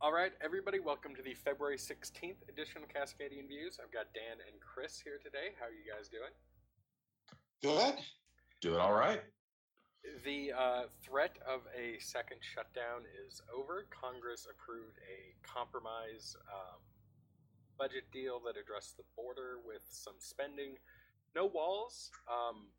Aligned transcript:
All 0.00 0.12
right, 0.12 0.30
everybody, 0.40 0.78
welcome 0.78 1.12
to 1.16 1.22
the 1.22 1.34
February 1.34 1.76
16th 1.76 2.46
edition 2.48 2.86
of 2.86 2.88
Cascadian 2.88 3.48
Views. 3.48 3.80
I've 3.82 3.90
got 3.90 4.06
Dan 4.14 4.38
and 4.46 4.54
Chris 4.62 5.02
here 5.02 5.18
today. 5.18 5.58
How 5.58 5.66
are 5.66 5.74
you 5.74 5.82
guys 5.90 6.06
doing? 6.06 6.30
Good. 7.58 7.98
Doing 8.60 8.78
all 8.78 8.92
right. 8.92 9.22
The 10.24 10.52
uh, 10.54 10.82
threat 11.02 11.38
of 11.42 11.62
a 11.74 11.98
second 11.98 12.38
shutdown 12.46 13.10
is 13.26 13.42
over. 13.50 13.90
Congress 13.90 14.46
approved 14.46 15.02
a 15.02 15.34
compromise 15.42 16.36
um, 16.46 16.78
budget 17.76 18.06
deal 18.12 18.38
that 18.46 18.54
addressed 18.54 18.98
the 18.98 19.04
border 19.16 19.58
with 19.66 19.82
some 19.90 20.14
spending. 20.20 20.78
No 21.34 21.46
walls. 21.46 22.12
Um, 22.30 22.70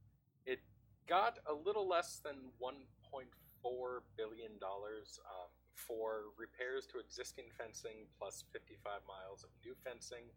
it 0.45 0.59
got 1.05 1.39
a 1.51 1.53
little 1.53 1.85
less 1.85 2.21
than 2.23 2.55
$1.4 2.63 3.27
billion 4.15 4.51
um, 4.63 5.51
for 5.79 6.35
repairs 6.37 6.85
to 6.91 6.99
existing 6.99 7.45
fencing 7.57 8.05
plus 8.19 8.43
55 8.51 8.99
miles 9.07 9.43
of 9.43 9.49
new 9.63 9.73
fencing. 9.83 10.27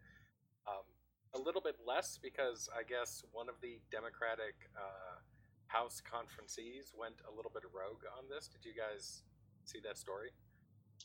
Um, 0.67 0.87
a 1.35 1.39
little 1.39 1.61
bit 1.61 1.75
less 1.85 2.17
because 2.21 2.69
I 2.71 2.83
guess 2.83 3.23
one 3.31 3.49
of 3.49 3.55
the 3.61 3.81
Democratic 3.91 4.55
uh, 4.77 5.19
House 5.67 6.01
conferencees 6.05 6.93
went 6.95 7.15
a 7.27 7.35
little 7.35 7.51
bit 7.53 7.63
rogue 7.73 8.05
on 8.17 8.25
this. 8.29 8.47
Did 8.47 8.63
you 8.63 8.73
guys 8.77 9.23
see 9.65 9.79
that 9.83 9.97
story? 9.97 10.29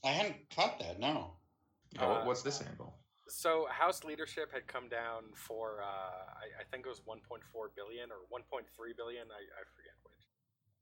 I 0.05 0.09
hadn't 0.09 0.37
caught 0.55 0.79
that. 0.81 1.01
No. 1.01 1.35
Uh, 1.99 2.07
what- 2.07 2.27
what's 2.27 2.43
this 2.43 2.63
angle? 2.63 2.95
So 3.31 3.67
House 3.69 4.05
leadership 4.05 4.49
had 4.53 4.67
come 4.67 4.89
down 4.89 5.25
for 5.35 5.83
uh, 5.85 6.33
I, 6.33 6.49
I 6.61 6.65
think 6.71 6.87
it 6.87 6.89
was 6.89 7.01
1.4 7.05 7.45
billion 7.77 8.09
or 8.09 8.25
1.3 8.33 8.65
billion. 8.97 9.29
I, 9.29 9.43
I 9.45 9.63
forget 9.77 9.93
which. 10.03 10.08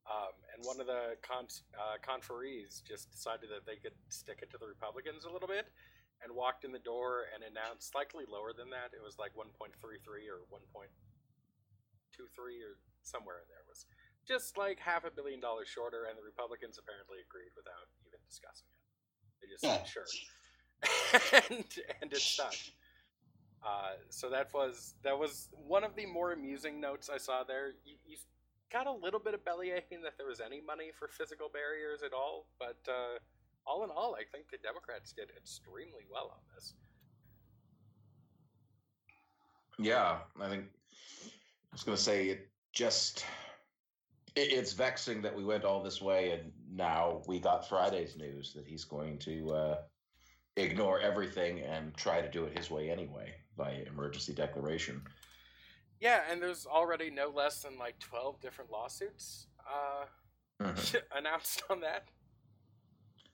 Um, 0.06 0.38
and 0.54 0.62
one 0.62 0.78
of 0.78 0.86
the 0.86 1.18
con- 1.26 1.50
uh, 1.74 1.98
conferees 1.98 2.78
just 2.86 3.10
decided 3.10 3.50
that 3.50 3.66
they 3.66 3.74
could 3.76 3.94
stick 4.08 4.38
it 4.42 4.50
to 4.54 4.58
the 4.58 4.66
Republicans 4.70 5.26
a 5.26 5.30
little 5.30 5.48
bit, 5.50 5.66
and 6.22 6.30
walked 6.32 6.62
in 6.64 6.70
the 6.70 6.78
door 6.80 7.26
and 7.34 7.42
announced 7.42 7.90
slightly 7.90 8.22
lower 8.24 8.54
than 8.54 8.70
that. 8.70 8.94
It 8.94 9.02
was 9.02 9.18
like 9.18 9.34
1.33 9.34 9.74
or 10.30 10.46
1.23 10.48 10.86
or 12.62 12.78
somewhere 13.02 13.42
in 13.42 13.48
there. 13.50 13.60
It 13.66 13.68
was 13.68 13.84
just 14.26 14.56
like 14.56 14.78
half 14.78 15.04
a 15.04 15.10
billion 15.10 15.40
dollars 15.42 15.68
shorter, 15.68 16.06
and 16.08 16.16
the 16.16 16.22
Republicans 16.22 16.78
apparently 16.78 17.18
agreed 17.26 17.50
without 17.58 17.90
even 18.06 18.22
discussing 18.26 18.70
it. 18.70 18.78
They 19.42 19.48
just 19.50 19.64
Yeah. 19.66 19.82
said 19.82 19.86
sure 19.90 20.06
and 21.50 21.66
and 22.02 22.12
it 22.12 22.20
stuck. 22.20 22.54
Uh, 23.64 23.94
so 24.10 24.30
that 24.30 24.52
was 24.54 24.94
that 25.02 25.18
was 25.18 25.48
one 25.52 25.82
of 25.84 25.96
the 25.96 26.06
more 26.06 26.32
amusing 26.32 26.80
notes 26.80 27.08
I 27.12 27.18
saw 27.18 27.42
there. 27.44 27.74
You, 27.84 27.96
you 28.06 28.16
got 28.72 28.86
a 28.86 28.92
little 28.92 29.20
bit 29.20 29.34
of 29.34 29.44
belly 29.44 29.70
aching 29.70 30.02
that 30.02 30.16
there 30.18 30.26
was 30.26 30.40
any 30.40 30.60
money 30.60 30.90
for 30.98 31.08
physical 31.08 31.48
barriers 31.52 32.02
at 32.02 32.12
all, 32.12 32.46
but 32.58 32.78
uh, 32.88 33.18
all 33.66 33.84
in 33.84 33.90
all, 33.90 34.14
I 34.14 34.24
think 34.32 34.50
the 34.50 34.58
Democrats 34.58 35.12
did 35.12 35.30
extremely 35.36 36.04
well 36.10 36.32
on 36.32 36.40
this. 36.54 36.74
Yeah, 39.78 40.18
I 40.40 40.48
think 40.48 40.64
I 41.24 41.72
was 41.72 41.82
going 41.82 41.96
to 41.96 42.02
say 42.02 42.28
it 42.28 42.48
just 42.72 43.24
it, 44.34 44.52
it's 44.52 44.72
vexing 44.72 45.22
that 45.22 45.34
we 45.34 45.44
went 45.44 45.64
all 45.64 45.82
this 45.82 46.00
way 46.00 46.30
and 46.30 46.52
now 46.72 47.22
we 47.26 47.38
got 47.38 47.68
Friday's 47.68 48.16
news 48.16 48.52
that 48.54 48.66
he's 48.66 48.84
going 48.84 49.18
to 49.18 49.50
uh, 49.50 49.76
ignore 50.56 51.00
everything 51.00 51.60
and 51.60 51.94
try 51.96 52.20
to 52.20 52.30
do 52.30 52.44
it 52.44 52.56
his 52.56 52.70
way 52.70 52.90
anyway 52.90 53.34
by 53.56 53.84
emergency 53.86 54.32
declaration. 54.32 55.02
Yeah, 56.00 56.22
and 56.30 56.42
there's 56.42 56.66
already 56.66 57.10
no 57.10 57.28
less 57.28 57.62
than 57.62 57.78
like 57.78 57.98
twelve 57.98 58.40
different 58.40 58.70
lawsuits 58.70 59.46
uh, 59.60 60.06
Mhm. 60.62 61.02
announced 61.16 61.62
on 61.70 61.80
that. 61.80 62.08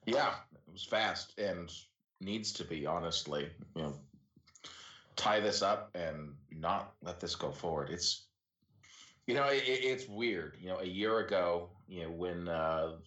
Yeah, 0.05 0.35
it 0.53 0.71
was 0.71 0.83
fast 0.85 1.37
and 1.37 1.71
needs 2.19 2.51
to 2.53 2.63
be 2.65 2.85
honestly. 2.85 3.49
You 3.75 3.81
know, 3.83 3.99
tie 5.15 5.39
this 5.39 5.61
up 5.61 5.91
and 5.95 6.35
not 6.51 6.95
let 7.01 7.19
this 7.19 7.35
go 7.35 7.51
forward. 7.51 7.89
It's 7.89 8.27
you 9.27 9.35
know, 9.35 9.45
it, 9.47 9.63
it's 9.65 10.07
weird. 10.07 10.57
You 10.59 10.69
know, 10.69 10.79
a 10.79 10.85
year 10.85 11.19
ago, 11.19 11.69
you 11.87 12.03
know, 12.03 12.11
when 12.11 12.49
uh, 12.49 12.97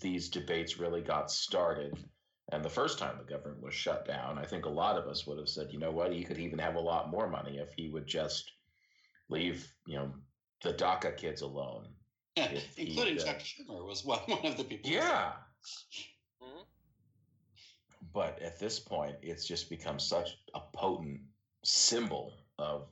these 0.00 0.28
debates 0.28 0.78
really 0.78 1.00
got 1.00 1.30
started, 1.30 1.96
and 2.50 2.64
the 2.64 2.70
first 2.70 2.98
time 2.98 3.16
the 3.18 3.24
government 3.24 3.62
was 3.62 3.74
shut 3.74 4.04
down, 4.04 4.36
I 4.38 4.44
think 4.44 4.64
a 4.64 4.70
lot 4.70 4.96
of 4.98 5.06
us 5.06 5.26
would 5.26 5.38
have 5.38 5.48
said, 5.48 5.68
you 5.72 5.78
know 5.78 5.92
what, 5.92 6.12
he 6.12 6.24
could 6.24 6.38
even 6.38 6.58
have 6.58 6.74
a 6.74 6.80
lot 6.80 7.10
more 7.10 7.28
money 7.28 7.58
if 7.58 7.72
he 7.76 7.88
would 7.88 8.06
just 8.06 8.50
leave, 9.30 9.72
you 9.86 9.96
know, 9.96 10.12
the 10.62 10.74
DACA 10.74 11.16
kids 11.16 11.42
alone. 11.42 11.86
Yeah, 12.36 12.48
he, 12.48 12.60
including 12.88 13.18
uh, 13.20 13.24
Chuck 13.24 13.38
Schumer 13.38 13.86
was 13.86 14.04
one, 14.04 14.18
one 14.26 14.44
of 14.46 14.56
the 14.56 14.64
people. 14.64 14.90
Yeah. 14.90 15.32
Mhm. 16.42 16.64
But 18.14 18.40
at 18.40 18.58
this 18.58 18.80
point, 18.80 19.16
it's 19.20 19.46
just 19.46 19.68
become 19.68 19.98
such 19.98 20.30
a 20.54 20.60
potent 20.72 21.20
symbol 21.64 22.32
of 22.58 22.88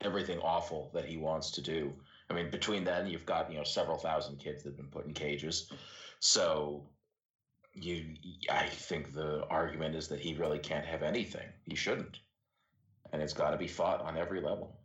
everything 0.00 0.38
awful 0.38 0.90
that 0.94 1.04
he 1.04 1.18
wants 1.18 1.50
to 1.50 1.60
do. 1.60 1.92
I 2.30 2.34
mean, 2.34 2.50
between 2.50 2.82
then, 2.84 3.06
you've 3.06 3.26
got, 3.26 3.50
you 3.50 3.58
know, 3.58 3.64
several 3.64 3.98
thousand 3.98 4.38
kids 4.38 4.62
that 4.62 4.70
have 4.70 4.76
been 4.78 4.86
put 4.86 5.04
in 5.06 5.12
cages. 5.12 5.70
So 6.20 6.88
you, 7.74 8.14
I 8.50 8.66
think 8.66 9.12
the 9.12 9.44
argument 9.50 9.94
is 9.94 10.08
that 10.08 10.20
he 10.20 10.34
really 10.34 10.58
can't 10.58 10.86
have 10.86 11.02
anything. 11.02 11.48
He 11.64 11.74
shouldn't. 11.74 12.18
And 13.12 13.20
it's 13.22 13.34
got 13.34 13.50
to 13.50 13.56
be 13.58 13.68
fought 13.68 14.00
on 14.00 14.16
every 14.16 14.40
level. 14.40 14.80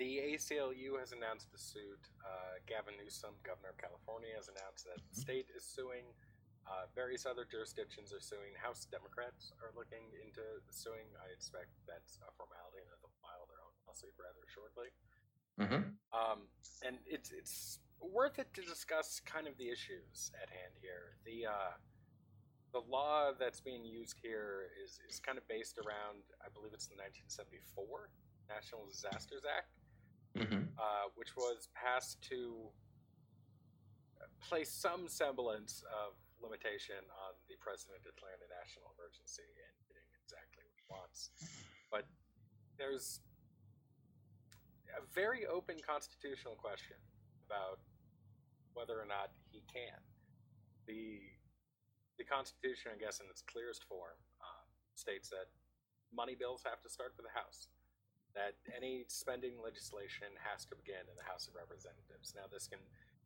The 0.00 0.32
ACLU 0.32 0.96
has 0.96 1.12
announced 1.12 1.52
a 1.52 1.60
suit. 1.60 2.00
Uh, 2.24 2.56
Gavin 2.64 2.96
Newsom, 2.96 3.36
governor 3.44 3.76
of 3.76 3.76
California, 3.76 4.32
has 4.32 4.48
announced 4.48 4.88
that 4.88 4.96
the 4.96 5.12
state 5.12 5.52
is 5.52 5.60
suing. 5.60 6.08
Uh, 6.64 6.88
various 6.96 7.28
other 7.28 7.44
jurisdictions 7.44 8.08
are 8.08 8.24
suing. 8.24 8.56
House 8.56 8.88
Democrats 8.88 9.52
are 9.60 9.76
looking 9.76 10.08
into 10.24 10.40
suing. 10.72 11.04
I 11.20 11.28
expect 11.36 11.76
that's 11.84 12.16
a 12.24 12.32
formality 12.32 12.80
and 12.80 12.88
they'll 12.96 13.12
file 13.20 13.44
their 13.44 13.60
own 13.60 13.76
lawsuit 13.84 14.16
rather 14.16 14.40
shortly. 14.48 14.88
Mm-hmm. 15.60 15.92
Um, 16.16 16.48
and 16.80 16.96
it's 17.04 17.28
it's 17.28 17.84
worth 18.00 18.40
it 18.40 18.48
to 18.56 18.64
discuss 18.64 19.20
kind 19.28 19.44
of 19.44 19.52
the 19.60 19.68
issues 19.68 20.32
at 20.40 20.48
hand 20.48 20.80
here. 20.80 21.20
The 21.28 21.44
uh, 21.44 21.76
the 22.72 22.80
law 22.88 23.36
that's 23.36 23.60
being 23.60 23.84
used 23.84 24.16
here 24.24 24.72
is, 24.80 24.96
is 25.04 25.20
kind 25.20 25.36
of 25.36 25.44
based 25.44 25.76
around, 25.76 26.24
I 26.40 26.48
believe 26.48 26.72
it's 26.72 26.88
the 26.88 26.96
1974 26.96 28.08
National 28.48 28.86
Disasters 28.86 29.42
Act 29.44 29.68
Mm-hmm. 30.38 30.62
uh, 30.78 31.10
which 31.18 31.34
was 31.34 31.66
passed 31.74 32.22
to 32.30 32.70
place 34.38 34.70
some 34.70 35.10
semblance 35.10 35.82
of 35.90 36.14
limitation 36.38 37.02
on 37.26 37.34
the 37.50 37.58
president 37.58 38.00
declaring 38.06 38.38
a 38.38 38.50
national 38.54 38.94
emergency 38.94 39.44
and 39.44 39.74
getting 39.90 40.06
exactly 40.22 40.62
what 40.62 40.76
he 40.78 40.86
wants. 40.86 41.34
But 41.90 42.06
there's 42.78 43.20
a 44.94 45.02
very 45.10 45.50
open 45.50 45.82
constitutional 45.82 46.54
question 46.54 46.96
about 47.44 47.82
whether 48.72 48.94
or 48.96 49.10
not 49.10 49.34
he 49.50 49.66
can. 49.66 49.98
The 50.86 51.20
the 52.18 52.28
Constitution, 52.28 52.92
I 52.92 53.00
guess, 53.00 53.18
in 53.18 53.26
its 53.32 53.40
clearest 53.40 53.88
form, 53.88 54.14
uh, 54.44 54.64
states 54.92 55.32
that 55.32 55.48
money 56.12 56.36
bills 56.36 56.60
have 56.68 56.78
to 56.84 56.90
start 56.92 57.16
with 57.16 57.24
the 57.24 57.32
House 57.32 57.72
that 58.34 58.54
any 58.70 59.04
spending 59.08 59.58
legislation 59.58 60.30
has 60.38 60.64
to 60.70 60.74
begin 60.78 61.02
in 61.10 61.16
the 61.18 61.26
House 61.26 61.50
of 61.50 61.58
Representatives. 61.58 62.34
Now, 62.34 62.46
this 62.46 62.70
can 62.70 62.78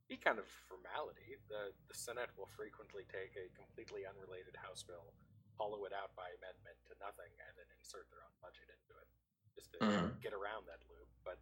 be 0.09 0.16
kind 0.16 0.38
of 0.38 0.47
formality. 0.69 1.37
The 1.48 1.72
the 1.88 1.97
Senate 1.97 2.32
will 2.37 2.48
frequently 2.48 3.04
take 3.09 3.37
a 3.37 3.48
completely 3.56 4.04
unrelated 4.04 4.56
House 4.56 4.84
bill, 4.84 5.12
hollow 5.56 5.84
it 5.84 5.93
out 5.93 6.12
by 6.16 6.28
amendment 6.41 6.76
to 6.88 6.94
nothing, 7.00 7.32
and 7.41 7.53
then 7.56 7.69
insert 7.81 8.09
their 8.12 8.20
own 8.25 8.37
budget 8.41 8.69
into 8.69 8.93
it, 9.00 9.09
just 9.56 9.72
to 9.76 9.78
Mhm. 9.81 10.20
get 10.20 10.32
around 10.32 10.66
that 10.69 10.81
loop. 10.88 11.09
But 11.25 11.41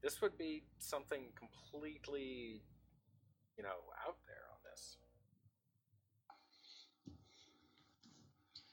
this 0.00 0.20
would 0.20 0.36
be 0.36 0.64
something 0.78 1.32
completely, 1.36 2.64
you 3.56 3.62
know, 3.62 3.92
out 4.00 4.16
there 4.24 4.48
on 4.52 4.60
this. 4.64 4.96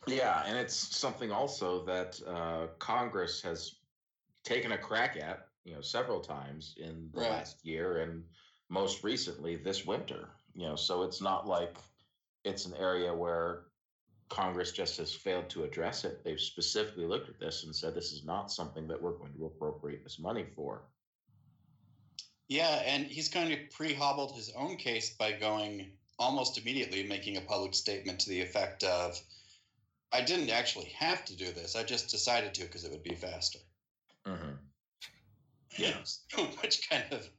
Yeah, 0.07 0.43
and 0.45 0.57
it's 0.57 0.75
something 0.75 1.31
also 1.31 1.83
that 1.83 2.21
uh, 2.25 2.67
Congress 2.79 3.41
has 3.41 3.75
taken 4.47 4.71
a 4.71 4.77
crack 4.77 5.17
at, 5.17 5.49
you 5.65 5.73
know, 5.73 5.81
several 5.81 6.21
times 6.21 6.75
in 6.77 7.11
the 7.11 7.19
Right. 7.19 7.29
last 7.29 7.65
year 7.65 8.01
and 8.01 8.23
most 8.69 9.03
recently 9.03 9.55
this 9.57 9.85
winter. 9.85 10.29
You 10.55 10.67
know, 10.69 10.75
so 10.75 11.03
it's 11.03 11.21
not 11.21 11.45
like 11.45 11.77
it's 12.43 12.65
an 12.65 12.73
area 12.75 13.13
where 13.13 13.65
Congress 14.29 14.71
just 14.71 14.97
has 14.97 15.13
failed 15.13 15.49
to 15.49 15.63
address 15.63 16.03
it. 16.03 16.23
They've 16.23 16.39
specifically 16.39 17.05
looked 17.05 17.29
at 17.29 17.39
this 17.39 17.63
and 17.63 17.75
said 17.75 17.93
this 17.93 18.11
is 18.11 18.23
not 18.25 18.51
something 18.51 18.87
that 18.87 19.01
we're 19.01 19.17
going 19.17 19.33
to 19.33 19.45
appropriate 19.45 20.03
this 20.03 20.19
money 20.19 20.45
for. 20.55 20.89
Yeah, 22.47 22.81
and 22.85 23.05
he's 23.05 23.29
kind 23.29 23.51
of 23.51 23.59
pre-hobbled 23.71 24.35
his 24.35 24.49
own 24.51 24.77
case 24.77 25.09
by 25.11 25.33
going 25.33 25.97
almost 26.17 26.57
immediately 26.57 27.03
making 27.03 27.37
a 27.37 27.41
public 27.41 27.73
statement 27.73 28.21
to 28.21 28.29
the 28.29 28.41
effect 28.41 28.83
of, 28.83 29.21
"I 30.11 30.21
didn't 30.21 30.49
actually 30.49 30.89
have 30.89 31.25
to 31.25 31.35
do 31.35 31.51
this. 31.51 31.75
I 31.75 31.83
just 31.83 32.09
decided 32.09 32.53
to 32.55 32.61
because 32.63 32.85
it 32.85 32.91
would 32.91 33.03
be 33.03 33.15
faster." 33.15 33.59
Mm-hmm. 34.27 34.55
Yeah. 35.77 35.97
Which 36.61 36.89
kind 36.89 37.03
of 37.11 37.29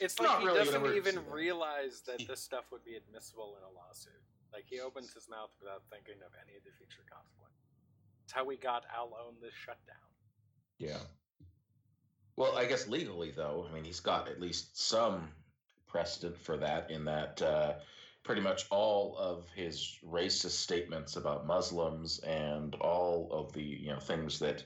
It's 0.00 0.20
not 0.20 0.30
like 0.30 0.40
he 0.40 0.46
really 0.46 0.64
doesn't 0.64 0.96
even 0.96 1.14
though. 1.16 1.32
realize 1.32 2.02
that 2.06 2.26
this 2.28 2.40
stuff 2.40 2.64
would 2.72 2.84
be 2.84 2.96
admissible 2.96 3.56
in 3.58 3.64
a 3.64 3.72
lawsuit. 3.72 4.12
Like 4.52 4.64
he 4.68 4.80
opens 4.80 5.12
his 5.12 5.28
mouth 5.28 5.50
without 5.60 5.82
thinking 5.90 6.20
of 6.24 6.32
any 6.46 6.56
of 6.56 6.64
the 6.64 6.70
future 6.78 7.02
consequences. 7.10 7.58
It's 8.24 8.32
how 8.32 8.44
we 8.44 8.56
got 8.56 8.84
Al 8.94 9.16
own 9.26 9.34
this 9.40 9.52
shutdown. 9.54 9.96
Yeah. 10.78 11.02
Well, 12.36 12.56
I 12.56 12.64
guess 12.66 12.88
legally, 12.88 13.30
though, 13.30 13.66
I 13.68 13.74
mean, 13.74 13.84
he's 13.84 14.00
got 14.00 14.28
at 14.28 14.40
least 14.40 14.80
some 14.80 15.28
precedent 15.86 16.36
for 16.38 16.56
that 16.56 16.90
in 16.90 17.04
that 17.04 17.40
uh, 17.40 17.74
pretty 18.24 18.40
much 18.40 18.64
all 18.70 19.16
of 19.18 19.46
his 19.54 19.98
racist 20.04 20.58
statements 20.58 21.16
about 21.16 21.46
Muslims 21.46 22.18
and 22.20 22.74
all 22.76 23.28
of 23.30 23.52
the 23.52 23.62
you 23.62 23.90
know 23.90 24.00
things 24.00 24.38
that 24.40 24.64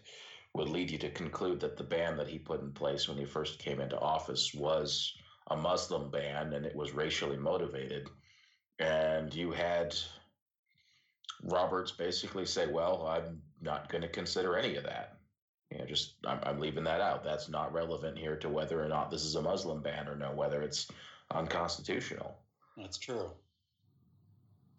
would 0.54 0.68
lead 0.68 0.90
you 0.90 0.98
to 0.98 1.10
conclude 1.10 1.60
that 1.60 1.76
the 1.76 1.84
ban 1.84 2.16
that 2.16 2.28
he 2.28 2.38
put 2.38 2.62
in 2.62 2.72
place 2.72 3.08
when 3.08 3.18
he 3.18 3.24
first 3.24 3.58
came 3.58 3.80
into 3.80 3.98
office 3.98 4.52
was 4.54 5.14
a 5.50 5.56
Muslim 5.56 6.10
ban 6.10 6.52
and 6.52 6.66
it 6.66 6.74
was 6.74 6.92
racially 6.92 7.36
motivated. 7.36 8.08
And 8.78 9.32
you 9.34 9.52
had 9.52 9.94
Roberts 11.42 11.92
basically 11.92 12.46
say, 12.46 12.66
"Well, 12.66 13.06
I'm 13.06 13.42
not 13.60 13.88
going 13.88 14.02
to 14.02 14.08
consider 14.08 14.56
any 14.56 14.76
of 14.76 14.84
that." 14.84 15.18
You 15.70 15.78
know, 15.78 15.86
just 15.86 16.14
I'm, 16.24 16.40
I'm 16.44 16.60
leaving 16.60 16.84
that 16.84 17.00
out. 17.00 17.24
That's 17.24 17.48
not 17.48 17.72
relevant 17.72 18.18
here 18.18 18.36
to 18.36 18.48
whether 18.48 18.82
or 18.82 18.88
not 18.88 19.10
this 19.10 19.24
is 19.24 19.34
a 19.34 19.42
Muslim 19.42 19.82
ban 19.82 20.08
or 20.08 20.16
no, 20.16 20.32
whether 20.32 20.62
it's 20.62 20.88
unconstitutional. 21.32 22.36
That's 22.76 22.98
true. 22.98 23.32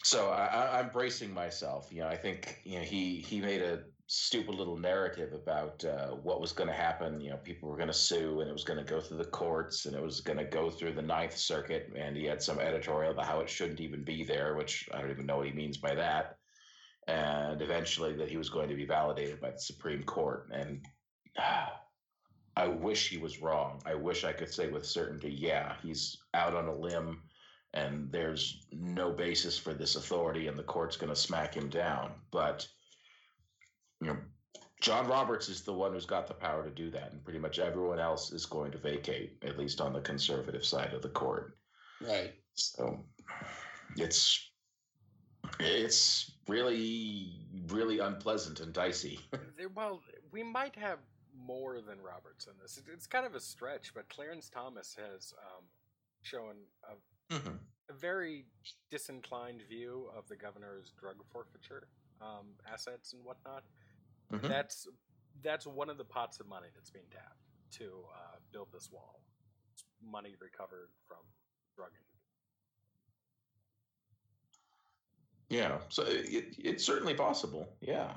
So 0.03 0.29
I, 0.29 0.79
I'm 0.79 0.89
bracing 0.89 1.33
myself. 1.33 1.89
You 1.91 2.01
know, 2.01 2.07
I 2.07 2.15
think 2.15 2.61
you 2.63 2.79
know 2.79 2.85
he 2.85 3.17
he 3.17 3.41
made 3.41 3.61
a 3.61 3.83
stupid 4.11 4.55
little 4.55 4.75
narrative 4.75 5.33
about 5.33 5.85
uh, 5.85 6.07
what 6.07 6.41
was 6.41 6.51
going 6.51 6.67
to 6.67 6.73
happen. 6.73 7.21
You 7.21 7.29
know, 7.29 7.37
people 7.37 7.69
were 7.69 7.77
going 7.77 7.89
to 7.89 7.93
sue, 7.93 8.41
and 8.41 8.49
it 8.49 8.53
was 8.53 8.63
going 8.63 8.83
to 8.83 8.91
go 8.91 8.99
through 8.99 9.17
the 9.17 9.25
courts, 9.25 9.85
and 9.85 9.95
it 9.95 10.01
was 10.01 10.19
going 10.19 10.39
to 10.39 10.45
go 10.45 10.71
through 10.71 10.93
the 10.93 11.01
Ninth 11.03 11.37
Circuit. 11.37 11.91
And 11.95 12.17
he 12.17 12.25
had 12.25 12.41
some 12.41 12.59
editorial 12.59 13.11
about 13.11 13.27
how 13.27 13.39
it 13.39 13.49
shouldn't 13.49 13.79
even 13.79 14.03
be 14.03 14.23
there, 14.23 14.55
which 14.55 14.89
I 14.91 14.99
don't 14.99 15.11
even 15.11 15.27
know 15.27 15.37
what 15.37 15.45
he 15.45 15.53
means 15.53 15.77
by 15.77 15.93
that. 15.93 16.37
And 17.07 17.61
eventually, 17.61 18.15
that 18.15 18.29
he 18.29 18.37
was 18.37 18.49
going 18.49 18.67
to 18.69 18.75
be 18.75 18.85
validated 18.85 19.39
by 19.39 19.51
the 19.51 19.59
Supreme 19.59 20.01
Court. 20.01 20.49
And 20.51 20.83
I 22.57 22.67
wish 22.67 23.09
he 23.09 23.19
was 23.19 23.41
wrong. 23.41 23.79
I 23.85 23.93
wish 23.93 24.23
I 24.23 24.33
could 24.33 24.51
say 24.51 24.69
with 24.69 24.87
certainty, 24.87 25.31
yeah, 25.31 25.75
he's 25.83 26.17
out 26.33 26.55
on 26.55 26.67
a 26.67 26.75
limb 26.75 27.21
and 27.75 28.11
there's 28.11 28.65
no 28.71 29.11
basis 29.11 29.55
for 29.55 29.75
this 29.75 29.95
authority 29.95 30.47
and 30.47 30.57
the 30.57 30.63
court's 30.63 30.97
going 30.97 31.13
to 31.13 31.15
smack 31.15 31.53
him 31.53 31.69
down 31.69 32.11
but 32.31 32.67
you 34.01 34.07
know 34.07 34.17
john 34.81 35.07
roberts 35.07 35.49
is 35.49 35.61
the 35.61 35.73
one 35.73 35.93
who's 35.93 36.05
got 36.05 36.27
the 36.27 36.33
power 36.33 36.63
to 36.63 36.69
do 36.71 36.89
that 36.89 37.11
and 37.11 37.23
pretty 37.23 37.39
much 37.39 37.59
everyone 37.59 37.99
else 37.99 38.31
is 38.31 38.45
going 38.45 38.71
to 38.71 38.77
vacate 38.77 39.37
at 39.43 39.57
least 39.57 39.81
on 39.81 39.93
the 39.93 40.01
conservative 40.01 40.65
side 40.65 40.93
of 40.93 41.01
the 41.01 41.09
court 41.09 41.57
Right. 42.01 42.33
so 42.53 43.03
it's 43.97 44.51
it's 45.59 46.31
really 46.47 47.33
really 47.67 47.99
unpleasant 47.99 48.59
and 48.59 48.71
dicey 48.73 49.19
well, 49.75 50.01
we 50.31 50.43
might 50.43 50.75
have 50.75 50.99
more 51.45 51.81
than 51.81 51.97
Roberts 52.01 52.47
in 52.47 52.53
this. 52.61 52.81
It's 52.93 53.07
kind 53.07 53.25
of 53.25 53.33
a 53.35 53.39
stretch, 53.39 53.93
but 53.93 54.09
Clarence 54.09 54.49
Thomas 54.49 54.95
has 54.97 55.33
um, 55.37 55.63
shown 56.21 56.55
a 56.83 57.35
a 57.89 57.93
very 57.93 58.45
disinclined 58.91 59.61
view 59.69 60.09
of 60.17 60.27
the 60.27 60.35
governor's 60.35 60.91
drug 60.99 61.15
forfeiture 61.31 61.87
um, 62.21 62.47
assets 62.71 63.13
and 63.13 63.23
whatnot. 63.23 63.63
Mhm. 64.31 64.47
That's 64.47 64.87
that's 65.41 65.65
one 65.65 65.89
of 65.89 65.97
the 65.97 66.05
pots 66.05 66.39
of 66.39 66.47
money 66.47 66.67
that's 66.75 66.89
being 66.89 67.05
tapped 67.11 67.43
to 67.71 67.85
uh, 67.85 68.37
build 68.51 68.67
this 68.73 68.89
wall. 68.91 69.21
It's 69.73 69.85
money 70.03 70.35
recovered 70.39 70.89
from 71.07 71.17
drug. 71.75 71.91
Yeah, 75.49 75.79
so 75.89 76.03
it, 76.05 76.55
it's 76.59 76.85
certainly 76.85 77.15
possible. 77.15 77.67
Yeah. 77.81 78.13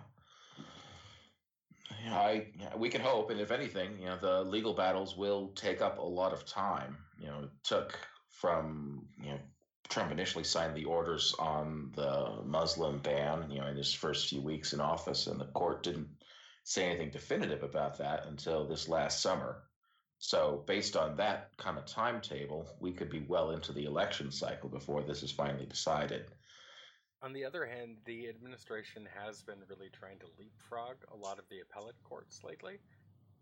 Yeah, 2.04 2.18
I 2.18 2.46
yeah, 2.58 2.76
we 2.76 2.88
can 2.88 3.00
hope, 3.00 3.30
and 3.30 3.40
if 3.40 3.50
anything, 3.50 3.98
you 3.98 4.06
know, 4.06 4.16
the 4.16 4.42
legal 4.42 4.74
battles 4.74 5.16
will 5.16 5.48
take 5.54 5.80
up 5.80 5.98
a 5.98 6.02
lot 6.02 6.32
of 6.32 6.44
time. 6.44 6.98
You 7.18 7.28
know, 7.28 7.40
it 7.44 7.50
took 7.62 7.98
from 8.28 9.08
you 9.18 9.30
know 9.30 9.38
Trump 9.92 10.10
initially 10.10 10.42
signed 10.42 10.74
the 10.74 10.86
orders 10.86 11.34
on 11.38 11.92
the 11.94 12.40
Muslim 12.46 12.98
ban, 13.00 13.50
you 13.50 13.60
know, 13.60 13.66
in 13.66 13.76
his 13.76 13.92
first 13.92 14.26
few 14.26 14.40
weeks 14.40 14.72
in 14.72 14.80
office, 14.80 15.26
and 15.26 15.38
the 15.38 15.44
court 15.44 15.82
didn't 15.82 16.08
say 16.64 16.86
anything 16.86 17.10
definitive 17.10 17.62
about 17.62 17.98
that 17.98 18.24
until 18.26 18.66
this 18.66 18.88
last 18.88 19.20
summer. 19.20 19.64
So, 20.18 20.64
based 20.66 20.96
on 20.96 21.16
that 21.16 21.50
kind 21.58 21.76
of 21.76 21.84
timetable, 21.84 22.66
we 22.80 22.92
could 22.92 23.10
be 23.10 23.26
well 23.28 23.50
into 23.50 23.74
the 23.74 23.84
election 23.84 24.30
cycle 24.30 24.70
before 24.70 25.02
this 25.02 25.22
is 25.22 25.30
finally 25.30 25.66
decided. 25.66 26.24
On 27.20 27.34
the 27.34 27.44
other 27.44 27.66
hand, 27.66 27.98
the 28.06 28.30
administration 28.30 29.06
has 29.14 29.42
been 29.42 29.58
really 29.68 29.90
trying 29.92 30.18
to 30.20 30.26
leapfrog 30.38 30.96
a 31.12 31.16
lot 31.16 31.38
of 31.38 31.44
the 31.50 31.60
appellate 31.60 32.02
courts 32.02 32.42
lately 32.42 32.78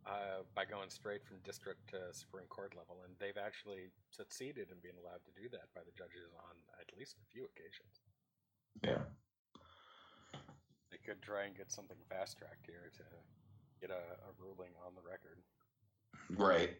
uh, 0.06 0.42
by 0.54 0.64
going 0.64 0.90
straight 0.90 1.24
from 1.24 1.38
district 1.44 1.88
to 1.90 1.98
Supreme 2.12 2.46
Court 2.48 2.74
level, 2.76 3.02
and 3.04 3.14
they've 3.18 3.38
actually 3.40 3.92
succeeded 4.10 4.68
in 4.70 4.78
being 4.82 4.96
allowed 5.02 5.24
to 5.24 5.32
do 5.36 5.48
that 5.52 5.68
by 5.74 5.82
the 5.84 5.92
judges 5.92 6.32
on 6.36 6.56
at 6.80 6.88
least 6.98 7.16
a 7.20 7.26
few 7.32 7.44
occasions. 7.44 8.00
Yeah. 8.82 9.04
They 10.90 10.98
could 11.04 11.22
try 11.22 11.44
and 11.44 11.56
get 11.56 11.70
something 11.70 11.96
fast 12.08 12.38
tracked 12.38 12.66
here 12.66 12.90
to 12.96 13.04
get 13.80 13.90
a, 13.90 14.02
a 14.26 14.30
ruling 14.38 14.72
on 14.86 14.92
the 14.94 15.02
record. 15.02 15.38
Right. 16.36 16.76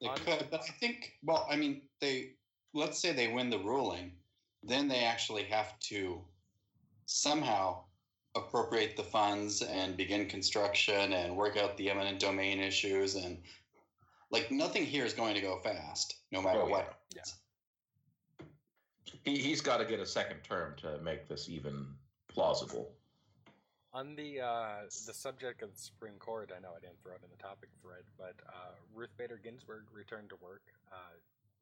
They 0.00 0.08
On- 0.08 0.16
could, 0.16 0.48
but 0.50 0.60
I 0.62 0.72
think, 0.72 1.12
well, 1.22 1.46
I 1.50 1.56
mean, 1.56 1.82
they, 2.00 2.32
let's 2.74 2.98
say 2.98 3.12
they 3.12 3.28
win 3.28 3.50
the 3.50 3.58
ruling, 3.58 4.12
then 4.62 4.88
they 4.88 5.04
actually 5.04 5.44
have 5.44 5.78
to 5.90 6.20
somehow 7.06 7.83
appropriate 8.36 8.96
the 8.96 9.02
funds 9.02 9.62
and 9.62 9.96
begin 9.96 10.26
construction 10.26 11.12
and 11.12 11.36
work 11.36 11.56
out 11.56 11.76
the 11.76 11.90
eminent 11.90 12.18
domain 12.18 12.60
issues. 12.60 13.14
And 13.14 13.38
like 14.30 14.50
nothing 14.50 14.84
here 14.84 15.04
is 15.04 15.12
going 15.12 15.34
to 15.34 15.40
go 15.40 15.58
fast, 15.62 16.16
no 16.32 16.42
matter 16.42 16.62
Oh, 16.62 16.68
what. 16.68 16.98
yeah. 17.14 17.22
He, 19.24 19.38
he's 19.38 19.60
got 19.60 19.78
to 19.78 19.84
get 19.84 20.00
a 20.00 20.06
second 20.06 20.38
term 20.42 20.74
to 20.78 20.98
make 21.02 21.28
this 21.28 21.48
even 21.48 21.86
plausible. 22.28 22.90
On 23.92 24.16
the 24.16 24.40
uh, 24.40 24.82
the 25.06 25.14
subject 25.14 25.62
of 25.62 25.72
the 25.72 25.78
Supreme 25.78 26.18
Court, 26.18 26.50
I 26.54 26.60
know 26.60 26.70
I 26.76 26.80
didn't 26.80 27.00
throw 27.00 27.12
it 27.12 27.20
in 27.22 27.30
the 27.30 27.40
topic 27.40 27.68
thread, 27.80 28.02
but 28.18 28.34
uh, 28.48 28.74
Ruth 28.92 29.16
Bader 29.16 29.40
Ginsburg 29.42 29.84
returned 29.92 30.30
to 30.30 30.36
work 30.42 30.62
uh, 30.92 30.96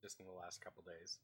just 0.01 0.19
in 0.19 0.25
the 0.25 0.33
last 0.33 0.63
couple 0.65 0.83
days 0.83 1.19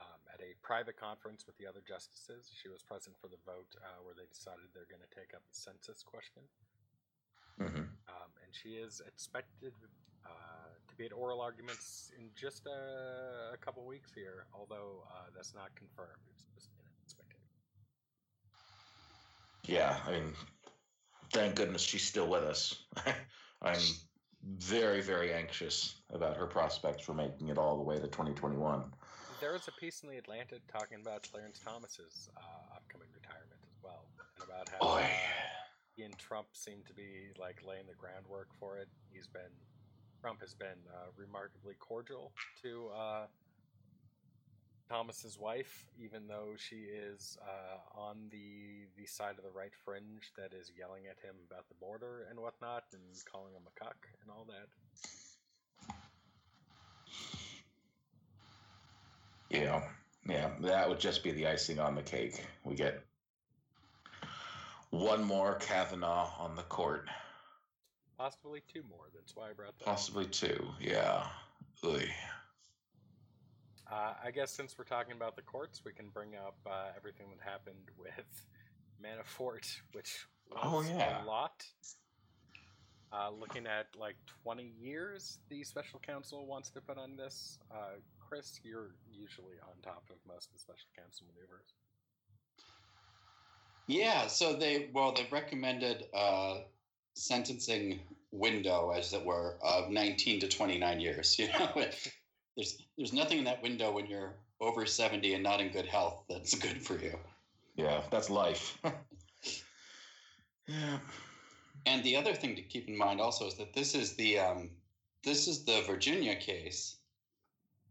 um, 0.00 0.20
at 0.32 0.40
a 0.40 0.54
private 0.62 0.96
conference 0.98 1.46
with 1.46 1.56
the 1.58 1.66
other 1.66 1.82
justices. 1.86 2.50
She 2.52 2.68
was 2.68 2.82
present 2.82 3.16
for 3.20 3.28
the 3.28 3.40
vote 3.44 3.72
uh, 3.80 4.02
where 4.04 4.14
they 4.14 4.26
decided 4.28 4.68
they're 4.74 4.90
going 4.90 5.04
to 5.04 5.14
take 5.14 5.34
up 5.34 5.42
the 5.48 5.56
census 5.56 6.02
question, 6.02 6.42
hmm 7.58 7.88
um, 8.08 8.30
and 8.44 8.50
she 8.52 8.76
is 8.76 9.00
expected 9.06 9.72
uh, 10.24 10.28
to 10.88 10.94
be 10.96 11.06
at 11.06 11.12
oral 11.12 11.40
arguments 11.40 12.12
in 12.18 12.28
just 12.34 12.66
a, 12.66 13.54
a 13.54 13.56
couple 13.58 13.84
weeks 13.84 14.12
here, 14.14 14.46
although 14.54 15.04
uh, 15.10 15.30
that's 15.34 15.54
not 15.54 15.74
confirmed. 15.74 16.22
It's 16.32 16.46
just 16.54 16.70
an 16.78 16.86
expectation. 17.04 17.46
Yeah, 19.64 19.96
I 20.06 20.12
mean, 20.12 20.32
thank 21.32 21.56
goodness 21.56 21.82
she's 21.82 22.04
still 22.04 22.28
with 22.28 22.44
us. 22.44 22.84
I'm 23.62 23.80
very, 24.42 25.00
very 25.00 25.32
anxious 25.32 25.96
about 26.12 26.36
her 26.36 26.46
prospects 26.46 27.04
for 27.04 27.14
making 27.14 27.48
it 27.48 27.58
all 27.58 27.76
the 27.76 27.82
way 27.82 27.96
to 27.96 28.06
2021. 28.06 28.84
There 29.40 29.52
was 29.52 29.68
a 29.68 29.72
piece 29.72 30.02
in 30.02 30.08
the 30.08 30.16
Atlantic 30.16 30.62
talking 30.66 30.98
about 31.00 31.28
Clarence 31.30 31.60
Thomas's 31.62 32.30
uh, 32.36 32.76
upcoming 32.76 33.08
retirement 33.12 33.60
as 33.68 33.76
well, 33.84 34.08
and 34.16 34.48
about 34.48 34.68
how 34.72 34.80
Boy. 34.80 35.04
uh, 35.04 35.08
he 35.94 36.04
and 36.04 36.16
Trump 36.16 36.48
seem 36.52 36.80
to 36.86 36.94
be 36.94 37.36
like 37.38 37.60
laying 37.60 37.86
the 37.86 37.94
groundwork 38.00 38.48
for 38.58 38.78
it. 38.78 38.88
He's 39.12 39.26
been 39.26 39.52
Trump 40.22 40.40
has 40.40 40.54
been 40.54 40.80
uh, 40.88 41.12
remarkably 41.16 41.74
cordial 41.78 42.32
to 42.62 42.88
uh, 42.96 43.26
Thomas's 44.88 45.38
wife, 45.38 45.84
even 46.00 46.26
though 46.26 46.56
she 46.56 46.88
is 46.88 47.36
uh, 47.44 48.00
on 48.00 48.32
the 48.32 48.88
the 48.96 49.04
side 49.04 49.36
of 49.36 49.44
the 49.44 49.52
right 49.52 49.74
fringe 49.84 50.32
that 50.38 50.56
is 50.56 50.72
yelling 50.78 51.04
at 51.10 51.20
him 51.20 51.36
about 51.50 51.68
the 51.68 51.76
border 51.76 52.26
and 52.30 52.40
whatnot, 52.40 52.84
and 52.92 53.02
calling 53.30 53.52
him 53.52 53.68
a 53.68 53.84
cuck 53.84 54.00
and 54.22 54.30
all 54.30 54.46
that. 54.48 54.72
Yeah, 59.50 59.82
yeah, 60.28 60.50
that 60.60 60.88
would 60.88 61.00
just 61.00 61.22
be 61.22 61.30
the 61.32 61.46
icing 61.46 61.78
on 61.78 61.94
the 61.94 62.02
cake. 62.02 62.44
We 62.64 62.74
get 62.74 63.02
one 64.90 65.22
more 65.24 65.54
Kavanaugh 65.56 66.30
on 66.38 66.56
the 66.56 66.62
court, 66.62 67.08
Possibly 68.18 68.62
two 68.72 68.82
more. 68.88 69.08
That's 69.14 69.36
why 69.36 69.50
I 69.50 69.52
brought 69.52 69.78
that. 69.78 69.84
up. 69.84 69.94
possibly 69.94 70.24
two. 70.26 70.66
Yeah. 70.80 71.26
Uh, 71.84 71.98
I 74.24 74.30
guess 74.34 74.50
since 74.50 74.76
we're 74.78 74.84
talking 74.84 75.12
about 75.12 75.36
the 75.36 75.42
courts, 75.42 75.82
we 75.84 75.92
can 75.92 76.08
bring 76.08 76.34
up 76.34 76.56
uh, 76.66 76.88
everything 76.96 77.26
that 77.30 77.48
happened 77.48 77.90
with 77.98 78.24
Manafort, 79.04 79.76
which 79.92 80.26
was 80.50 80.58
Oh, 80.62 80.80
yeah. 80.82 81.22
a 81.22 81.26
lot. 81.26 81.64
Uh, 83.12 83.30
looking 83.38 83.66
at 83.66 83.86
like 83.98 84.16
20 84.42 84.72
years, 84.80 85.38
the 85.50 85.62
special 85.62 86.00
counsel 86.00 86.46
wants 86.46 86.70
to 86.70 86.80
put 86.80 86.96
on 86.98 87.16
this. 87.16 87.58
Chris, 88.28 88.60
you're 88.62 88.94
usually 89.10 89.56
on 89.62 89.80
top 89.82 90.04
of 90.10 90.16
most 90.26 90.48
of 90.48 90.54
the 90.54 90.58
special 90.58 90.88
counsel 90.96 91.26
maneuvers. 91.34 91.74
Yeah, 93.86 94.26
so 94.26 94.54
they 94.54 94.90
well 94.92 95.12
they 95.12 95.26
recommended 95.30 96.06
a 96.12 96.62
sentencing 97.14 98.00
window, 98.32 98.90
as 98.90 99.12
it 99.12 99.24
were, 99.24 99.56
of 99.62 99.90
19 99.90 100.40
to 100.40 100.48
29 100.48 101.00
years. 101.00 101.38
You 101.46 101.48
know, 101.48 101.86
there's 102.56 102.82
there's 102.96 103.12
nothing 103.12 103.38
in 103.38 103.44
that 103.44 103.62
window 103.62 103.92
when 103.92 104.06
you're 104.06 104.34
over 104.60 104.86
70 104.86 105.34
and 105.34 105.42
not 105.42 105.60
in 105.60 105.68
good 105.70 105.86
health 105.86 106.24
that's 106.28 106.54
good 106.54 106.82
for 106.82 106.98
you. 106.98 107.18
Yeah, 107.76 108.00
that's 108.10 108.30
life. 108.30 108.78
yeah. 110.66 110.98
And 111.84 112.02
the 112.02 112.16
other 112.16 112.32
thing 112.32 112.56
to 112.56 112.62
keep 112.62 112.88
in 112.88 112.96
mind 112.96 113.20
also 113.20 113.46
is 113.46 113.54
that 113.54 113.74
this 113.74 113.94
is 113.94 114.14
the 114.14 114.38
um, 114.38 114.70
this 115.22 115.46
is 115.46 115.64
the 115.64 115.82
Virginia 115.86 116.34
case, 116.34 116.96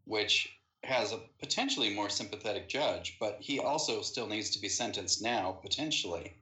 which 0.05 0.57
has 0.83 1.11
a 1.11 1.21
potentially 1.39 1.93
more 1.93 2.09
sympathetic 2.09 2.69
judge, 2.69 3.17
but 3.19 3.37
he 3.39 3.59
also 3.59 4.01
still 4.01 4.27
needs 4.27 4.51
to 4.51 4.59
be 4.59 4.69
sentenced 4.69 5.21
now 5.21 5.51
potentially 5.51 6.35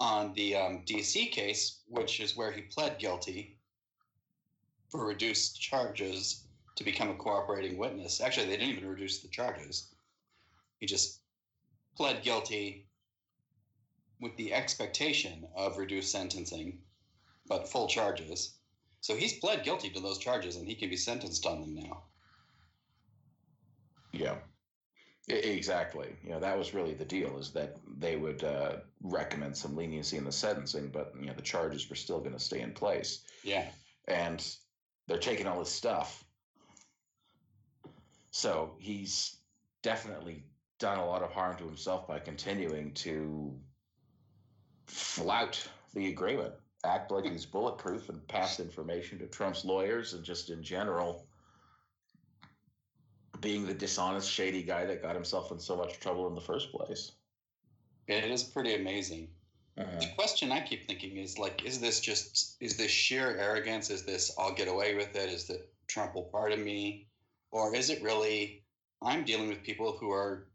on 0.00 0.32
the 0.34 0.54
um, 0.54 0.82
DC 0.86 1.30
case, 1.32 1.80
which 1.88 2.20
is 2.20 2.36
where 2.36 2.52
he 2.52 2.62
pled 2.62 2.98
guilty 2.98 3.56
for 4.88 5.04
reduced 5.04 5.60
charges 5.60 6.44
to 6.76 6.84
become 6.84 7.10
a 7.10 7.14
cooperating 7.14 7.76
witness. 7.76 8.20
Actually, 8.20 8.46
they 8.46 8.56
didn't 8.56 8.76
even 8.76 8.88
reduce 8.88 9.18
the 9.18 9.28
charges. 9.28 9.88
He 10.78 10.86
just 10.86 11.20
pled 11.96 12.22
guilty 12.22 12.86
with 14.20 14.36
the 14.36 14.52
expectation 14.52 15.46
of 15.54 15.78
reduced 15.78 16.12
sentencing, 16.12 16.78
but 17.46 17.68
full 17.68 17.88
charges. 17.88 18.54
So 19.00 19.16
he's 19.16 19.38
pled 19.38 19.64
guilty 19.64 19.90
to 19.90 20.00
those 20.00 20.18
charges 20.18 20.56
and 20.56 20.66
he 20.66 20.74
can 20.74 20.90
be 20.90 20.96
sentenced 20.96 21.46
on 21.46 21.60
them 21.60 21.74
now. 21.74 22.04
Yeah. 24.14 24.36
Exactly. 25.26 26.14
You 26.22 26.32
know, 26.32 26.40
that 26.40 26.58
was 26.58 26.74
really 26.74 26.92
the 26.92 27.04
deal 27.04 27.38
is 27.38 27.50
that 27.52 27.76
they 27.98 28.16
would 28.16 28.44
uh, 28.44 28.76
recommend 29.02 29.56
some 29.56 29.74
leniency 29.74 30.18
in 30.18 30.24
the 30.24 30.32
sentencing, 30.32 30.88
but, 30.88 31.14
you 31.18 31.26
know, 31.26 31.32
the 31.32 31.42
charges 31.42 31.88
were 31.88 31.96
still 31.96 32.18
going 32.18 32.34
to 32.34 32.38
stay 32.38 32.60
in 32.60 32.72
place. 32.72 33.24
Yeah. 33.42 33.66
And 34.06 34.46
they're 35.06 35.18
taking 35.18 35.46
all 35.46 35.58
this 35.58 35.70
stuff. 35.70 36.24
So 38.32 38.74
he's 38.78 39.38
definitely 39.82 40.44
done 40.78 40.98
a 40.98 41.06
lot 41.06 41.22
of 41.22 41.30
harm 41.30 41.56
to 41.56 41.64
himself 41.64 42.06
by 42.06 42.18
continuing 42.18 42.92
to 42.94 43.54
flout 44.86 45.66
the 45.94 46.08
agreement, 46.08 46.52
act 46.84 47.10
like 47.10 47.24
he's 47.24 47.46
bulletproof 47.46 48.10
and 48.10 48.26
pass 48.28 48.60
information 48.60 49.18
to 49.20 49.26
Trump's 49.26 49.64
lawyers 49.64 50.12
and 50.12 50.22
just 50.22 50.50
in 50.50 50.62
general 50.62 51.26
being 53.40 53.66
the 53.66 53.74
dishonest, 53.74 54.30
shady 54.30 54.62
guy 54.62 54.84
that 54.86 55.02
got 55.02 55.14
himself 55.14 55.50
in 55.52 55.58
so 55.58 55.76
much 55.76 55.98
trouble 56.00 56.28
in 56.28 56.34
the 56.34 56.40
first 56.40 56.70
place. 56.72 57.12
It 58.06 58.24
is 58.24 58.42
pretty 58.42 58.74
amazing. 58.74 59.28
Uh-huh. 59.76 59.98
The 59.98 60.08
question 60.16 60.52
I 60.52 60.60
keep 60.60 60.86
thinking 60.86 61.16
is 61.16 61.38
like, 61.38 61.64
is 61.64 61.80
this 61.80 62.00
just 62.00 62.56
is 62.60 62.76
this 62.76 62.90
sheer 62.90 63.36
arrogance? 63.36 63.90
Is 63.90 64.04
this 64.04 64.32
I'll 64.38 64.54
get 64.54 64.68
away 64.68 64.94
with 64.94 65.16
it? 65.16 65.30
Is 65.30 65.46
that 65.46 65.68
Trump 65.88 66.14
will 66.14 66.24
pardon 66.24 66.62
me? 66.62 67.08
Or 67.50 67.74
is 67.74 67.90
it 67.90 68.02
really 68.02 68.62
I'm 69.02 69.24
dealing 69.24 69.48
with 69.48 69.62
people 69.62 69.96
who 69.98 70.10
are 70.10 70.46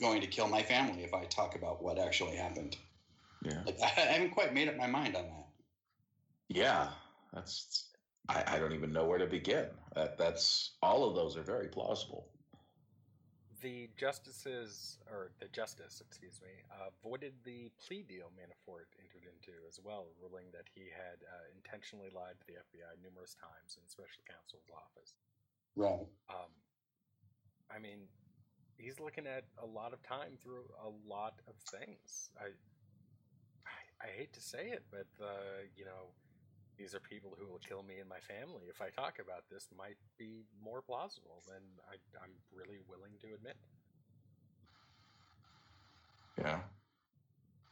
going 0.00 0.20
to 0.20 0.26
kill 0.26 0.48
my 0.48 0.62
family 0.62 1.02
if 1.04 1.12
I 1.12 1.24
talk 1.24 1.56
about 1.56 1.82
what 1.82 1.98
actually 1.98 2.36
happened? 2.36 2.76
Yeah. 3.42 3.62
Like 3.66 3.78
I 3.82 3.88
haven't 3.88 4.30
quite 4.30 4.54
made 4.54 4.68
up 4.68 4.76
my 4.76 4.86
mind 4.86 5.14
on 5.14 5.24
that. 5.24 5.46
Yeah. 6.48 6.88
That's 7.34 7.90
I, 8.28 8.44
I 8.46 8.58
don't 8.58 8.72
even 8.72 8.92
know 8.92 9.04
where 9.04 9.18
to 9.18 9.26
begin. 9.26 9.66
That 9.96 10.18
that's 10.18 10.76
all 10.82 11.08
of 11.08 11.16
those 11.16 11.38
are 11.38 11.42
very 11.42 11.68
plausible. 11.68 12.28
The 13.62 13.88
justices, 13.96 14.98
or 15.10 15.32
the 15.40 15.48
justice, 15.48 16.02
excuse 16.04 16.38
me, 16.44 16.52
uh, 16.70 16.92
voided 17.02 17.32
the 17.44 17.72
plea 17.80 18.04
deal 18.04 18.28
Manafort 18.36 18.92
entered 19.00 19.24
into 19.24 19.56
as 19.66 19.80
well, 19.82 20.12
ruling 20.20 20.52
that 20.52 20.68
he 20.74 20.92
had 20.92 21.24
uh, 21.24 21.48
intentionally 21.56 22.12
lied 22.14 22.36
to 22.38 22.46
the 22.46 22.60
FBI 22.60 23.00
numerous 23.02 23.34
times 23.40 23.80
in 23.80 23.88
special 23.88 24.20
counsel's 24.28 24.68
office. 24.68 25.16
Right. 25.74 26.04
Um, 26.28 26.52
I 27.72 27.80
mean, 27.80 28.04
he's 28.76 29.00
looking 29.00 29.26
at 29.26 29.44
a 29.56 29.66
lot 29.66 29.94
of 29.94 30.02
time 30.02 30.36
through 30.44 30.68
a 30.84 30.92
lot 31.08 31.40
of 31.48 31.56
things. 31.72 32.28
I, 32.36 32.52
I, 33.64 33.80
I 34.04 34.08
hate 34.12 34.34
to 34.34 34.42
say 34.42 34.76
it, 34.76 34.84
but 34.92 35.08
uh, 35.24 35.64
you 35.74 35.86
know, 35.86 36.12
these 36.78 36.94
are 36.94 37.00
people 37.00 37.36
who 37.38 37.46
will 37.46 37.60
kill 37.66 37.82
me 37.82 37.98
and 38.00 38.08
my 38.08 38.20
family 38.20 38.64
if 38.68 38.80
I 38.82 38.90
talk 38.90 39.18
about 39.18 39.44
this. 39.50 39.68
Might 39.76 39.96
be 40.18 40.44
more 40.62 40.82
plausible 40.82 41.42
than 41.46 41.62
I, 41.90 41.94
I'm 42.22 42.32
really 42.54 42.78
willing 42.88 43.12
to 43.20 43.34
admit. 43.34 43.56
Yeah. 46.38 46.60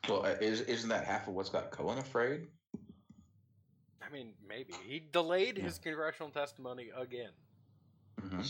Well, 0.09 0.25
uh, 0.25 0.37
is 0.41 0.63
isn't 0.63 0.89
that 0.91 1.05
half 1.05 1.29
of 1.29 1.35
what's 1.35 1.51
got 1.51 1.71
Cohen 1.71 1.99
afraid? 1.99 2.47
I 4.03 4.13
mean, 4.13 4.33
maybe 4.47 4.75
he 4.87 5.03
delayed 5.13 5.57
Yeah. 5.59 5.65
his 5.65 5.79
congressional 5.79 6.31
testimony 6.31 6.91
again. 6.97 7.31
Mm-hmm. 8.21 8.41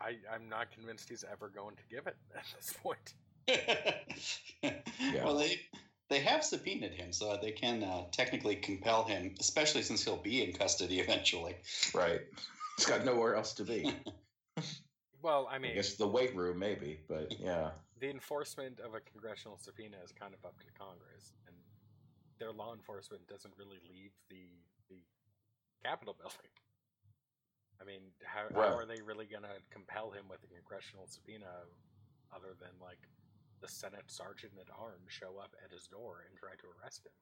I, 0.00 0.16
I'm 0.32 0.48
not 0.48 0.70
convinced 0.70 1.08
he's 1.08 1.24
ever 1.30 1.48
going 1.48 1.76
to 1.76 1.82
give 1.90 2.06
it 2.06 2.16
at 2.34 2.44
this 2.56 2.74
point. 2.82 3.14
Well, 5.24 5.38
they 5.38 5.60
they 6.08 6.20
have 6.20 6.44
subpoenaed 6.44 6.92
him, 6.92 7.12
so 7.12 7.38
they 7.40 7.52
can 7.52 7.82
uh, 7.82 8.04
technically 8.12 8.56
compel 8.56 9.04
him, 9.04 9.34
especially 9.40 9.82
since 9.82 10.04
he'll 10.04 10.16
be 10.16 10.42
in 10.42 10.52
custody 10.52 11.00
eventually. 11.06 11.56
Right. 11.94 12.20
He's 12.76 12.86
got 12.86 13.04
nowhere 13.04 13.34
else 13.34 13.54
to 13.54 13.64
be. 13.64 13.92
Well, 15.20 15.48
I 15.50 15.58
mean, 15.58 15.72
I 15.72 15.74
mean, 15.74 15.74
guess 15.74 15.94
the 15.94 16.06
weight 16.06 16.34
room, 16.36 16.58
maybe, 16.60 17.00
but 17.08 17.34
yeah. 17.40 17.70
the 17.98 18.08
enforcement 18.08 18.78
of 18.78 18.94
a 18.94 19.00
congressional 19.00 19.58
subpoena 19.58 19.96
is 20.04 20.12
kind 20.12 20.32
of 20.32 20.44
up 20.46 20.54
to 20.60 20.66
Congress, 20.78 21.34
and 21.48 21.56
their 22.38 22.52
law 22.52 22.72
enforcement 22.72 23.26
doesn't 23.26 23.52
really 23.58 23.82
leave 23.90 24.12
the 24.30 24.46
the 24.88 25.02
Capitol 25.82 26.14
building. 26.14 26.54
I 27.80 27.84
mean, 27.84 28.10
how, 28.22 28.46
Right. 28.50 28.70
how 28.70 28.76
are 28.78 28.86
they 28.86 29.02
really 29.02 29.26
going 29.26 29.42
to 29.42 29.58
compel 29.70 30.10
him 30.10 30.26
with 30.28 30.42
a 30.42 30.50
congressional 30.50 31.06
subpoena, 31.06 31.66
other 32.34 32.54
than 32.58 32.70
like 32.80 32.98
the 33.60 33.68
Senate 33.68 34.04
sergeant 34.10 34.52
at 34.60 34.68
arms 34.78 35.08
show 35.08 35.38
up 35.38 35.54
at 35.64 35.72
his 35.72 35.86
door 35.86 36.24
and 36.28 36.38
try 36.38 36.50
to 36.50 36.66
arrest 36.80 37.04
him? 37.06 37.12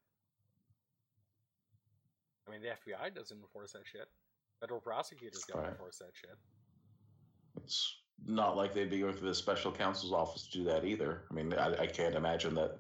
I 2.47 2.50
mean, 2.52 2.61
the 2.62 2.69
FBI 2.69 3.14
doesn't 3.14 3.38
enforce 3.38 3.73
that 3.73 3.87
shit. 3.87 4.09
Federal 4.61 4.81
prosecutors 4.81 5.45
don't 5.49 5.62
Right. 5.62 5.71
enforce 5.71 5.99
that 5.99 6.12
shit. 6.14 6.37
It's 7.62 8.00
not 8.25 8.57
like 8.57 8.73
they'd 8.75 8.90
be 8.90 9.00
going 9.00 9.14
to 9.16 9.21
the 9.25 9.35
special 9.35 9.73
counsel's 9.73 10.12
office 10.12 10.47
to 10.49 10.59
do 10.59 10.64
that 10.64 10.85
either. 10.85 11.26
I 11.31 11.35
mean, 11.35 11.52
I, 11.55 11.75
I 11.83 11.87
can't 11.87 12.14
imagine 12.14 12.55
that 12.55 12.78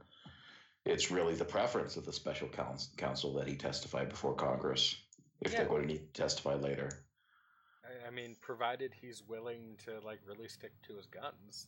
it's 0.84 1.10
really 1.10 1.34
the 1.34 1.44
preference 1.44 1.96
of 1.96 2.04
the 2.04 2.12
special 2.12 2.48
counsel, 2.48 2.92
counsel 2.96 3.34
that 3.34 3.48
he 3.48 3.56
testify 3.56 4.04
before 4.04 4.34
Congress 4.34 5.02
if 5.40 5.52
Yeah. 5.52 5.58
they're 5.60 5.68
going 5.68 5.82
to 5.82 5.88
need 5.88 6.14
to 6.14 6.20
testify 6.22 6.54
later. 6.54 7.04
I, 7.84 8.06
I 8.06 8.10
mean, 8.10 8.36
provided 8.40 8.94
he's 8.94 9.22
willing 9.24 9.76
to 9.84 9.98
like 10.00 10.20
really 10.26 10.48
stick 10.48 10.72
to 10.82 10.96
his 10.96 11.06
guns, 11.06 11.66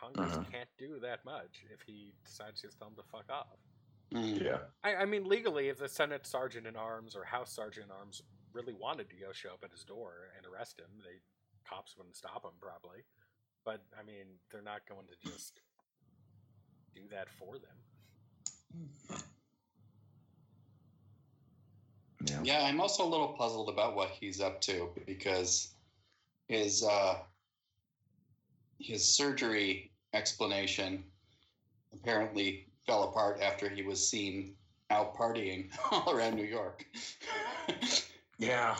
Congress 0.00 0.36
Mhm. 0.36 0.50
can't 0.50 0.68
do 0.78 0.98
that 1.00 1.24
much 1.24 1.64
if 1.72 1.80
he 1.82 2.14
decides 2.24 2.60
to 2.62 2.68
tell 2.68 2.88
him 2.88 2.96
to 2.96 3.02
fuck 3.04 3.28
off. 3.30 3.58
Mm. 4.12 4.40
Yeah. 4.42 4.58
I, 4.84 4.96
I 4.96 5.04
mean, 5.04 5.24
legally, 5.24 5.68
if 5.68 5.78
the 5.78 5.88
Senate 5.88 6.26
sergeant 6.26 6.66
in 6.66 6.76
arms 6.76 7.16
or 7.16 7.24
House 7.24 7.52
sergeant 7.52 7.86
in 7.86 7.92
arms 7.92 8.22
really 8.52 8.72
wanted 8.72 9.08
to 9.10 9.16
go 9.16 9.32
show 9.32 9.50
up 9.50 9.64
at 9.64 9.70
his 9.72 9.84
door 9.84 10.30
and 10.36 10.46
arrest 10.46 10.78
him, 10.78 10.86
they 11.04 11.20
cops 11.68 11.96
wouldn't 11.96 12.16
stop 12.16 12.44
him 12.44 12.52
probably. 12.60 13.04
But 13.64 13.82
I 13.98 14.02
mean, 14.04 14.38
they're 14.50 14.62
not 14.62 14.86
going 14.86 15.06
to 15.08 15.28
just 15.28 15.60
do 16.94 17.08
that 17.08 17.28
for 17.28 17.58
them. 17.58 17.76
Yeah. 22.24 22.40
Yeah, 22.42 22.62
I'm 22.64 22.80
also 22.80 23.04
a 23.04 23.08
little 23.08 23.28
puzzled 23.28 23.68
about 23.68 23.94
what 23.94 24.10
he's 24.10 24.40
up 24.40 24.60
to 24.62 24.90
because 25.06 25.74
his 26.48 26.82
uh, 26.84 27.18
his 28.78 29.04
surgery 29.04 29.90
explanation 30.14 31.04
apparently 31.92 32.66
fell 32.86 33.04
apart 33.04 33.40
after 33.40 33.68
he 33.68 33.82
was 33.82 34.06
seen 34.08 34.54
out 34.90 35.16
partying 35.16 35.70
all 35.90 36.12
around 36.12 36.36
New 36.36 36.44
York. 36.44 36.84
Yeah. 38.38 38.76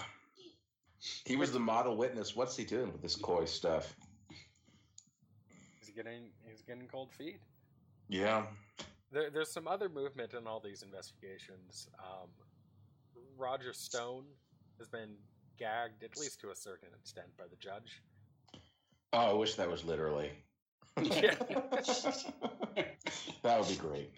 He 1.25 1.37
was 1.37 1.53
the 1.53 1.61
model 1.61 1.97
witness. 1.97 2.37
What's 2.37 2.57
he 2.57 2.65
doing 2.65 2.93
with 2.93 3.03
this 3.03 3.17
coy 3.17 3.45
stuff? 3.45 3.95
He's 5.81 5.95
getting 5.95 6.31
he's 6.47 6.63
getting 6.63 6.87
cold 6.89 7.13
feet. 7.13 7.41
Yeah. 8.09 8.47
There, 9.13 9.31
there's 9.31 9.53
some 9.53 9.69
other 9.69 9.89
movement 9.89 10.35
in 10.35 10.47
all 10.47 10.61
these 10.61 10.83
investigations. 10.83 11.89
Um, 11.99 12.29
Roger 13.39 13.73
Stone 13.73 14.25
has 14.79 14.89
been 14.89 15.15
gagged, 15.59 16.03
at 16.03 16.19
least 16.19 16.41
to 16.41 16.51
a 16.51 16.57
certain 16.57 16.89
extent, 16.99 17.29
by 17.39 17.45
the 17.49 17.57
judge. 17.57 18.03
Oh, 19.17 19.31
I 19.31 19.33
wish 19.33 19.55
that 19.55 19.71
was 19.71 19.83
literally. 19.83 20.31
That 23.43 23.61
would 23.61 23.69
be 23.69 23.77
great. 23.77 24.13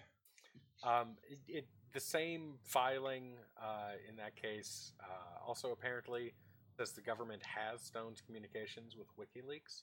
Um, 0.83 1.17
it, 1.29 1.39
it, 1.47 1.67
the 1.93 2.01
same 2.01 2.55
filing 2.65 3.35
uh, 3.63 3.93
in 4.09 4.17
that 4.17 4.35
case 4.35 4.93
uh, 5.01 5.47
also 5.47 5.71
apparently 5.71 6.33
says 6.77 6.93
the 6.93 7.03
government 7.03 7.43
has 7.45 7.83
Stone's 7.83 8.21
communications 8.21 8.97
with 8.97 9.07
WikiLeaks. 9.17 9.83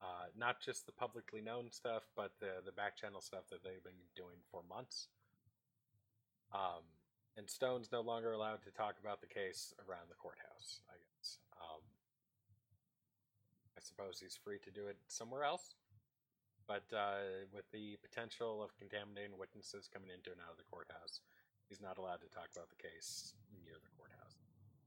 Uh, 0.00 0.26
not 0.38 0.60
just 0.60 0.86
the 0.86 0.92
publicly 0.92 1.40
known 1.40 1.70
stuff, 1.70 2.02
but 2.14 2.32
the 2.38 2.62
the 2.64 2.72
back 2.72 2.96
channel 2.96 3.20
stuff 3.20 3.48
that 3.50 3.64
they've 3.64 3.82
been 3.82 4.02
doing 4.14 4.38
for 4.50 4.62
months. 4.68 5.08
Um, 6.52 6.84
and 7.36 7.48
Stone's 7.48 7.90
no 7.90 8.00
longer 8.00 8.32
allowed 8.32 8.62
to 8.62 8.70
talk 8.70 8.96
about 9.00 9.20
the 9.20 9.26
case 9.26 9.74
around 9.88 10.06
the 10.08 10.16
courthouse. 10.16 10.82
I 10.88 10.98
guess. 11.00 11.38
Um, 11.58 11.80
I 13.71 13.71
suppose 13.82 14.20
he's 14.20 14.36
free 14.36 14.58
to 14.64 14.70
do 14.70 14.86
it 14.86 14.96
somewhere 15.08 15.44
else, 15.44 15.74
but 16.66 16.84
uh, 16.96 17.46
with 17.52 17.70
the 17.72 17.96
potential 18.02 18.62
of 18.62 18.76
contaminating 18.78 19.36
witnesses 19.38 19.88
coming 19.92 20.10
into 20.10 20.30
and 20.30 20.40
out 20.40 20.52
of 20.52 20.58
the 20.58 20.68
courthouse, 20.70 21.20
he's 21.68 21.80
not 21.80 21.98
allowed 21.98 22.20
to 22.22 22.28
talk 22.30 22.48
about 22.54 22.68
the 22.70 22.80
case 22.82 23.34
near 23.64 23.74
the 23.82 23.90
courthouse, 23.96 24.36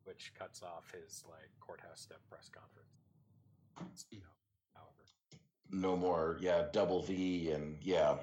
which 0.06 0.32
cuts 0.38 0.62
off 0.64 0.92
his 0.92 1.24
like 1.28 1.52
courthouse 1.60 2.02
step 2.02 2.22
press 2.30 2.50
conference. 2.50 4.06
You 4.12 4.20
know, 4.20 4.36
however, 4.74 5.04
No 5.72 5.96
more, 5.98 6.38
yeah, 6.42 6.66
double 6.72 7.02
V 7.04 7.52
and 7.52 7.78
yeah, 7.82 8.16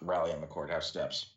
rally 0.00 0.32
on 0.32 0.40
the 0.40 0.46
courthouse 0.46 0.86
steps. 0.86 1.34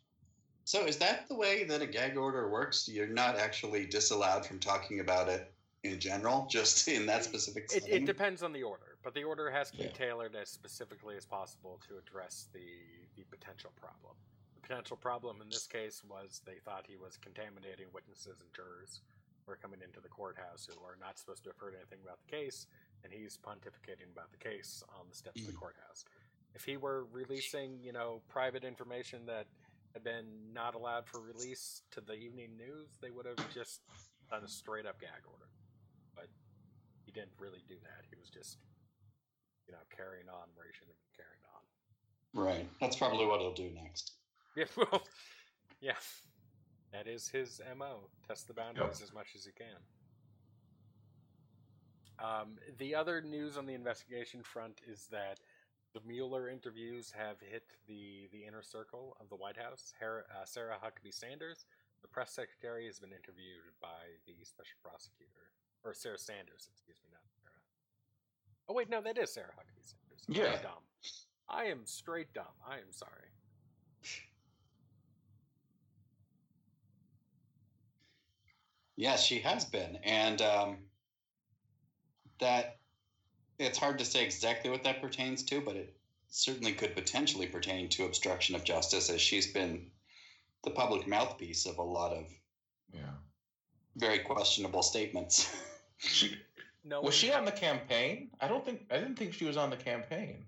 So 0.64 0.86
is 0.86 0.98
that 0.98 1.26
the 1.28 1.34
way 1.34 1.64
that 1.64 1.82
a 1.82 1.86
gag 1.86 2.16
order 2.16 2.48
works? 2.48 2.88
You're 2.88 3.08
not 3.08 3.36
actually 3.36 3.86
disallowed 3.86 4.46
from 4.46 4.60
talking 4.60 5.00
about 5.00 5.28
it 5.28 5.52
in 5.84 5.98
general, 6.00 6.46
just 6.50 6.88
in 6.88 7.06
that 7.06 7.24
specific 7.24 7.70
it, 7.72 7.86
it 7.88 8.06
depends 8.06 8.42
on 8.42 8.52
the 8.52 8.62
order, 8.62 8.98
but 9.02 9.14
the 9.14 9.24
order 9.24 9.50
has 9.50 9.70
to 9.70 9.76
be 9.78 9.84
Yeah. 9.84 9.92
tailored 9.92 10.34
as 10.34 10.50
specifically 10.50 11.16
as 11.16 11.24
possible 11.26 11.80
to 11.88 11.98
address 11.98 12.48
the 12.52 12.66
the 13.16 13.24
potential 13.24 13.72
problem. 13.76 14.14
The 14.54 14.60
potential 14.62 14.96
problem 14.96 15.40
in 15.42 15.48
this 15.50 15.66
case 15.66 16.02
was 16.04 16.40
they 16.46 16.58
thought 16.64 16.86
he 16.86 16.96
was 16.96 17.16
contaminating 17.16 17.86
witnesses 17.92 18.40
and 18.40 18.52
jurors 18.54 19.00
who 19.44 19.52
are 19.52 19.56
coming 19.56 19.80
into 19.82 20.00
the 20.00 20.08
courthouse 20.08 20.66
who 20.66 20.78
are 20.84 20.96
not 21.00 21.18
supposed 21.18 21.42
to 21.44 21.50
have 21.50 21.58
heard 21.58 21.74
anything 21.74 21.98
about 22.02 22.18
the 22.20 22.30
case, 22.30 22.66
and 23.04 23.12
he's 23.12 23.36
pontificating 23.36 24.10
about 24.12 24.30
the 24.30 24.38
case 24.38 24.82
on 24.98 25.08
the 25.08 25.14
steps 25.14 25.40
of 25.42 25.46
the 25.48 25.52
Mm. 25.52 25.60
courthouse. 25.60 26.04
If 26.54 26.64
he 26.64 26.76
were 26.76 27.04
releasing, 27.06 27.82
you 27.82 27.92
know, 27.92 28.22
private 28.28 28.64
information 28.64 29.26
that 29.26 29.46
had 29.92 30.04
been 30.04 30.52
not 30.52 30.74
allowed 30.74 31.06
for 31.06 31.20
release 31.20 31.82
to 31.90 32.00
the 32.00 32.14
evening 32.14 32.56
news, 32.56 32.96
they 33.00 33.10
would 33.10 33.26
have 33.26 33.42
just 33.52 33.82
done 34.30 34.44
a 34.44 34.48
straight 34.48 34.86
up 34.86 35.00
gag 35.00 35.26
order. 35.26 35.49
He 37.10 37.18
didn't 37.18 37.34
really 37.40 37.64
do 37.66 37.74
that. 37.82 38.06
He 38.08 38.14
was 38.14 38.30
just, 38.30 38.58
you 39.66 39.72
know, 39.72 39.82
carrying 39.90 40.28
on 40.28 40.46
where 40.54 40.66
he 40.66 40.72
shouldn't 40.72 40.94
have 40.94 41.02
been 41.02 41.18
carrying 41.18 41.42
on. 41.50 41.62
Right. 42.38 42.70
That's 42.80 42.94
probably 42.94 43.26
what 43.26 43.40
he'll 43.40 43.52
do 43.52 43.70
next. 43.74 44.12
Yeah, 44.56 44.70
well, 44.76 45.02
yeah. 45.80 45.98
That 46.92 47.08
is 47.08 47.26
his 47.26 47.60
MO. 47.76 48.06
Test 48.28 48.46
the 48.46 48.54
boundaries 48.54 49.02
as 49.02 49.12
much 49.12 49.34
as 49.34 49.44
he 49.44 49.50
can. 49.50 49.82
Um, 52.22 52.58
the 52.78 52.94
other 52.94 53.20
news 53.20 53.56
on 53.56 53.66
the 53.66 53.74
investigation 53.74 54.44
front 54.44 54.80
is 54.86 55.08
that 55.10 55.40
the 55.92 56.00
Mueller 56.06 56.48
interviews 56.48 57.12
have 57.16 57.40
hit 57.40 57.64
the, 57.88 58.28
the 58.30 58.44
inner 58.46 58.62
circle 58.62 59.16
of 59.20 59.28
the 59.30 59.36
White 59.36 59.56
House. 59.56 59.94
Har- 59.98 60.26
uh, 60.30 60.44
Sarah 60.44 60.76
Huckabee 60.78 61.14
Sanders, 61.14 61.64
the 62.02 62.08
press 62.08 62.30
secretary, 62.30 62.86
has 62.86 63.00
been 63.00 63.10
interviewed 63.10 63.74
by 63.82 64.14
the 64.26 64.34
special 64.44 64.78
prosecutor. 64.84 65.50
Or 65.82 65.94
Sarah 65.94 66.18
Sanders, 66.18 66.68
excuse 66.68 67.00
me, 67.02 67.08
not 67.10 67.24
Sarah. 67.32 67.64
Oh, 68.70 68.72
wait, 68.72 68.88
no, 68.88 69.00
that 69.02 69.18
is 69.18 69.32
Sarah 69.32 69.48
Huckabee 69.58 69.82
Sanders. 69.82 70.24
I'm 70.28 70.36
Yeah. 70.36 70.62
dumb. 70.62 70.84
I 71.48 71.64
am 71.64 71.84
straight 71.84 72.32
dumb. 72.32 72.54
I 72.64 72.78
am 72.78 72.92
sorry. 72.92 73.32
Yes, 78.94 79.24
she 79.24 79.40
has 79.40 79.64
been, 79.64 79.96
and 80.04 80.40
um, 80.40 80.78
that 82.38 82.78
it's 83.58 83.78
hard 83.78 83.98
to 83.98 84.04
say 84.04 84.22
exactly 84.24 84.70
what 84.70 84.84
that 84.84 85.00
pertains 85.00 85.42
to, 85.44 85.60
but 85.60 85.74
it 85.74 85.96
certainly 86.28 86.72
could 86.72 86.94
potentially 86.94 87.46
pertain 87.48 87.88
to 87.88 88.04
obstruction 88.04 88.54
of 88.54 88.62
justice, 88.62 89.10
as 89.10 89.20
she's 89.20 89.52
been 89.52 89.90
the 90.62 90.70
public 90.70 91.08
mouthpiece 91.08 91.66
of 91.66 91.78
a 91.78 91.82
lot 91.82 92.12
of 92.12 92.32
Yeah. 92.92 93.16
very 93.96 94.20
questionable 94.20 94.82
statements. 94.84 95.50
She 95.98 96.38
No, 96.84 97.02
was 97.02 97.14
she 97.14 97.28
ha- 97.28 97.38
on 97.38 97.44
the 97.44 97.52
campaign? 97.52 98.30
I 98.40 98.48
don't 98.48 98.64
think 98.64 98.86
I 98.90 98.96
didn't 98.96 99.16
think 99.16 99.34
she 99.34 99.44
was 99.44 99.56
on 99.56 99.70
the 99.70 99.76
campaign. 99.76 100.44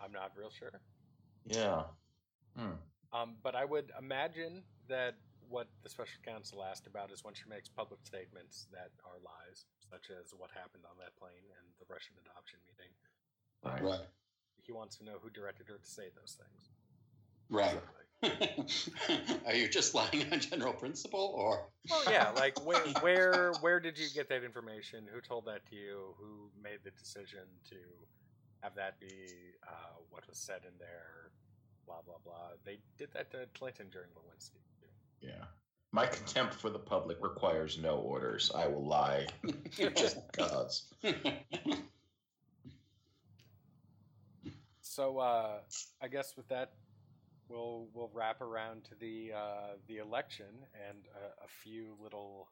I'm 0.00 0.12
not 0.12 0.32
real 0.36 0.50
sure. 0.50 0.80
Yeah. 1.46 1.82
Hmm. 2.56 2.78
Um, 3.12 3.36
but 3.42 3.54
I 3.54 3.64
would 3.64 3.90
imagine 3.98 4.62
that 4.88 5.16
what 5.48 5.66
the 5.82 5.90
special 5.90 6.22
counsel 6.24 6.62
asked 6.62 6.86
about 6.86 7.10
is 7.10 7.24
when 7.24 7.34
she 7.34 7.42
makes 7.50 7.68
public 7.68 7.98
statements 8.04 8.66
that 8.72 8.94
are 9.04 9.18
lies, 9.18 9.66
such 9.90 10.14
as 10.14 10.32
what 10.36 10.50
happened 10.54 10.84
on 10.86 10.96
that 11.02 11.16
plane 11.18 11.42
and 11.58 11.66
the 11.82 11.86
Russian 11.92 12.14
adoption 12.22 12.60
meeting. 12.62 12.94
Right. 13.66 13.82
right. 13.82 14.08
He 14.62 14.72
wants 14.72 14.96
to 14.98 15.04
know 15.04 15.18
who 15.20 15.28
directed 15.28 15.66
her 15.68 15.78
to 15.82 15.90
say 15.90 16.14
those 16.14 16.38
things. 16.38 16.70
Right. 17.50 17.74
Exactly. 18.22 18.66
Are 19.46 19.54
you 19.54 19.68
just 19.68 19.94
lying 19.94 20.26
on 20.32 20.40
general 20.40 20.72
principle, 20.72 21.32
or? 21.36 21.66
Well, 21.88 22.02
yeah, 22.10 22.30
like 22.30 22.64
where, 22.66 22.80
where 23.00 23.52
where 23.60 23.80
did 23.80 23.98
you 23.98 24.06
get 24.14 24.28
that 24.28 24.44
information? 24.44 25.04
Who 25.12 25.20
told 25.20 25.46
that 25.46 25.66
to 25.70 25.76
you? 25.76 26.14
Who 26.18 26.50
made 26.62 26.78
the 26.84 26.90
decision 26.90 27.44
to 27.70 27.76
have 28.60 28.74
that 28.74 29.00
be 29.00 29.06
uh, 29.66 29.96
what 30.10 30.26
was 30.28 30.38
said 30.38 30.60
in 30.64 30.72
there? 30.78 31.30
Blah 31.86 32.02
blah 32.04 32.18
blah. 32.24 32.50
They 32.64 32.78
did 32.98 33.08
that 33.14 33.30
to 33.32 33.46
Clinton 33.58 33.86
during 33.90 34.08
Lewinsky. 34.10 34.60
too. 34.80 35.26
Yeah. 35.26 35.44
My 35.92 36.06
contempt 36.06 36.54
for 36.54 36.70
the 36.70 36.78
public 36.78 37.16
requires 37.20 37.78
no 37.82 37.96
orders. 37.96 38.52
I 38.54 38.68
will 38.68 38.86
lie 38.86 39.26
just 39.96 40.18
because. 40.30 40.84
So 44.90 45.18
uh, 45.18 45.60
I 46.02 46.08
guess 46.08 46.36
with 46.36 46.48
that, 46.48 46.72
we'll 47.50 47.88
we'll 47.92 48.10
wrap 48.14 48.40
around 48.40 48.84
to 48.84 48.94
the 48.94 49.32
uh, 49.36 49.76
the 49.88 49.98
election 49.98 50.46
and 50.88 50.98
a, 51.14 51.44
a 51.44 51.48
few 51.62 51.96
little 52.02 52.48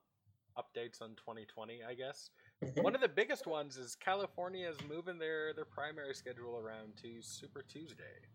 updates 0.58 1.00
on 1.00 1.10
2020. 1.10 1.80
I 1.88 1.94
guess 1.94 2.30
one 2.80 2.94
of 2.94 3.00
the 3.00 3.08
biggest 3.08 3.46
ones 3.46 3.76
is 3.76 3.94
California 3.94 4.68
is 4.68 4.76
moving 4.88 5.18
their 5.18 5.54
their 5.54 5.64
primary 5.64 6.14
schedule 6.14 6.58
around 6.58 6.96
to 7.02 7.22
Super 7.22 7.62
Tuesday. 7.62 8.26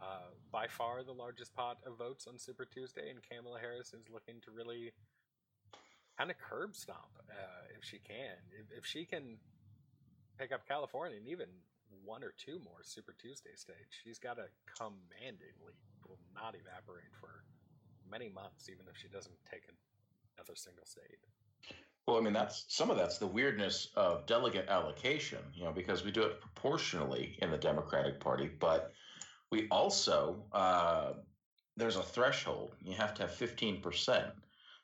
Uh, 0.00 0.34
by 0.50 0.66
far 0.66 1.04
the 1.04 1.12
largest 1.12 1.54
pot 1.54 1.78
of 1.86 1.96
votes 1.96 2.26
on 2.26 2.36
Super 2.36 2.64
Tuesday, 2.64 3.08
and 3.08 3.20
Kamala 3.22 3.60
Harris 3.60 3.92
is 3.94 4.02
looking 4.12 4.40
to 4.42 4.50
really 4.50 4.90
kind 6.18 6.28
of 6.28 6.36
curb 6.38 6.74
stomp 6.74 7.22
uh, 7.30 7.62
if 7.78 7.84
she 7.84 7.98
can. 7.98 8.34
If, 8.50 8.78
if 8.78 8.84
she 8.84 9.04
can 9.04 9.36
pick 10.40 10.50
up 10.50 10.66
California 10.66 11.18
and 11.18 11.28
even 11.28 11.46
one 12.04 12.24
or 12.24 12.34
two 12.36 12.58
more 12.64 12.82
Super 12.82 13.14
Tuesday 13.16 13.54
states, 13.54 13.94
she's 14.02 14.18
got 14.18 14.38
a 14.38 14.50
commanding 14.76 15.54
lead. 15.64 15.91
Will 16.12 16.18
not 16.34 16.54
evaporate 16.54 17.14
for 17.18 17.44
many 18.10 18.28
months, 18.28 18.68
even 18.68 18.84
if 18.86 19.00
she 19.00 19.08
doesn't 19.08 19.34
take 19.50 19.62
another 20.36 20.54
single 20.54 20.84
state. 20.84 21.16
Well, 22.06 22.18
I 22.18 22.20
mean, 22.20 22.34
that's 22.34 22.66
some 22.68 22.90
of 22.90 22.98
that's 22.98 23.16
the 23.16 23.26
weirdness 23.26 23.88
of 23.96 24.26
delegate 24.26 24.68
allocation, 24.68 25.38
you 25.54 25.64
know, 25.64 25.72
because 25.72 26.04
we 26.04 26.10
do 26.10 26.22
it 26.22 26.38
proportionally 26.40 27.38
in 27.40 27.50
the 27.50 27.56
Democratic 27.56 28.20
Party, 28.20 28.50
but 28.60 28.92
we 29.50 29.68
also 29.70 30.44
uh, 30.52 31.12
there's 31.78 31.96
a 31.96 32.02
threshold. 32.02 32.74
You 32.82 32.94
have 32.96 33.14
to 33.14 33.22
have 33.22 33.32
fifteen 33.32 33.80
percent. 33.80 34.32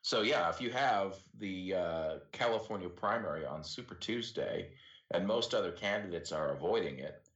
So 0.01 0.23
yeah, 0.23 0.49
if 0.49 0.63
you 0.63 0.71
have 0.71 1.17
the 1.39 1.75
uh, 1.75 2.15
California 2.33 2.89
primary 2.89 3.45
on 3.45 3.63
Super 3.63 3.97
Tuesday, 3.97 4.71
and 5.11 5.27
most 5.27 5.53
other 5.53 5.73
candidates 5.73 6.33
are 6.33 6.55
avoiding 6.55 7.01
it, 7.01 7.28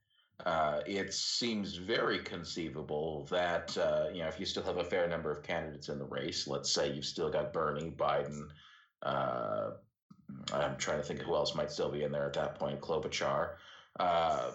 uh, 0.45 0.81
it 0.87 1.15
seems 1.15 1.77
very 1.77 2.19
conceivable 2.19 3.27
that 3.31 3.77
uh, 3.79 4.07
you 4.13 4.21
know 4.21 4.29
if 4.29 4.41
you 4.41 4.47
still 4.47 4.63
have 4.65 4.79
a 4.79 4.85
fair 4.85 5.09
number 5.09 5.31
of 5.31 5.43
candidates 5.43 5.89
in 5.89 5.99
the 5.99 6.05
race, 6.05 6.49
let's 6.49 6.73
say 6.73 6.93
you've 6.93 7.05
still 7.05 7.31
got 7.31 7.53
Bernie, 7.53 7.93
Biden. 7.97 8.49
Uh, 9.03 9.71
I'm 10.53 10.77
trying 10.77 10.99
to 10.99 11.05
think 11.05 11.21
who 11.21 11.35
else 11.35 11.55
might 11.55 11.71
still 11.71 11.91
be 11.91 12.03
in 12.03 12.13
there 12.13 12.27
at 12.27 12.33
that 12.35 12.57
point. 12.57 12.81
Klobuchar. 12.81 13.51
Uh, 14.01 14.51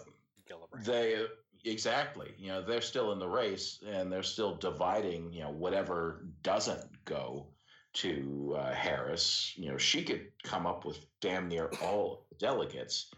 they 0.84 1.26
exactly, 1.63 2.34
you 2.38 2.47
know, 2.47 2.62
they're 2.62 2.82
still 2.82 3.12
in 3.12 3.19
the 3.19 3.28
race 3.28 3.80
and 3.88 4.12
they're 4.12 4.23
still 4.23 4.56
dividing. 4.56 5.32
You 5.32 5.43
know, 5.43 5.52
whatever 5.52 6.26
doesn't 6.43 6.86
go 7.06 7.47
to 7.93 8.56
uh, 8.58 8.73
Harris, 8.73 9.54
you 9.56 9.71
know, 9.71 9.78
she 9.78 10.04
could 10.04 10.28
come 10.43 10.65
up 10.65 10.86
with 10.86 11.00
damn 11.21 11.47
near 11.47 11.69
all 11.82 12.26
delegates 12.39 13.12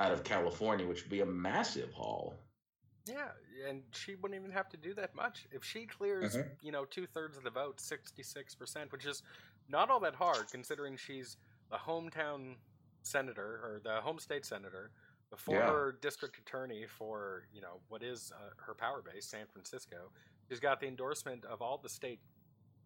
out 0.00 0.12
of 0.12 0.24
California, 0.24 0.86
which 0.86 1.02
would 1.02 1.10
be 1.10 1.20
a 1.20 1.26
massive 1.26 1.92
haul. 1.92 2.34
Yeah, 3.06 3.28
and 3.68 3.82
she 3.92 4.14
wouldn't 4.14 4.38
even 4.40 4.50
have 4.50 4.68
to 4.70 4.76
do 4.76 4.94
that 4.94 5.14
much. 5.14 5.46
If 5.52 5.62
she 5.62 5.86
clears, 5.86 6.36
Mhm. 6.36 6.56
you 6.62 6.72
know, 6.72 6.84
two 6.86 7.06
thirds 7.06 7.36
of 7.36 7.44
the 7.44 7.50
vote, 7.50 7.80
66%, 7.80 8.90
which 8.92 9.04
is 9.04 9.22
not 9.68 9.90
all 9.90 10.00
that 10.00 10.14
hard 10.14 10.48
considering 10.50 10.96
she's 10.96 11.36
the 11.68 11.76
hometown 11.76 12.58
senator 13.02 13.60
or 13.64 13.80
the 13.80 14.00
home 14.00 14.18
state 14.18 14.44
senator, 14.46 14.90
the 15.28 15.36
former 15.36 15.92
district 15.92 16.38
attorney 16.38 16.86
for, 16.86 17.46
you 17.52 17.60
know, 17.60 17.80
what 17.88 18.02
is 18.02 18.32
uh, 18.32 18.50
her 18.56 18.74
power 18.74 19.02
base, 19.02 19.26
San 19.26 19.46
Francisco. 19.46 20.10
She's 20.48 20.60
got 20.60 20.80
the 20.80 20.88
endorsement 20.88 21.44
of 21.44 21.62
all 21.62 21.78
the 21.78 21.88
state 21.88 22.20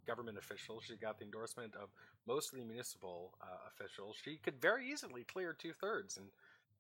government 0.05 0.37
officials. 0.37 0.85
She's 0.85 0.99
got 0.99 1.19
the 1.19 1.25
endorsement 1.25 1.75
of 1.77 1.91
most 2.27 2.53
of 2.53 2.59
the 2.59 2.65
municipal 2.65 3.37
uh, 3.41 3.69
officials. 3.69 4.17
She 4.17 4.37
could 4.37 4.61
very 4.61 4.91
easily 4.91 5.25
clear 5.25 5.55
two 5.55 5.73
thirds. 5.73 6.19
And 6.19 6.31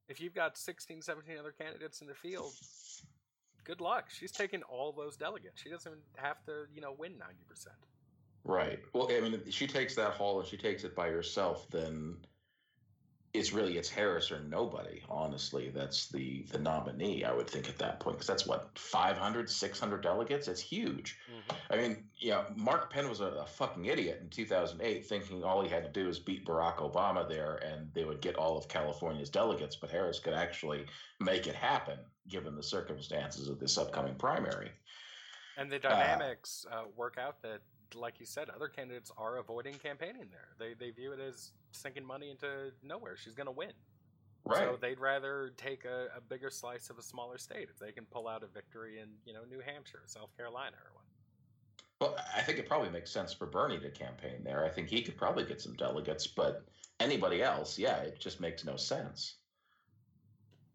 if 0.08 0.20
you've 0.20 0.34
got 0.34 0.56
16, 0.56 1.02
17 1.02 1.38
other 1.38 1.52
candidates 1.52 2.00
in 2.00 2.06
the 2.06 2.14
field, 2.14 2.52
good 3.64 3.80
luck. 3.80 4.06
She's 4.10 4.32
taking 4.32 4.62
all 4.64 4.92
those 4.92 5.16
delegates. 5.16 5.60
She 5.60 5.70
doesn't 5.70 6.00
have 6.16 6.44
to, 6.44 6.64
you 6.74 6.80
know, 6.80 6.94
win 6.98 7.12
90%. 7.12 7.68
Right. 8.44 8.80
Well, 8.92 9.08
I 9.10 9.20
mean, 9.20 9.34
if 9.34 9.54
she 9.54 9.66
takes 9.66 9.94
that 9.94 10.12
haul 10.12 10.40
and 10.40 10.48
she 10.48 10.56
takes 10.56 10.84
it 10.84 10.94
by 10.94 11.08
herself, 11.08 11.66
then 11.70 12.16
it's 13.34 13.52
really 13.52 13.76
it's 13.76 13.90
Harris 13.90 14.30
or 14.30 14.40
nobody. 14.48 15.02
Honestly, 15.10 15.68
that's 15.74 16.06
the 16.06 16.46
the 16.52 16.58
nominee. 16.58 17.24
I 17.24 17.32
would 17.32 17.50
think 17.50 17.68
at 17.68 17.76
that 17.78 17.98
point 17.98 18.16
because 18.16 18.28
that's 18.28 18.46
what 18.46 18.70
500, 18.78 19.50
600 19.50 20.02
delegates. 20.02 20.46
It's 20.46 20.60
huge. 20.60 21.18
Mm-hmm. 21.28 21.72
I 21.72 21.76
mean, 21.76 22.04
yeah, 22.16 22.44
Mark 22.54 22.92
Penn 22.92 23.08
was 23.08 23.20
a, 23.20 23.26
a, 23.26 23.46
fucking 23.46 23.86
idiot 23.86 24.20
in 24.22 24.28
2008, 24.28 25.04
thinking 25.04 25.42
all 25.42 25.62
he 25.62 25.68
had 25.68 25.82
to 25.82 25.90
do 25.90 26.06
was 26.06 26.20
beat 26.20 26.46
Barack 26.46 26.76
Obama 26.76 27.28
there, 27.28 27.56
and 27.56 27.90
they 27.92 28.04
would 28.04 28.20
get 28.20 28.36
all 28.36 28.56
of 28.56 28.68
California's 28.68 29.30
delegates. 29.30 29.74
But 29.74 29.90
Harris 29.90 30.20
could 30.20 30.34
actually 30.34 30.86
make 31.18 31.48
it 31.48 31.56
happen 31.56 31.98
given 32.28 32.54
the 32.54 32.62
circumstances 32.62 33.48
of 33.48 33.58
this 33.58 33.76
upcoming 33.76 34.14
primary. 34.14 34.70
And 35.58 35.70
the 35.70 35.80
dynamics 35.80 36.66
uh, 36.70 36.76
uh, 36.76 36.84
work 36.96 37.18
out 37.20 37.42
that 37.42 37.60
like 37.94 38.18
you 38.18 38.26
said, 38.26 38.48
other 38.50 38.68
candidates 38.68 39.12
are 39.16 39.38
avoiding 39.38 39.74
campaigning 39.74 40.26
there. 40.30 40.48
They 40.58 40.74
they 40.74 40.90
view 40.90 41.12
it 41.12 41.20
as 41.20 41.52
sinking 41.74 42.04
money 42.04 42.30
into 42.30 42.72
nowhere. 42.82 43.16
She's 43.16 43.34
going 43.34 43.46
to 43.46 43.52
win. 43.52 43.72
Right. 44.46 44.58
So 44.58 44.78
they'd 44.80 45.00
rather 45.00 45.52
take 45.56 45.84
a, 45.84 46.08
a, 46.16 46.20
bigger 46.20 46.50
slice 46.50 46.90
of 46.90 46.98
a 46.98 47.02
smaller 47.02 47.38
state 47.38 47.68
if 47.70 47.78
they 47.78 47.92
can 47.92 48.04
pull 48.04 48.28
out 48.28 48.42
a 48.42 48.46
victory 48.46 49.00
in 49.00 49.08
you 49.24 49.32
know 49.32 49.40
New 49.48 49.60
Hampshire, 49.60 50.02
South 50.04 50.36
Carolina, 50.36 50.76
or 50.84 50.92
what. 50.92 51.04
Well, 52.00 52.24
I 52.36 52.42
think 52.42 52.58
it 52.58 52.68
probably 52.68 52.90
makes 52.90 53.10
sense 53.10 53.32
for 53.32 53.46
Bernie 53.46 53.78
to 53.78 53.90
campaign 53.90 54.44
there. 54.44 54.64
I 54.64 54.68
think 54.68 54.88
he 54.88 55.00
could 55.00 55.16
probably 55.16 55.44
get 55.44 55.62
some 55.62 55.74
delegates, 55.74 56.26
but 56.26 56.62
anybody 57.00 57.42
else, 57.42 57.78
yeah, 57.78 57.98
it 57.98 58.20
just 58.20 58.40
makes 58.40 58.64
no 58.64 58.76
sense. 58.76 59.36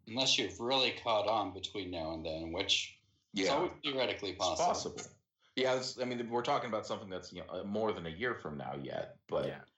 Unless 0.07 0.39
you've 0.39 0.59
really 0.59 0.95
caught 1.03 1.27
on 1.27 1.53
between 1.53 1.91
now 1.91 2.13
and 2.13 2.25
then, 2.25 2.51
which 2.51 2.97
yeah. 3.33 3.43
is 3.43 3.49
always 3.51 3.71
theoretically 3.83 4.33
possible. 4.33 4.71
It's 4.71 4.83
possible. 4.83 5.13
Yeah, 5.55 5.79
I 6.01 6.05
mean, 6.05 6.27
we're 6.29 6.41
talking 6.41 6.69
about 6.69 6.88
something 6.88 7.09
that's 7.09 7.33
you 7.33 7.41
know 7.41 7.59
uh, 7.59 7.63
more 7.63 7.91
than 7.91 8.07
a 8.07 8.09
year 8.09 8.33
from 8.33 8.57
now 8.57 8.75
yet, 8.81 9.17
but 9.27 9.45
yeah, 9.45 9.55
true. 9.55 9.68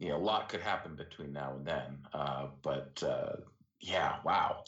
You 0.00 0.08
know, 0.08 0.16
a 0.16 0.18
lot 0.18 0.48
could 0.48 0.60
happen 0.60 0.96
between 0.96 1.32
now 1.32 1.54
and 1.56 1.64
then. 1.64 1.98
Uh, 2.12 2.46
but 2.62 3.00
uh, 3.06 3.36
yeah, 3.80 4.16
wow, 4.24 4.64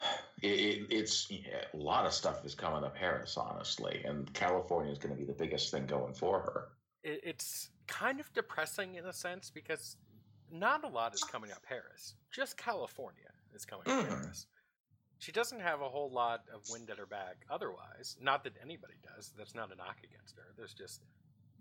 it, 0.42 0.48
it, 0.48 0.86
it's 0.90 1.30
yeah, 1.30 1.64
a 1.72 1.76
lot 1.76 2.06
of 2.06 2.12
stuff 2.12 2.44
is 2.44 2.54
coming 2.54 2.82
up 2.82 2.96
Harris, 2.96 3.36
honestly, 3.36 4.02
and 4.04 4.32
California 4.34 4.90
is 4.90 4.98
going 4.98 5.14
to 5.14 5.18
be 5.18 5.26
the 5.26 5.38
biggest 5.38 5.70
thing 5.70 5.86
going 5.86 6.14
for 6.14 6.40
her. 6.40 6.68
It, 7.04 7.20
it's 7.22 7.68
kind 7.86 8.18
of 8.18 8.32
depressing 8.32 8.96
in 8.96 9.06
a 9.06 9.12
sense 9.12 9.50
because 9.50 9.96
not 10.50 10.84
a 10.84 10.88
lot 10.88 11.14
is 11.14 11.22
coming 11.22 11.52
up 11.52 11.62
Harris. 11.64 12.14
Just 12.32 12.56
California 12.56 13.30
is 13.54 13.64
coming 13.64 13.84
mm. 13.86 14.00
up 14.00 14.08
Harris 14.08 14.46
she 15.20 15.32
doesn't 15.32 15.60
have 15.60 15.82
a 15.82 15.88
whole 15.88 16.10
lot 16.10 16.44
of 16.52 16.62
wind 16.70 16.88
at 16.90 16.98
her 16.98 17.06
back 17.06 17.44
otherwise. 17.50 18.16
Not 18.20 18.42
that 18.44 18.54
anybody 18.62 18.94
does. 19.04 19.32
That's 19.36 19.54
not 19.54 19.70
a 19.70 19.76
knock 19.76 19.98
against 20.02 20.34
her. 20.36 20.54
There's 20.56 20.72
just 20.72 21.02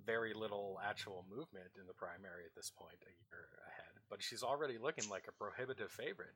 very 0.09 0.33
little 0.33 0.79
actual 0.81 1.23
movement 1.29 1.69
in 1.79 1.85
the 1.85 1.93
primary 1.93 2.43
at 2.49 2.53
this 2.55 2.71
point, 2.73 2.97
a 3.05 3.13
year 3.29 3.45
ahead. 3.69 3.93
But 4.09 4.23
she's 4.23 4.41
already 4.41 4.77
looking 4.81 5.07
like 5.07 5.25
a 5.29 5.31
prohibitive 5.31 5.91
favorite 5.91 6.33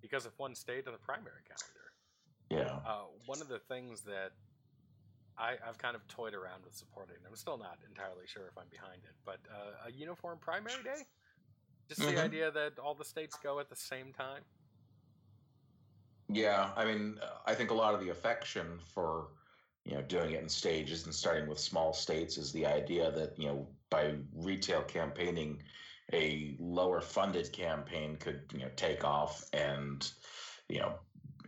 because 0.00 0.24
of 0.24 0.32
one 0.38 0.54
state 0.54 0.86
in 0.86 0.92
the 0.92 1.04
primary 1.10 1.44
calendar. 1.44 1.86
Yeah. 2.48 2.80
Uh, 2.88 3.12
one 3.26 3.42
of 3.42 3.48
the 3.48 3.58
things 3.58 4.00
that 4.02 4.32
I, 5.36 5.56
have 5.64 5.76
kind 5.76 5.94
of 5.94 6.06
toyed 6.08 6.32
around 6.32 6.64
with 6.64 6.74
supporting, 6.74 7.16
I'm 7.28 7.36
still 7.36 7.58
not 7.58 7.76
entirely 7.86 8.26
sure 8.26 8.46
if 8.50 8.56
I'm 8.56 8.70
behind 8.70 9.02
it, 9.04 9.16
but 9.26 9.40
uh, 9.52 9.88
a 9.88 9.92
uniform 9.92 10.38
primary 10.40 10.82
day? 10.82 11.02
Just 11.88 12.00
mm-hmm. 12.00 12.16
the 12.16 12.22
idea 12.22 12.50
that 12.50 12.78
all 12.78 12.94
the 12.94 13.04
states 13.04 13.36
go 13.42 13.60
at 13.60 13.68
the 13.68 13.76
same 13.76 14.12
time? 14.16 14.42
Yeah, 16.32 16.70
I 16.76 16.84
mean, 16.84 17.18
I 17.44 17.54
think 17.54 17.70
a 17.70 17.74
lot 17.74 17.92
of 17.92 18.00
the 18.00 18.10
affection 18.10 18.78
for 18.94 19.28
you 19.90 19.96
know 19.96 20.02
doing 20.02 20.32
it 20.32 20.42
in 20.42 20.48
stages 20.48 21.04
and 21.04 21.14
starting 21.14 21.48
with 21.48 21.58
small 21.58 21.92
states 21.92 22.38
is 22.38 22.52
the 22.52 22.64
idea 22.64 23.10
that 23.10 23.36
you 23.36 23.48
know 23.48 23.66
by 23.90 24.14
retail 24.36 24.82
campaigning, 24.82 25.60
a 26.12 26.56
lower 26.60 27.00
funded 27.00 27.52
campaign 27.52 28.16
could 28.16 28.42
you 28.52 28.60
know 28.60 28.70
take 28.76 29.04
off 29.04 29.44
and 29.52 30.12
you 30.68 30.78
know 30.78 30.94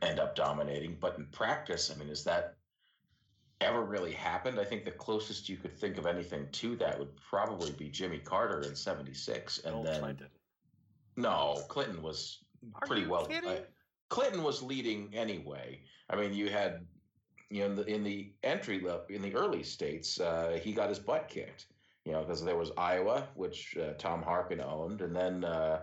end 0.03 0.19
up 0.19 0.35
dominating. 0.35 0.97
But 1.01 1.17
in 1.19 1.27
practice, 1.27 1.93
I 1.95 1.99
mean, 1.99 2.09
is 2.09 2.25
that 2.25 2.57
ever 3.61 3.85
really 3.85 4.13
happened? 4.13 4.59
I 4.59 4.65
think 4.65 4.85
the 4.85 4.91
closest 4.91 5.49
you 5.49 5.57
could 5.57 5.79
think 5.79 5.97
of 5.97 6.07
anything 6.07 6.49
to 6.51 6.75
that 6.77 6.99
would 6.99 7.15
probably 7.17 7.71
be 7.71 7.89
Jimmy 7.89 8.19
Carter 8.19 8.63
in 8.63 8.75
'76, 8.75 9.61
and 9.65 9.77
Old 9.77 9.87
then 9.87 10.01
Clinton. 10.01 10.29
no, 11.17 11.63
Clinton 11.69 12.03
was 12.03 12.39
Are 12.75 12.89
pretty 12.89 13.07
well. 13.07 13.29
I, 13.31 13.47
uh, 13.47 13.61
Clinton 14.09 14.43
was 14.43 14.63
leading 14.63 15.15
anyway. 15.15 15.81
I 16.11 16.17
mean, 16.17 16.35
you 16.35 16.51
had 16.51 16.85
you 17.53 17.61
know 17.61 17.67
in 17.67 17.77
the, 17.77 17.87
in 17.87 18.05
the 18.05 18.33
entry 18.43 18.81
level 18.81 19.05
in 19.09 19.23
the 19.23 19.35
early 19.35 19.63
states, 19.63 20.19
uh, 20.19 20.59
he 20.63 20.73
got 20.73 20.89
his 20.89 20.99
butt 20.99 21.29
kicked. 21.29 21.67
You 22.05 22.13
know, 22.13 22.23
because 22.23 22.43
there 22.45 22.57
was 22.57 22.73
Iowa, 22.77 23.29
which 23.37 23.77
uh, 23.77 23.93
Tom 23.93 24.23
Harkin 24.23 24.61
owned, 24.61 25.03
and 25.03 25.15
then 25.15 25.45
uh, 25.45 25.83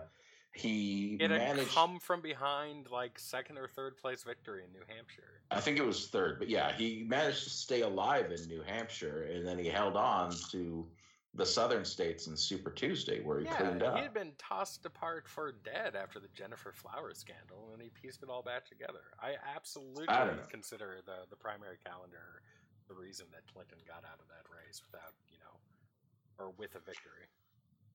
he 0.52 1.16
it 1.20 1.30
managed 1.30 1.70
come 1.70 1.98
from 1.98 2.20
behind 2.20 2.88
like 2.90 3.18
second 3.18 3.56
or 3.56 3.68
third 3.68 3.96
place 3.96 4.22
victory 4.24 4.62
in 4.64 4.72
New 4.72 4.84
Hampshire. 4.94 5.22
I 5.50 5.60
think 5.60 5.78
it 5.78 5.86
was 5.86 6.08
third, 6.08 6.38
but 6.38 6.48
yeah, 6.48 6.72
he 6.72 7.06
managed 7.08 7.44
to 7.44 7.50
stay 7.50 7.80
alive 7.82 8.32
in 8.32 8.46
New 8.48 8.62
Hampshire, 8.66 9.30
and 9.32 9.46
then 9.46 9.58
he 9.58 9.68
held 9.68 9.96
on 9.96 10.34
to 10.50 10.86
the 11.34 11.46
southern 11.46 11.84
states 11.84 12.26
in 12.26 12.36
Super 12.36 12.70
Tuesday, 12.70 13.20
where 13.22 13.38
he 13.38 13.46
yeah, 13.46 13.56
cleaned 13.56 13.82
up. 13.82 13.96
He 13.96 14.02
had 14.02 14.14
been 14.14 14.32
tossed 14.36 14.84
apart 14.84 15.28
for 15.28 15.52
dead 15.64 15.94
after 15.94 16.18
the 16.18 16.28
Gennifer 16.28 16.74
Flowers 16.74 17.18
scandal, 17.18 17.70
and 17.72 17.80
he 17.80 17.90
pieced 17.90 18.22
it 18.22 18.28
all 18.28 18.42
back 18.42 18.66
together. 18.68 19.14
I 19.20 19.34
absolutely 19.56 20.08
I 20.08 20.28
consider 20.50 20.98
the 21.06 21.28
the 21.30 21.36
primary 21.36 21.76
calendar 21.84 22.42
the 22.88 22.94
reason 22.94 23.26
that 23.30 23.42
Clinton 23.52 23.78
got 23.86 24.02
out 24.04 24.18
of 24.18 24.26
that 24.28 24.50
race 24.50 24.82
without, 24.90 25.12
you 25.30 25.38
know, 25.38 26.44
or 26.44 26.52
with 26.58 26.74
a 26.74 26.80
victory. 26.80 27.30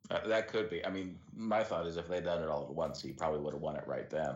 Uh, 0.10 0.26
that 0.28 0.48
could 0.48 0.70
be. 0.70 0.86
I 0.86 0.90
mean, 0.90 1.20
my 1.36 1.64
thought 1.64 1.86
is 1.86 1.98
if 1.98 2.08
they'd 2.08 2.24
done 2.24 2.42
it 2.42 2.48
all 2.48 2.64
at 2.64 2.74
once, 2.74 3.02
he 3.02 3.12
probably 3.12 3.42
would 3.42 3.54
have 3.54 3.62
won 3.62 3.76
it 3.76 3.84
right 3.86 4.10
then, 4.10 4.36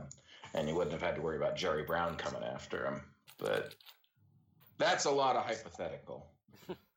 and 0.53 0.67
he 0.67 0.73
wouldn't 0.73 0.91
have 0.91 1.01
had 1.01 1.15
to 1.15 1.21
worry 1.21 1.37
about 1.37 1.55
Jerry 1.55 1.83
Brown 1.83 2.15
coming 2.17 2.43
after 2.43 2.85
him. 2.85 3.01
But 3.37 3.75
that's 4.77 5.05
a 5.05 5.11
lot 5.11 5.37
of 5.37 5.45
hypothetical 5.45 6.27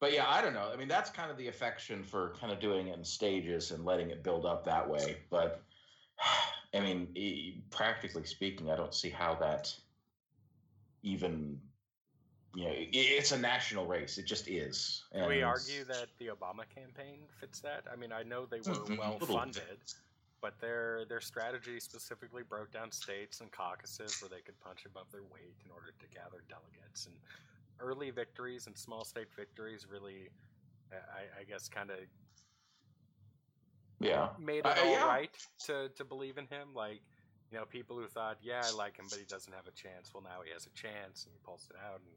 but 0.02 0.12
yeah, 0.12 0.28
I 0.28 0.42
don't 0.42 0.52
know. 0.52 0.68
I 0.72 0.76
mean, 0.76 0.88
that's 0.88 1.10
kind 1.10 1.30
of 1.30 1.36
the 1.36 1.46
affection 1.46 2.02
for 2.02 2.34
kind 2.40 2.52
of 2.52 2.58
doing 2.58 2.88
it 2.88 2.98
in 2.98 3.04
stages 3.04 3.70
and 3.70 3.84
letting 3.84 4.10
it 4.10 4.24
build 4.24 4.44
up 4.44 4.64
that 4.64 4.90
way. 4.90 5.18
But 5.30 5.62
I 6.74 6.80
mean, 6.80 7.62
practically 7.70 8.24
speaking, 8.24 8.68
I 8.68 8.74
don't 8.74 8.92
see 8.92 9.10
how 9.10 9.36
that 9.36 9.72
even 11.04 11.56
you 12.56 12.64
know, 12.64 12.72
it's 12.74 13.30
a 13.30 13.38
national 13.38 13.86
race. 13.86 14.18
It 14.18 14.26
just 14.26 14.48
is. 14.48 15.04
Can 15.12 15.28
we 15.28 15.40
argue 15.42 15.84
that 15.84 16.08
the 16.18 16.26
Obama 16.26 16.64
campaign 16.74 17.20
fits 17.38 17.60
that? 17.60 17.84
I 17.90 17.94
mean, 17.94 18.10
I 18.10 18.24
know 18.24 18.44
they 18.44 18.58
were 18.58 18.74
mm-hmm. 18.74 18.96
well 18.96 19.20
funded, 19.20 19.78
but 20.40 20.58
their 20.60 21.04
their 21.08 21.20
strategy 21.20 21.78
specifically 21.78 22.42
broke 22.42 22.72
down 22.72 22.90
states 22.90 23.40
and 23.40 23.52
caucuses 23.52 24.20
where 24.20 24.28
they 24.28 24.42
could 24.42 24.58
punch 24.60 24.84
above 24.84 25.06
their 25.12 25.22
weight 25.22 25.54
in 25.64 25.70
order 25.70 25.94
to 25.96 26.06
gather 26.12 26.42
delegates. 26.48 27.06
And 27.06 27.14
early 27.82 28.10
victories 28.10 28.66
and 28.66 28.76
small 28.76 29.04
state 29.04 29.28
victories 29.36 29.86
really, 29.90 30.28
I, 30.92 31.40
I 31.40 31.44
guess, 31.44 31.68
kind 31.68 31.90
of 31.90 31.98
yeah 34.00 34.30
made 34.40 34.58
it 34.58 34.66
uh, 34.66 34.74
all 34.82 34.92
yeah. 34.92 35.06
right 35.06 35.30
to 35.66 35.88
to 35.96 36.04
believe 36.04 36.38
in 36.38 36.46
him. 36.46 36.68
Like 36.74 37.02
you 37.52 37.58
know, 37.58 37.66
people 37.66 37.96
who 37.96 38.06
thought, 38.06 38.38
yeah, 38.42 38.62
I 38.64 38.72
like 38.72 38.96
him, 38.96 39.06
but 39.10 39.18
he 39.18 39.26
doesn't 39.26 39.52
have 39.52 39.66
a 39.66 39.72
chance. 39.72 40.12
Well, 40.14 40.22
now 40.22 40.40
he 40.44 40.50
has 40.52 40.66
a 40.66 40.70
chance, 40.70 41.26
and 41.26 41.34
he 41.34 41.38
pulls 41.44 41.68
it 41.70 41.76
out. 41.84 42.00
And 42.00 42.16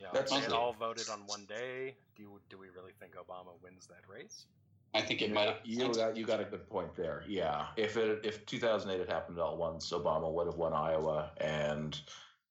you 0.00 0.06
know, 0.06 0.10
That's 0.12 0.32
they 0.32 0.52
all 0.52 0.72
voted 0.72 1.08
on 1.08 1.20
one 1.26 1.44
day. 1.46 1.94
Do 2.16 2.22
you, 2.22 2.40
do 2.50 2.58
we 2.58 2.66
really 2.70 2.92
think 2.98 3.14
Obama 3.14 3.52
wins 3.62 3.86
that 3.86 4.02
race? 4.12 4.46
I 4.94 5.02
think 5.02 5.22
it 5.22 5.32
might. 5.32 5.48
Have, 5.48 5.58
you 5.64 5.92
got 5.92 6.16
you 6.16 6.26
got 6.26 6.40
a 6.40 6.44
good 6.44 6.68
point 6.68 6.94
there. 6.96 7.22
Yeah, 7.28 7.66
if 7.76 7.96
it 7.96 8.20
if 8.24 8.44
2008 8.46 8.98
had 8.98 9.08
happened 9.08 9.38
all 9.38 9.56
once, 9.56 9.90
Obama 9.92 10.32
would 10.32 10.46
have 10.46 10.56
won 10.56 10.72
Iowa, 10.72 11.30
and 11.38 12.00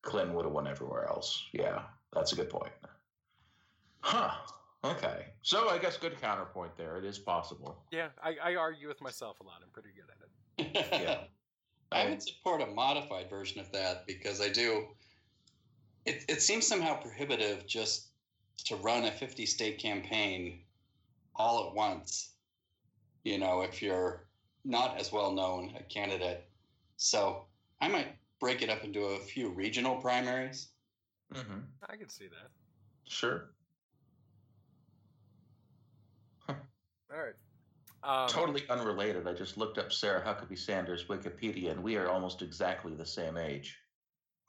Clinton 0.01 0.35
would 0.35 0.45
have 0.45 0.53
won 0.53 0.67
everywhere 0.67 1.07
else. 1.07 1.45
Yeah, 1.53 1.81
that's 2.13 2.33
a 2.33 2.35
good 2.35 2.49
point. 2.49 2.71
Huh. 4.01 4.31
Okay. 4.83 5.25
So 5.41 5.69
I 5.69 5.77
guess 5.77 5.97
good 5.97 6.19
counterpoint 6.21 6.77
there. 6.77 6.97
It 6.97 7.05
is 7.05 7.19
possible. 7.19 7.83
Yeah, 7.91 8.09
I, 8.23 8.35
I 8.43 8.55
argue 8.55 8.87
with 8.87 9.01
myself 9.01 9.39
a 9.39 9.43
lot. 9.43 9.61
I'm 9.63 9.69
pretty 9.71 9.89
good 9.95 10.05
at 10.09 10.85
it. 10.85 11.01
yeah. 11.01 11.17
I 11.91 12.09
would 12.09 12.21
support 12.21 12.61
a 12.61 12.67
modified 12.67 13.29
version 13.29 13.59
of 13.59 13.71
that 13.71 14.05
because 14.07 14.41
I 14.41 14.49
do. 14.49 14.87
It, 16.05 16.23
it 16.29 16.41
seems 16.41 16.67
somehow 16.67 17.01
prohibitive 17.01 17.65
just 17.65 18.09
to 18.65 18.75
run 18.77 19.05
a 19.05 19.11
50 19.11 19.45
state 19.45 19.79
campaign 19.79 20.61
all 21.35 21.67
at 21.67 21.75
once. 21.75 22.31
You 23.23 23.37
know, 23.39 23.61
if 23.61 23.81
you're 23.81 24.27
not 24.67 24.99
as 24.99 25.11
well 25.11 25.31
known 25.31 25.73
a 25.79 25.83
candidate. 25.83 26.45
So 26.97 27.45
I 27.79 27.87
might 27.87 28.15
break 28.39 28.61
it 28.61 28.69
up 28.69 28.83
into 28.83 29.03
a 29.05 29.19
few 29.19 29.49
regional 29.49 29.95
primaries. 29.95 30.69
Mm-hmm. 31.33 31.59
I 31.89 31.95
can 31.95 32.09
see 32.09 32.27
that. 32.27 32.49
Sure. 33.07 33.49
Huh. 36.39 36.55
All 37.11 37.17
right. 37.17 37.33
Um, 38.03 38.29
Totally 38.29 38.63
unrelated. 38.69 39.27
I 39.27 39.33
just 39.33 39.57
looked 39.57 39.77
up 39.77 39.91
Sarah 39.91 40.21
Huckabee 40.21 40.57
Sanders' 40.57 41.05
Wikipedia, 41.05 41.71
and 41.71 41.83
we 41.83 41.97
are 41.97 42.09
almost 42.09 42.41
exactly 42.41 42.93
the 42.93 43.05
same 43.05 43.37
age. 43.37 43.77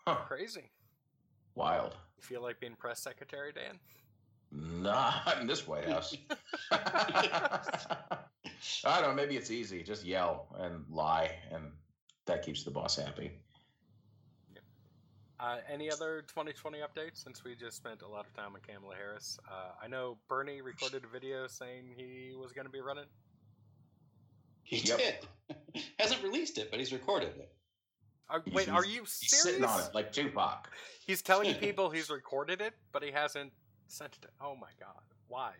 Huh. 0.06 0.16
Crazy. 0.26 0.70
Wild. 1.54 1.96
You 2.16 2.22
feel 2.22 2.42
like 2.42 2.60
being 2.60 2.76
press 2.76 3.00
secretary, 3.00 3.52
Dan? 3.52 3.78
Not 4.50 5.38
in 5.40 5.46
this 5.46 5.66
White 5.66 5.88
House. 5.88 6.16
I 8.84 9.00
don't 9.00 9.02
know. 9.02 9.14
Maybe 9.14 9.36
it's 9.36 9.50
easy. 9.50 9.82
Just 9.82 10.04
yell 10.04 10.46
and 10.58 10.84
lie, 10.90 11.32
and 11.50 11.64
that 12.26 12.44
keeps 12.44 12.62
the 12.62 12.70
boss 12.70 12.96
happy. 12.96 13.32
Uh, 15.40 15.58
any 15.72 15.90
other 15.90 16.22
2020 16.28 16.78
updates 16.78 17.22
since 17.22 17.44
we 17.44 17.54
just 17.54 17.76
spent 17.76 18.02
a 18.02 18.08
lot 18.08 18.26
of 18.26 18.34
time 18.34 18.54
on 18.54 18.60
Kamala 18.66 18.96
Harris? 18.96 19.38
Uh, 19.48 19.70
I 19.82 19.86
know 19.86 20.18
Bernie 20.28 20.62
recorded 20.62 21.04
a 21.04 21.06
video 21.06 21.46
saying 21.46 21.94
he 21.96 22.34
was 22.36 22.52
going 22.52 22.66
to 22.66 22.72
be 22.72 22.80
running. 22.80 23.04
He 24.64 24.78
Yep. 24.78 24.98
did. 24.98 25.82
Hasn't 26.00 26.22
released 26.22 26.58
it, 26.58 26.70
but 26.70 26.78
he's 26.80 26.92
recorded 26.92 27.36
it. 27.36 27.52
Uh, 28.28 28.40
wait, 28.52 28.68
are 28.68 28.82
He's- 28.82 28.94
you 28.96 29.00
He's 29.02 29.40
sitting 29.40 29.64
on 29.64 29.80
it 29.80 29.94
like 29.94 30.12
Tupac. 30.12 30.70
He's 31.06 31.22
telling 31.22 31.54
people 31.60 31.88
he's 31.90 32.10
recorded 32.10 32.60
it, 32.60 32.74
but 32.92 33.02
he 33.02 33.10
hasn't 33.10 33.52
sent 33.86 34.18
it. 34.22 34.30
Oh 34.40 34.54
my 34.56 34.68
god. 34.78 35.00
Why? 35.28 35.52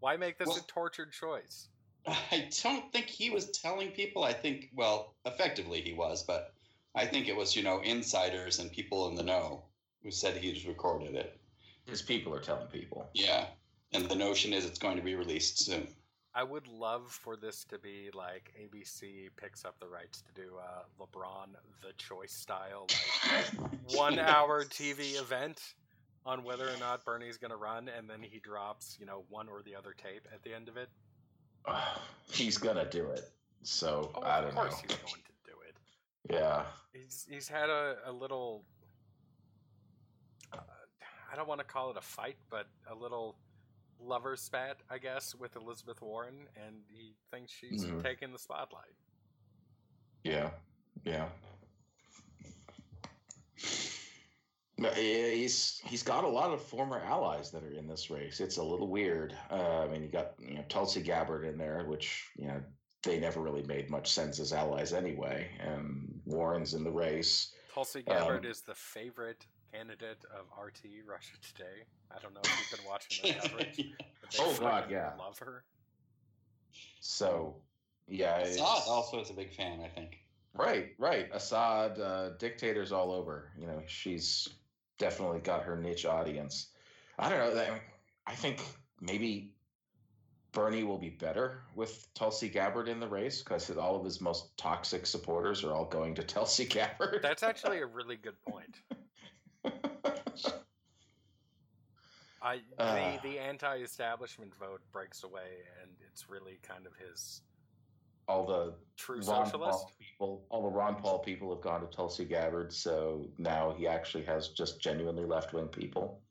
Why 0.00 0.16
make 0.16 0.38
this 0.38 0.54
a 0.58 0.62
tortured 0.66 1.12
choice? 1.12 1.68
I 2.06 2.50
don't 2.62 2.92
think 2.92 3.06
he 3.06 3.30
was 3.30 3.50
telling 3.52 3.90
people. 3.92 4.24
I 4.24 4.34
think, 4.34 4.68
well, 4.74 5.14
effectively 5.24 5.80
he 5.80 5.94
was, 5.94 6.22
but 6.24 6.52
I 6.94 7.06
think 7.06 7.28
it 7.28 7.36
was, 7.36 7.56
you 7.56 7.62
know, 7.62 7.80
insiders 7.80 8.58
and 8.58 8.70
people 8.70 9.08
in 9.08 9.14
the 9.14 9.22
know 9.22 9.64
who 10.02 10.10
said 10.10 10.36
he's 10.36 10.66
recorded 10.66 11.14
it. 11.14 11.38
His 11.86 12.02
people 12.02 12.34
are 12.34 12.40
telling 12.40 12.66
people. 12.68 13.08
Yeah. 13.14 13.46
And 13.92 14.08
the 14.08 14.14
notion 14.14 14.52
is 14.52 14.64
it's 14.64 14.78
going 14.78 14.96
to 14.96 15.02
be 15.02 15.14
released 15.14 15.58
soon. 15.58 15.88
I 16.36 16.42
would 16.42 16.66
love 16.66 17.12
for 17.12 17.36
this 17.36 17.64
to 17.64 17.78
be 17.78 18.10
like 18.12 18.52
ABC 18.60 19.28
picks 19.36 19.64
up 19.64 19.78
the 19.78 19.86
rights 19.86 20.22
to 20.22 20.42
do 20.42 20.54
a 20.58 21.02
LeBron 21.02 21.48
the 21.80 21.92
choice 21.96 22.32
style 22.32 22.88
like 23.30 23.70
one 23.94 24.18
hour 24.34 24.64
TV 24.64 25.20
event 25.20 25.74
on 26.26 26.42
whether 26.42 26.64
or 26.68 26.76
not 26.80 27.04
Bernie's 27.04 27.36
going 27.36 27.52
to 27.52 27.56
run, 27.56 27.88
and 27.96 28.10
then 28.10 28.20
he 28.20 28.40
drops 28.40 28.96
you 28.98 29.06
know 29.06 29.24
one 29.28 29.48
or 29.48 29.62
the 29.62 29.76
other 29.76 29.94
tape 29.96 30.26
at 30.32 30.42
the 30.42 30.52
end 30.52 30.68
of 30.68 30.76
it. 30.76 30.88
Ugh, 31.66 31.98
he's 32.32 32.58
gonna 32.58 32.88
do 32.90 33.06
it. 33.10 33.30
So 33.62 34.10
Oh, 34.16 34.22
I 34.22 34.40
don't 34.40 34.54
know. 34.54 34.62
course 34.62 34.80
he's 34.80 34.96
going 34.96 35.22
to 35.22 35.32
do 35.46 35.52
it. 35.68 35.76
Yeah. 36.30 36.64
He's 36.92 37.26
he's 37.28 37.48
had 37.48 37.68
a, 37.70 37.96
a 38.06 38.12
little. 38.12 38.64
Uh, 40.52 40.58
I 41.32 41.36
don't 41.36 41.48
want 41.48 41.60
to 41.60 41.66
call 41.66 41.90
it 41.90 41.96
a 41.96 42.00
fight, 42.00 42.36
but 42.50 42.66
a 42.90 42.94
little 42.94 43.36
lover 44.00 44.36
spat, 44.36 44.78
I 44.90 44.98
guess, 44.98 45.34
with 45.34 45.56
Elizabeth 45.56 46.00
Warren, 46.02 46.46
and 46.56 46.76
he 46.88 47.14
thinks 47.30 47.52
she's 47.52 47.84
Mhm. 47.84 48.02
taking 48.02 48.32
the 48.32 48.38
spotlight. 48.38 48.94
Yeah, 50.22 50.50
yeah. 51.04 51.28
Yeah, 54.76 54.92
he's 55.30 55.80
he's 55.84 56.02
got 56.02 56.24
a 56.24 56.28
lot 56.28 56.50
of 56.52 56.60
former 56.60 56.98
allies 56.98 57.50
that 57.52 57.62
are 57.62 57.70
in 57.72 57.86
this 57.86 58.10
race. 58.10 58.40
It's 58.40 58.56
a 58.56 58.62
little 58.62 58.88
weird. 58.88 59.32
Uh, 59.50 59.82
I 59.84 59.88
mean, 59.88 60.02
you 60.02 60.08
got 60.08 60.32
you 60.38 60.54
know 60.54 60.64
Tulsi 60.68 61.00
Gabbard 61.00 61.44
in 61.44 61.56
there, 61.56 61.84
which 61.86 62.28
you 62.36 62.48
know 62.48 62.60
they 63.04 63.18
never 63.18 63.40
really 63.40 63.62
made 63.64 63.90
much 63.90 64.10
sense 64.12 64.38
as 64.40 64.52
allies 64.52 64.92
anyway. 64.92 65.48
And 65.60 66.20
Warren's 66.26 66.74
in 66.74 66.84
the 66.84 66.90
race. 66.90 67.52
Tulsi 67.72 68.02
Gabbard 68.02 68.44
Um, 68.44 68.50
is 68.50 68.62
the 68.62 68.74
favorite 68.74 69.46
candidate 69.72 70.24
of 70.32 70.46
RT 70.62 70.82
Russia 71.06 71.34
Today. 71.42 71.84
I 72.14 72.20
don't 72.20 72.32
know 72.34 72.40
if 72.44 72.70
you've 72.70 72.78
been 72.78 72.88
watching 72.88 73.32
the 73.34 73.40
coverage. 73.48 73.84
but 74.20 74.36
Oh, 74.38 74.56
God, 74.60 74.90
yeah. 74.90 75.12
love 75.18 75.38
her. 75.40 75.64
So 77.00 77.56
yeah, 78.06 78.38
it's- 78.40 78.56
Assad 78.56 78.82
also 78.88 79.20
is 79.20 79.30
a 79.30 79.34
big 79.34 79.52
fan, 79.54 79.80
I 79.80 79.88
think. 79.88 80.20
Right, 80.54 80.94
right. 80.98 81.28
Assad, 81.32 81.98
uh, 81.98 82.30
dictators 82.38 82.92
all 82.92 83.10
over. 83.10 83.50
You 83.58 83.66
know, 83.66 83.82
she's 83.86 84.48
definitely 84.98 85.40
got 85.40 85.64
her 85.64 85.76
niche 85.76 86.06
audience. 86.06 86.68
I 87.18 87.28
don't 87.28 87.38
know. 87.38 87.54
That, 87.54 87.80
I 88.26 88.34
think 88.36 88.62
maybe 89.00 89.53
Bernie 90.54 90.84
will 90.84 90.98
be 90.98 91.10
better 91.10 91.64
with 91.74 92.06
Tulsi 92.14 92.48
Gabbard 92.48 92.88
in 92.88 93.00
the 93.00 93.08
race 93.08 93.42
because 93.42 93.68
all 93.70 93.96
of 93.96 94.04
his 94.04 94.20
most 94.20 94.56
toxic 94.56 95.04
supporters 95.04 95.64
are 95.64 95.72
all 95.74 95.84
going 95.84 96.14
to 96.14 96.22
Tulsi 96.34 96.64
Gabbard. 96.64 97.18
That's 97.22 97.42
actually 97.42 97.80
a 97.80 97.86
really 97.86 98.16
good 98.16 98.40
point. 98.42 98.80
I 102.42 102.60
Uh. 102.78 102.94
the 102.94 103.28
the 103.30 103.38
anti-establishment 103.38 104.54
vote 104.54 104.82
breaks 104.92 105.24
away, 105.24 105.64
and 105.82 105.90
it's 106.10 106.28
really 106.28 106.58
kind 106.62 106.86
of 106.86 106.92
his 106.96 107.40
all 108.28 108.46
the 108.46 108.74
true 108.96 109.16
Ron 109.16 109.46
socialist. 109.46 109.78
Paul 109.80 109.92
people, 109.98 110.46
all 110.50 110.62
the 110.62 110.68
Ron 110.68 110.96
Paul 110.96 111.18
people 111.20 111.52
have 111.54 111.62
gone 111.62 111.80
to 111.80 111.86
Tulsi 111.88 112.24
Gabbard, 112.24 112.72
so 112.72 113.28
now 113.38 113.72
he 113.76 113.86
actually 113.86 114.24
has 114.24 114.48
just 114.50 114.80
genuinely 114.80 115.24
left 115.24 115.52
wing 115.52 115.68
people. 115.68 116.22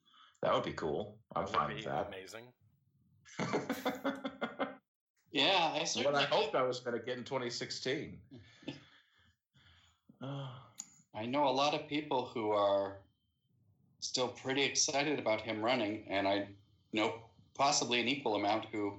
That 0.42 0.54
would 0.54 0.64
be 0.64 0.74
cool. 0.74 1.18
I'm 1.36 1.46
That 1.46 1.54
fine 1.54 1.76
with 1.76 1.86
that. 1.86 2.08
amazing. 2.08 2.46
Yeah, 5.34 5.74
I 5.74 5.88
what 6.04 6.14
I 6.14 6.26
hoped 6.26 6.54
I 6.54 6.62
was 6.62 6.80
going 6.80 6.98
to 6.98 7.04
get 7.04 7.18
in 7.18 7.24
2016. 7.24 8.20
Oh, 10.22 10.50
I 11.16 11.26
know 11.26 11.48
a 11.48 11.50
lot 11.50 11.74
of 11.74 11.88
people 11.88 12.30
who 12.34 12.52
are 12.52 12.98
still 14.00 14.28
pretty 14.28 14.62
excited 14.62 15.18
about 15.18 15.42
him 15.42 15.64
running, 15.64 16.06
and 16.08 16.28
I 16.28 16.48
know 16.92 17.16
possibly 17.56 18.00
an 18.00 18.08
equal 18.08 18.36
amount 18.36 18.66
who 18.72 18.94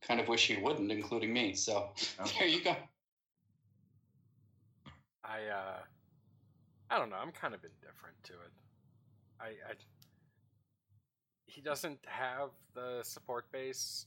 kind 0.00 0.20
of 0.20 0.28
wish 0.28 0.46
he 0.46 0.56
wouldn't, 0.56 0.90
including 0.90 1.32
me. 1.34 1.54
So 1.54 1.90
there 2.38 2.48
you 2.48 2.62
go. 2.62 2.76
I 5.22 5.38
uh, 5.52 5.78
I 6.90 6.98
don't 6.98 7.10
know. 7.10 7.16
I'm 7.16 7.32
kind 7.32 7.54
of 7.54 7.60
indifferent 7.62 8.16
to 8.24 8.32
it. 8.32 8.52
I, 9.38 9.46
I 9.46 9.74
he 11.54 11.60
doesn't 11.60 12.00
have 12.06 12.50
the 12.74 13.00
support 13.02 13.50
base 13.52 14.06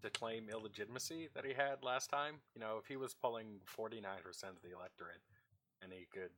to 0.00 0.08
claim 0.10 0.48
illegitimacy 0.48 1.28
that 1.34 1.44
he 1.44 1.52
had 1.52 1.82
last 1.82 2.08
time. 2.08 2.36
You 2.54 2.60
know, 2.60 2.78
if 2.80 2.86
he 2.86 2.96
was 2.96 3.14
pulling 3.14 3.60
49% 3.76 4.06
of 4.44 4.62
the 4.64 4.72
electorate 4.74 5.20
and 5.82 5.92
he 5.92 6.06
could, 6.10 6.30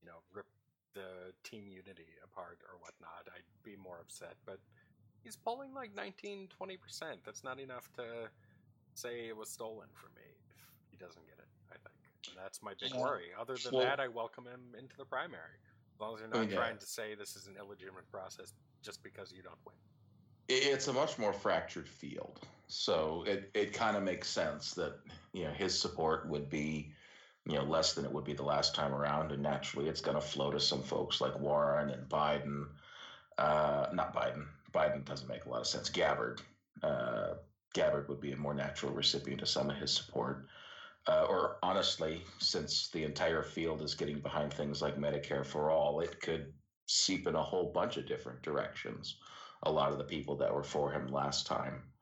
you 0.00 0.06
know, 0.06 0.22
rip 0.32 0.46
the 0.94 1.32
team 1.42 1.64
unity 1.66 2.06
apart 2.22 2.58
or 2.70 2.78
whatnot, 2.78 3.26
I'd 3.34 3.42
be 3.64 3.74
more 3.76 3.98
upset. 4.00 4.34
But 4.46 4.60
he's 5.24 5.34
pulling 5.36 5.74
like 5.74 5.94
19, 5.96 6.48
20%. 6.60 6.78
That's 7.24 7.42
not 7.42 7.58
enough 7.58 7.90
to 7.96 8.28
say 8.94 9.26
it 9.28 9.36
was 9.36 9.48
stolen 9.48 9.88
from 9.94 10.10
me 10.14 10.28
if 10.50 10.56
he 10.90 10.96
doesn't 10.96 11.26
get 11.26 11.38
it, 11.38 11.48
I 11.70 11.74
think. 11.82 11.98
And 12.28 12.36
that's 12.38 12.62
my 12.62 12.74
big 12.80 12.92
Yeah. 12.94 13.00
worry. 13.00 13.34
Other 13.36 13.56
than 13.56 13.74
Well- 13.74 13.82
that, 13.84 13.98
I 13.98 14.06
welcome 14.06 14.46
him 14.46 14.74
into 14.78 14.96
the 14.96 15.04
primary. 15.04 15.58
As 15.94 16.00
long 16.00 16.14
as 16.14 16.20
you're 16.20 16.28
not 16.28 16.40
mean, 16.40 16.50
yeah. 16.50 16.56
trying 16.56 16.78
to 16.78 16.86
say 16.86 17.14
this 17.14 17.34
is 17.34 17.46
an 17.48 17.56
illegitimate 17.56 18.08
process 18.10 18.52
just 18.84 19.02
because 19.02 19.32
you 19.32 19.42
don't 19.42 19.58
win. 19.64 19.74
it's 20.48 20.88
a 20.88 20.92
much 20.92 21.18
more 21.18 21.32
fractured 21.32 21.88
field, 21.88 22.40
so 22.68 23.24
it 23.26 23.50
it 23.54 23.72
kind 23.72 23.96
of 23.96 24.02
makes 24.02 24.28
sense 24.28 24.74
that 24.74 24.98
you 25.32 25.44
know 25.44 25.50
his 25.50 25.78
support 25.78 26.28
would 26.28 26.50
be 26.50 26.92
you 27.46 27.54
know 27.54 27.64
less 27.64 27.94
than 27.94 28.04
it 28.04 28.12
would 28.12 28.24
be 28.24 28.34
the 28.34 28.42
last 28.42 28.74
time 28.74 28.92
around, 28.92 29.32
and 29.32 29.42
naturally 29.42 29.88
it's 29.88 30.00
going 30.00 30.16
to 30.16 30.20
flow 30.20 30.50
to 30.50 30.60
some 30.60 30.82
folks 30.82 31.20
like 31.20 31.38
Warren 31.40 31.90
and 31.90 32.08
Biden. 32.08 32.66
Uh, 33.38 33.86
not 33.92 34.14
Biden. 34.14 34.44
Biden 34.72 35.04
doesn't 35.04 35.28
make 35.28 35.46
a 35.46 35.48
lot 35.48 35.60
of 35.60 35.66
sense. 35.66 35.88
Gabbard. 35.88 36.42
Uh, 36.82 37.34
Gabbard 37.72 38.08
would 38.08 38.20
be 38.20 38.32
a 38.32 38.36
more 38.36 38.54
natural 38.54 38.92
recipient 38.92 39.42
of 39.42 39.48
some 39.48 39.70
of 39.70 39.76
his 39.76 39.92
support. 39.92 40.46
Uh, 41.06 41.26
or 41.28 41.56
honestly, 41.62 42.22
since 42.38 42.88
the 42.88 43.04
entire 43.04 43.42
field 43.42 43.82
is 43.82 43.94
getting 43.94 44.20
behind 44.20 44.52
things 44.52 44.80
like 44.80 44.96
Medicare 44.96 45.44
for 45.44 45.70
all, 45.70 46.00
it 46.00 46.20
could 46.20 46.52
seep 46.86 47.26
in 47.26 47.34
a 47.34 47.42
whole 47.42 47.72
bunch 47.72 47.96
of 47.96 48.06
different 48.06 48.42
directions. 48.42 49.20
A 49.62 49.72
lot 49.72 49.92
of 49.92 49.98
the 49.98 50.04
people 50.04 50.36
that 50.36 50.54
were 50.54 50.62
for 50.64 50.92
him 50.92 51.08
last 51.08 51.46
time. 51.46 51.92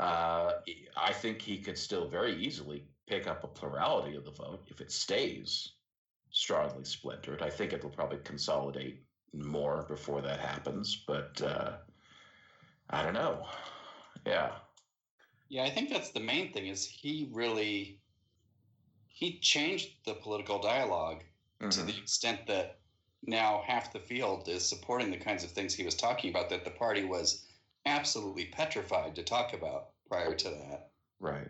Uh, 0.00 0.62
I 0.96 1.12
think 1.12 1.42
he 1.42 1.60
could 1.62 1.78
still 1.78 2.08
very 2.08 2.34
easily 2.36 2.88
pick 3.06 3.26
up 3.26 3.44
a 3.44 3.48
plurality 3.48 4.16
of 4.16 4.24
the 4.24 4.30
vote 4.32 4.68
if 4.70 4.80
it 4.80 4.92
stays 4.92 5.76
strongly 6.30 6.84
splintered. 6.84 7.42
I 7.42 7.50
think 7.50 7.72
it'll 7.72 7.90
probably 7.90 8.18
consolidate 8.20 9.06
more 9.32 9.84
before 9.84 10.22
that 10.22 10.40
happens, 10.40 11.04
but 11.06 11.40
uh, 11.42 11.80
I 12.90 13.02
don't 13.02 13.14
know. 13.14 13.48
Yeah. 14.26 14.60
Yeah, 15.48 15.64
I 15.64 15.70
think 15.70 15.90
that's 15.90 16.12
the 16.12 16.20
main 16.20 16.50
thing. 16.52 16.66
Is 16.66 16.86
he 16.86 17.28
really 17.30 18.02
he 19.08 19.38
changed 19.40 20.06
the 20.06 20.14
political 20.14 20.58
dialogue 20.58 21.24
to 21.70 21.82
Mhm. 21.82 21.86
the 21.86 21.98
extent 21.98 22.46
that 22.46 22.79
now 23.26 23.62
half 23.66 23.92
the 23.92 23.98
field 23.98 24.48
is 24.48 24.66
supporting 24.68 25.10
the 25.10 25.16
kinds 25.16 25.44
of 25.44 25.50
things 25.50 25.74
he 25.74 25.84
was 25.84 25.94
talking 25.94 26.30
about 26.30 26.48
that 26.50 26.64
the 26.64 26.70
party 26.70 27.04
was 27.04 27.46
absolutely 27.86 28.46
petrified 28.46 29.14
to 29.16 29.22
talk 29.22 29.52
about 29.52 29.88
prior 30.08 30.34
to 30.34 30.48
that. 30.50 30.90
Right. 31.20 31.48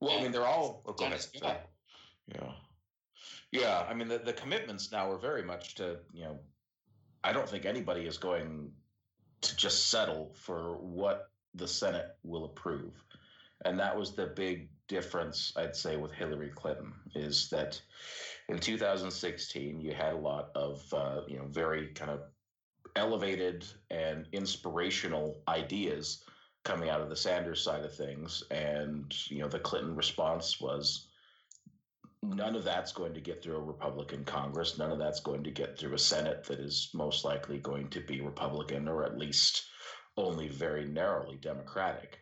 Well, 0.00 0.18
I 0.18 0.22
mean, 0.22 0.32
they're 0.32 0.46
all. 0.46 0.82
Go 0.84 0.92
Done 0.94 1.06
ahead. 1.08 1.18
its 1.20 1.38
Sorry. 1.38 1.54
job. 1.54 1.60
Yeah. 2.34 2.52
Yeah. 3.52 3.86
I 3.88 3.94
mean, 3.94 4.08
the, 4.08 4.18
the 4.18 4.32
commitments 4.32 4.92
now 4.92 5.10
are 5.10 5.18
very 5.18 5.42
much 5.42 5.74
to, 5.76 5.96
you 6.12 6.22
know, 6.24 6.38
I 7.24 7.32
don't 7.32 7.48
think 7.48 7.64
anybody 7.66 8.02
is 8.06 8.18
going 8.18 8.70
to 9.40 9.56
just 9.56 9.88
settle 9.90 10.34
for 10.34 10.76
what 10.76 11.30
the 11.54 11.66
Senate 11.66 12.16
will 12.22 12.44
approve. 12.44 12.92
and 13.64 13.78
that 13.80 13.96
was 13.96 14.14
the 14.14 14.26
big 14.26 14.68
difference 14.86 15.52
I'd 15.56 15.74
say 15.76 15.96
with 15.96 16.12
Hillary 16.12 16.50
Clinton 16.54 16.92
is 17.14 17.48
that 17.50 17.80
in 18.48 18.58
2016 18.58 19.80
you 19.80 19.92
had 19.92 20.14
a 20.14 20.18
lot 20.18 20.50
of 20.54 20.82
uh, 20.92 21.20
you 21.26 21.38
know 21.38 21.46
very 21.46 21.88
kind 21.88 22.10
of 22.10 22.20
elevated 22.96 23.66
and 23.90 24.26
inspirational 24.32 25.40
ideas 25.46 26.24
coming 26.64 26.90
out 26.90 27.00
of 27.00 27.08
the 27.08 27.16
Sanders 27.16 27.62
side 27.62 27.84
of 27.84 27.94
things, 27.94 28.42
and 28.50 29.14
you 29.30 29.40
know 29.40 29.48
the 29.48 29.58
Clinton 29.58 29.96
response 29.96 30.60
was 30.60 31.08
none 32.22 32.56
of 32.56 32.64
that's 32.64 32.92
going 32.92 33.14
to 33.14 33.20
get 33.20 33.42
through 33.42 33.56
a 33.56 33.62
Republican 33.62 34.24
Congress. 34.24 34.76
None 34.76 34.90
of 34.90 34.98
that's 34.98 35.20
going 35.20 35.44
to 35.44 35.50
get 35.50 35.78
through 35.78 35.94
a 35.94 35.98
Senate 35.98 36.44
that 36.44 36.58
is 36.58 36.90
most 36.92 37.24
likely 37.24 37.58
going 37.58 37.88
to 37.90 38.00
be 38.00 38.20
Republican 38.20 38.88
or 38.88 39.04
at 39.04 39.18
least 39.18 39.64
only 40.16 40.48
very 40.48 40.84
narrowly 40.84 41.36
Democratic. 41.36 42.18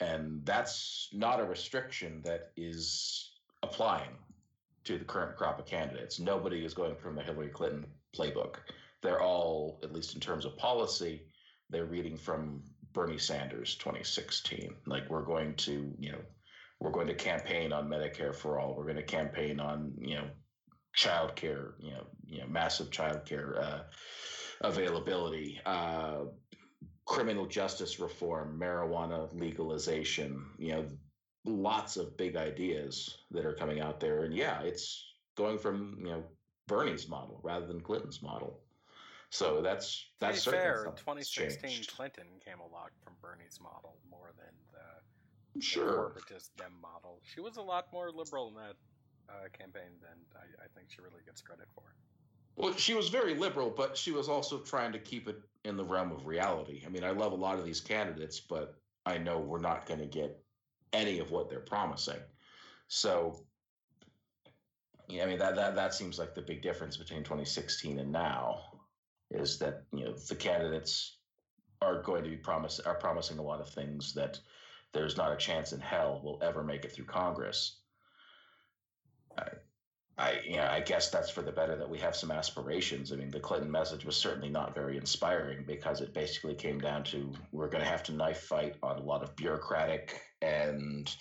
And 0.00 0.44
that's 0.44 1.08
not 1.12 1.40
a 1.40 1.44
restriction 1.44 2.22
that 2.24 2.50
is 2.56 3.30
applying 3.62 4.16
to 4.84 4.98
the 4.98 5.04
current 5.04 5.36
crop 5.36 5.58
of 5.58 5.66
candidates. 5.66 6.20
Nobody 6.20 6.64
is 6.64 6.74
going 6.74 6.96
from 6.96 7.16
the 7.16 7.22
Hillary 7.22 7.48
Clinton 7.48 7.86
playbook. 8.16 8.56
They're 9.02 9.22
all, 9.22 9.80
at 9.82 9.92
least 9.92 10.14
in 10.14 10.20
terms 10.20 10.44
of 10.44 10.56
policy, 10.56 11.22
they're 11.70 11.86
reading 11.86 12.16
from 12.16 12.62
Bernie 12.92 13.18
Sanders 13.18 13.74
2016. 13.76 14.74
Like 14.86 15.08
we're 15.10 15.24
going 15.24 15.54
to, 15.56 15.92
you 15.98 16.12
know, 16.12 16.20
we're 16.80 16.90
going 16.90 17.06
to 17.06 17.14
campaign 17.14 17.72
on 17.72 17.88
Medicare 17.88 18.34
for 18.34 18.58
all. 18.58 18.74
We're 18.76 18.84
going 18.84 18.96
to 18.96 19.02
campaign 19.02 19.60
on, 19.60 19.92
you 19.98 20.16
know, 20.16 20.26
child 20.94 21.34
care, 21.34 21.74
you 21.80 21.92
know, 21.92 22.06
you 22.26 22.40
know, 22.40 22.46
massive 22.46 22.90
child 22.90 23.24
care 23.24 23.58
uh, 23.60 23.80
availability, 24.62 25.60
uh, 25.66 26.20
criminal 27.06 27.46
justice 27.46 27.98
reform, 28.00 28.58
marijuana 28.60 29.28
legalization, 29.38 30.44
you 30.58 30.72
know, 30.72 30.86
lots 31.44 31.96
of 31.96 32.16
big 32.16 32.36
ideas 32.36 33.18
that 33.30 33.44
are 33.44 33.54
coming 33.54 33.80
out 33.80 34.00
there. 34.00 34.24
And 34.24 34.34
yeah, 34.34 34.62
it's 34.62 35.14
going 35.36 35.58
from, 35.58 35.96
you 35.98 36.10
know, 36.10 36.24
Bernie's 36.66 37.08
model 37.08 37.40
rather 37.42 37.66
than 37.66 37.80
Clinton's 37.80 38.22
model. 38.22 38.60
So 39.30 39.60
that's 39.62 40.06
that's 40.20 40.44
to 40.44 40.50
be 40.50 40.56
fair. 40.56 40.84
2016 40.96 41.86
Clinton 41.88 42.24
came 42.44 42.60
a 42.60 42.72
lot 42.72 42.90
from 43.02 43.14
Bernie's 43.20 43.58
model 43.60 43.96
more 44.08 44.32
than 44.36 44.54
the, 44.72 45.60
sure 45.60 46.12
the 46.14 46.20
corporatist 46.20 46.50
Dem 46.56 46.72
model. 46.80 47.20
She 47.22 47.40
was 47.40 47.56
a 47.56 47.62
lot 47.62 47.88
more 47.92 48.10
liberal 48.12 48.48
in 48.48 48.54
that 48.54 48.76
uh, 49.28 49.48
campaign 49.58 49.90
than 50.00 50.18
I, 50.36 50.64
I 50.64 50.66
think 50.74 50.88
she 50.90 51.02
really 51.02 51.22
gets 51.26 51.42
credit 51.42 51.66
for. 51.74 51.82
Well, 52.56 52.74
she 52.76 52.94
was 52.94 53.08
very 53.08 53.34
liberal, 53.34 53.70
but 53.70 53.96
she 53.96 54.12
was 54.12 54.28
also 54.28 54.58
trying 54.58 54.92
to 54.92 55.00
keep 55.00 55.28
it 55.28 55.40
in 55.64 55.76
the 55.76 55.84
realm 55.84 56.12
of 56.12 56.26
reality. 56.26 56.82
I 56.86 56.88
mean, 56.88 57.02
I 57.02 57.10
love 57.10 57.32
a 57.32 57.36
lot 57.36 57.58
of 57.58 57.64
these 57.64 57.80
candidates, 57.80 58.38
but 58.38 58.76
I 59.04 59.18
know 59.18 59.40
we're 59.40 59.58
not 59.58 59.86
going 59.86 59.98
to 59.98 60.06
get 60.06 60.43
any 60.94 61.18
of 61.18 61.30
what 61.30 61.50
they're 61.50 61.60
promising. 61.60 62.20
So, 62.88 63.44
I 65.10 65.26
mean 65.26 65.38
that 65.38 65.56
that 65.56 65.74
that 65.74 65.92
seems 65.92 66.18
like 66.18 66.34
the 66.34 66.40
big 66.40 66.62
difference 66.62 66.96
between 66.96 67.24
2016 67.24 67.98
and 67.98 68.10
now 68.10 68.60
is 69.30 69.58
that 69.58 69.82
you 69.92 70.06
know 70.06 70.14
the 70.14 70.34
candidates 70.34 71.18
are 71.82 72.02
going 72.02 72.24
to 72.24 72.30
be 72.30 72.36
promise 72.36 72.80
are 72.80 72.94
promising 72.94 73.38
a 73.38 73.42
lot 73.42 73.60
of 73.60 73.68
things 73.68 74.14
that 74.14 74.38
there's 74.94 75.16
not 75.16 75.32
a 75.32 75.36
chance 75.36 75.72
in 75.72 75.80
hell 75.80 76.20
will 76.24 76.38
ever 76.42 76.62
make 76.62 76.84
it 76.84 76.92
through 76.92 77.04
Congress. 77.04 77.80
I, 79.36 79.48
I, 80.16 80.40
you 80.44 80.56
know, 80.56 80.68
I 80.70 80.80
guess 80.80 81.10
that's 81.10 81.30
for 81.30 81.42
the 81.42 81.50
better 81.50 81.74
that 81.76 81.88
we 81.88 81.98
have 81.98 82.14
some 82.14 82.30
aspirations. 82.30 83.12
I 83.12 83.16
mean, 83.16 83.30
the 83.30 83.40
Clinton 83.40 83.70
message 83.70 84.04
was 84.04 84.16
certainly 84.16 84.48
not 84.48 84.74
very 84.74 84.96
inspiring 84.96 85.64
because 85.66 86.00
it 86.00 86.14
basically 86.14 86.54
came 86.54 86.78
down 86.78 87.02
to 87.04 87.32
we're 87.50 87.68
going 87.68 87.82
to 87.82 87.90
have 87.90 88.04
to 88.04 88.12
knife 88.12 88.42
fight 88.42 88.76
on 88.82 88.98
a 88.98 89.02
lot 89.02 89.24
of 89.24 89.34
bureaucratic 89.34 90.20
and 90.40 91.14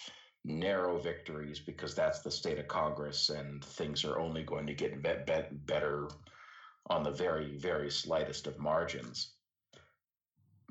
narrow 0.46 1.00
victories 1.00 1.60
because 1.60 1.96
that's 1.96 2.22
the 2.22 2.30
state 2.30 2.60
of 2.60 2.68
Congress, 2.68 3.30
and 3.30 3.64
things 3.64 4.06
are 4.06 4.20
only 4.20 4.44
going 4.44 4.68
to 4.68 4.76
get 4.76 5.02
be- 5.02 5.10
be- 5.26 5.56
better 5.66 6.08
on 6.88 7.02
the 7.02 7.12
very, 7.12 7.58
very 7.58 7.90
slightest 7.90 8.46
of 8.46 8.60
margins. 8.60 9.32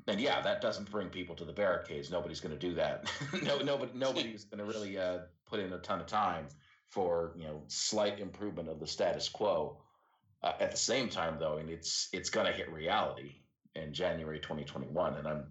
And 0.07 0.19
yeah, 0.21 0.41
that 0.41 0.61
doesn't 0.61 0.91
bring 0.91 1.09
people 1.09 1.35
to 1.35 1.45
the 1.45 1.53
barricades. 1.53 2.09
Nobody's 2.09 2.39
going 2.39 2.57
to 2.57 2.67
do 2.67 2.75
that. 2.75 3.11
no, 3.43 3.57
nobody, 3.59 3.91
nobody's 3.95 4.45
going 4.45 4.59
to 4.59 4.65
really 4.65 4.97
uh, 4.97 5.19
put 5.45 5.59
in 5.59 5.73
a 5.73 5.79
ton 5.79 5.99
of 5.99 6.07
time 6.07 6.47
for 6.93 7.33
you 7.35 7.45
know 7.45 7.63
slight 7.67 8.19
improvement 8.19 8.69
of 8.69 8.79
the 8.79 8.87
status 8.87 9.27
quo. 9.27 9.77
Uh, 10.43 10.53
at 10.59 10.71
the 10.71 10.77
same 10.77 11.09
time, 11.09 11.37
though, 11.39 11.57
and 11.57 11.69
it's 11.69 12.09
it's 12.13 12.29
going 12.29 12.45
to 12.45 12.51
hit 12.51 12.71
reality 12.71 13.35
in 13.75 13.93
January 13.93 14.39
2021, 14.39 15.15
and 15.15 15.27
I'm 15.27 15.45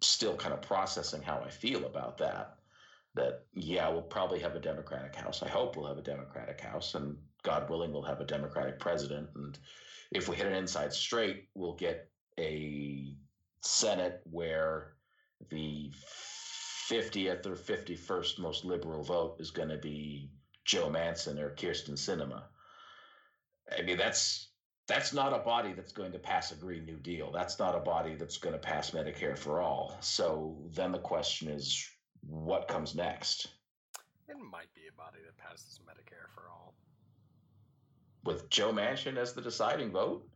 still 0.00 0.34
kind 0.36 0.54
of 0.54 0.62
processing 0.62 1.22
how 1.22 1.42
I 1.44 1.50
feel 1.50 1.84
about 1.84 2.18
that. 2.18 2.56
That 3.14 3.44
yeah, 3.54 3.88
we'll 3.88 4.02
probably 4.02 4.40
have 4.40 4.56
a 4.56 4.60
Democratic 4.60 5.14
House. 5.14 5.42
I 5.42 5.48
hope 5.48 5.76
we'll 5.76 5.86
have 5.86 5.98
a 5.98 6.02
Democratic 6.02 6.60
House, 6.60 6.94
and 6.94 7.16
God 7.42 7.68
willing, 7.70 7.92
we'll 7.92 8.02
have 8.02 8.20
a 8.20 8.24
Democratic 8.24 8.80
president. 8.80 9.28
And 9.36 9.58
if 10.10 10.28
we 10.28 10.36
hit 10.36 10.46
an 10.46 10.54
inside 10.54 10.92
straight, 10.92 11.48
we'll 11.54 11.76
get 11.76 12.10
a 12.38 13.14
Senate 13.60 14.20
where 14.30 14.94
the 15.50 15.92
50th 16.90 17.46
or 17.46 17.54
51st 17.54 18.38
most 18.38 18.64
liberal 18.64 19.02
vote 19.02 19.36
is 19.38 19.50
going 19.50 19.68
to 19.68 19.76
be 19.76 20.30
Joe 20.68 20.90
Manchin 20.90 21.38
or 21.38 21.54
Kyrsten 21.54 21.94
Sinema. 21.94 22.42
I 23.76 23.80
mean, 23.82 23.96
that's 23.96 24.48
that's 24.86 25.14
not 25.14 25.32
a 25.32 25.38
body 25.38 25.72
that's 25.72 25.92
going 25.92 26.12
to 26.12 26.18
pass 26.18 26.52
a 26.52 26.56
Green 26.56 26.84
New 26.84 26.98
Deal. 26.98 27.32
That's 27.32 27.58
not 27.58 27.74
a 27.74 27.80
body 27.80 28.14
that's 28.14 28.36
going 28.36 28.52
to 28.52 28.58
pass 28.58 28.90
Medicare 28.90 29.36
for 29.36 29.60
all. 29.62 29.96
So 30.00 30.58
then 30.74 30.92
the 30.92 30.98
question 30.98 31.48
is, 31.48 31.88
what 32.20 32.68
comes 32.68 32.94
next? 32.94 33.48
It 34.28 34.36
might 34.36 34.72
be 34.74 34.82
a 34.88 34.96
body 34.96 35.18
that 35.24 35.36
passes 35.38 35.80
Medicare 35.86 36.28
for 36.34 36.50
all. 36.50 36.74
With 38.24 38.50
Joe 38.50 38.72
Manchin 38.72 39.16
as 39.16 39.32
the 39.32 39.40
deciding 39.40 39.90
vote? 39.90 40.28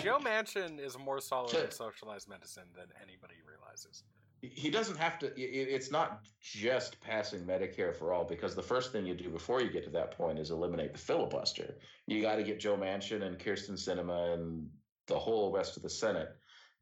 Joe 0.00 0.18
Manchin 0.18 0.78
is 0.78 0.96
more 0.96 1.20
solid 1.20 1.54
in 1.54 1.70
socialized 1.70 2.28
medicine 2.28 2.68
than 2.76 2.86
anybody 3.02 3.34
realizes 3.46 4.04
he 4.54 4.70
doesn't 4.70 4.96
have 4.96 5.18
to 5.18 5.32
it's 5.36 5.90
not 5.90 6.24
just 6.40 7.00
passing 7.00 7.40
medicare 7.40 7.94
for 7.94 8.12
all 8.12 8.24
because 8.24 8.54
the 8.54 8.62
first 8.62 8.92
thing 8.92 9.06
you 9.06 9.14
do 9.14 9.30
before 9.30 9.60
you 9.60 9.70
get 9.70 9.84
to 9.84 9.90
that 9.90 10.12
point 10.12 10.38
is 10.38 10.50
eliminate 10.50 10.92
the 10.92 10.98
filibuster. 10.98 11.76
You 12.06 12.22
got 12.22 12.36
to 12.36 12.42
get 12.42 12.60
joe 12.60 12.76
manchin 12.76 13.22
and 13.22 13.38
Kyrsten 13.38 13.72
Sinema 13.72 14.34
and 14.34 14.68
the 15.06 15.18
whole 15.18 15.52
rest 15.52 15.76
of 15.76 15.82
the 15.82 15.90
senate 15.90 16.28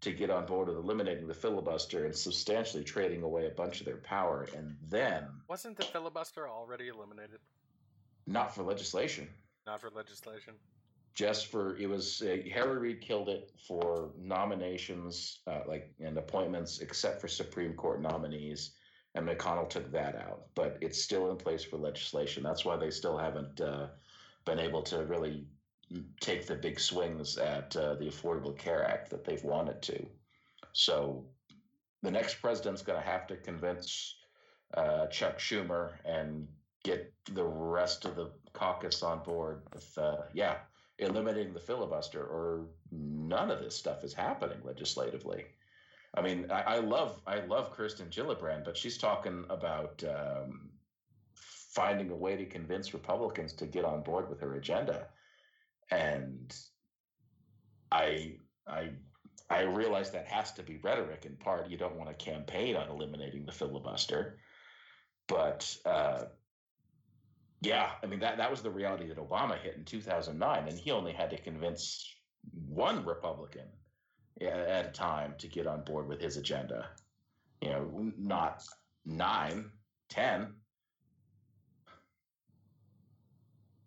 to 0.01 0.13
get 0.13 0.31
on 0.31 0.47
board 0.47 0.69
with 0.69 0.77
eliminating 0.77 1.27
the 1.27 1.35
filibuster 1.35 2.05
and 2.05 2.15
substantially 2.15 2.85
trading 2.85 3.23
away 3.23 3.47
a 3.47 3.51
bunch 3.51 3.81
of 3.81 3.87
their 3.87 3.99
power 3.99 4.49
and 4.57 4.77
then 4.89 5.27
wasn't 5.49 5.77
the 5.77 5.85
filibuster 5.85 6.49
already 6.49 6.89
eliminated? 6.89 7.41
Not 8.27 8.55
for 8.55 8.63
legislation. 8.63 9.29
Not 9.67 9.81
for 9.81 9.91
legislation 9.91 10.55
just 11.15 11.47
for 11.47 11.77
it 11.77 11.89
was 11.89 12.23
uh, 12.23 12.37
Harry 12.53 12.79
Reid 12.79 13.01
killed 13.01 13.29
it 13.29 13.53
for 13.69 14.11
nominations 14.19 15.39
uh, 15.47 15.61
like 15.67 15.93
and 16.01 16.19
appointments 16.19 16.81
except 16.81 17.21
for 17.21 17.29
Supreme 17.29 17.75
Court 17.75 18.03
nominees 18.03 18.73
and 19.15 19.27
McConnell 19.27 19.69
took 19.69 19.91
that 19.93 20.17
out. 20.17 20.47
But 20.55 20.79
it's 20.81 21.01
still 21.01 21.31
in 21.31 21.37
place 21.37 21.63
for 21.63 21.77
legislation. 21.77 22.43
That's 22.43 22.65
why 22.65 22.77
they 22.77 22.91
still 22.91 23.17
haven't 23.17 23.61
uh, 23.61 23.89
been 24.45 24.59
able 24.59 24.83
to 24.83 25.05
really 25.05 25.47
take 26.21 26.47
the 26.47 26.57
big 26.57 26.81
swings 26.81 27.39
at 27.39 27.77
uh, 27.77 27.95
the 27.95 28.07
Affordable 28.07 28.57
Care 28.57 28.85
Act 28.85 29.11
that 29.11 29.25
they've 29.25 29.45
wanted 29.45 29.81
to. 29.83 30.07
So 30.73 31.25
the 32.03 32.11
next 32.11 32.41
president's 32.41 32.83
going 32.83 33.01
to 33.01 33.09
have 33.09 33.27
to 33.29 33.37
convince 33.37 34.17
uh, 34.77 35.07
Chuck 35.07 35.39
Schumer 35.39 35.93
and 36.05 36.49
get 36.83 37.13
the 37.33 37.45
rest 37.45 38.05
of 38.05 38.17
the 38.17 38.31
caucus 38.53 39.03
on 39.03 39.23
board 39.23 39.63
with 39.73 39.97
uh, 39.97 40.17
yeah 40.33 40.57
eliminating 40.99 41.53
the 41.53 41.61
filibuster, 41.61 42.23
or 42.23 42.67
none 42.91 43.51
of 43.51 43.61
this 43.61 43.77
stuff 43.77 44.05
is 44.05 44.15
happening 44.15 44.59
legislatively. 44.63 45.45
I 46.17 46.23
mean, 46.23 46.51
I, 46.51 46.63
I 46.63 46.79
love 46.79 47.21
I 47.27 47.41
love 47.41 47.73
Kirsten 47.73 48.09
Gillibrand, 48.09 48.65
but 48.65 48.77
she's 48.77 48.99
talking 48.99 49.45
about 49.51 50.03
um, 50.05 50.71
finding 51.35 52.11
a 52.11 52.17
way 52.17 52.37
to 52.37 52.47
convince 52.47 52.95
Republicans 52.95 53.53
to 53.55 53.67
get 53.67 53.85
on 53.85 54.03
board 54.03 54.29
with 54.31 54.41
her 54.41 54.55
agenda, 54.55 55.09
and 55.91 56.57
I 57.91 58.37
I 58.69 58.91
I 59.51 59.63
realize 59.63 60.11
that 60.13 60.27
has 60.27 60.53
to 60.53 60.63
be 60.63 60.79
rhetoric 60.79 61.27
in 61.27 61.37
part. 61.37 61.69
You 61.69 61.77
don't 61.77 61.97
want 61.97 62.17
to 62.17 62.25
campaign 62.25 62.77
on 62.77 62.89
eliminating 62.89 63.45
the 63.45 63.53
filibuster, 63.53 64.39
but 65.27 65.77
uh, 65.85 66.25
yeah, 67.65 67.91
I 68.03 68.07
mean 68.07 68.21
that 68.21 68.37
that 68.37 68.51
was 68.51 68.63
the 68.63 68.71
reality 68.71 69.09
that 69.09 69.17
Obama 69.17 69.59
hit 69.59 69.77
in 69.77 69.85
2009, 69.85 70.69
and 70.69 70.79
he 70.79 70.91
only 70.91 71.13
had 71.13 71.31
to 71.31 71.39
convince 71.39 72.15
one 72.69 73.05
Republican 73.05 73.69
at 74.41 74.87
a 74.87 74.91
time 74.93 75.35
to 75.39 75.49
get 75.49 75.67
on 75.67 75.83
board 75.85 76.09
with 76.09 76.21
his 76.21 76.37
agenda. 76.37 76.89
You 77.61 77.71
know, 77.71 78.13
not 78.19 78.63
nine, 79.07 79.71
ten. 80.09 80.55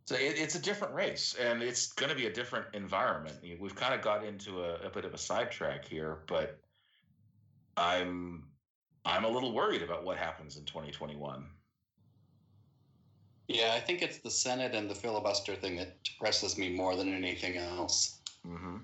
So 0.06 0.16
it, 0.16 0.40
it's 0.40 0.56
a 0.56 0.62
different 0.62 0.94
race, 0.94 1.36
and 1.40 1.62
it's 1.62 1.92
going 1.92 2.10
to 2.10 2.16
be 2.16 2.28
a 2.28 2.34
different 2.34 2.68
environment. 2.74 3.36
We've 3.60 3.76
kind 3.76 3.94
of 3.94 4.02
got 4.02 4.24
into 4.24 4.64
a, 4.64 4.88
a 4.88 4.90
bit 4.90 5.04
of 5.04 5.14
a 5.14 5.18
sidetrack 5.18 5.86
here, 5.86 6.20
but 6.28 6.60
I'm 7.76 8.46
I'm 9.06 9.26
a 9.26 9.30
little 9.30 9.54
worried 9.54 9.84
about 9.84 10.04
what 10.04 10.18
happens 10.18 10.58
in 10.58 10.66
2021. 10.66 11.46
Yeah, 13.48 13.74
I 13.74 13.80
think 13.80 14.02
it's 14.02 14.18
the 14.20 14.32
Senate 14.32 14.76
and 14.76 14.90
the 14.90 14.96
filibuster 14.96 15.56
thing 15.56 15.78
that 15.78 16.04
depresses 16.04 16.58
me 16.58 16.74
more 16.74 16.96
than 16.96 17.14
anything 17.14 17.58
else. 17.58 18.20
Mm-hmm. 18.46 18.78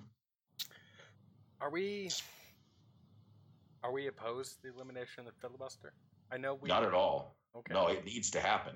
Are 1.60 1.70
we 1.70 2.10
are 3.84 3.92
we 3.92 4.08
opposed 4.08 4.56
to 4.56 4.62
the 4.64 4.74
elimination 4.74 5.20
of 5.20 5.26
the 5.26 5.34
filibuster? 5.42 5.94
I 6.32 6.38
know 6.38 6.56
we 6.56 6.70
Not 6.70 6.84
at 6.84 6.94
all. 6.94 7.36
Okay. 7.56 7.74
No, 7.74 7.88
it 7.88 8.06
needs 8.06 8.32
to 8.32 8.40
happen. 8.40 8.76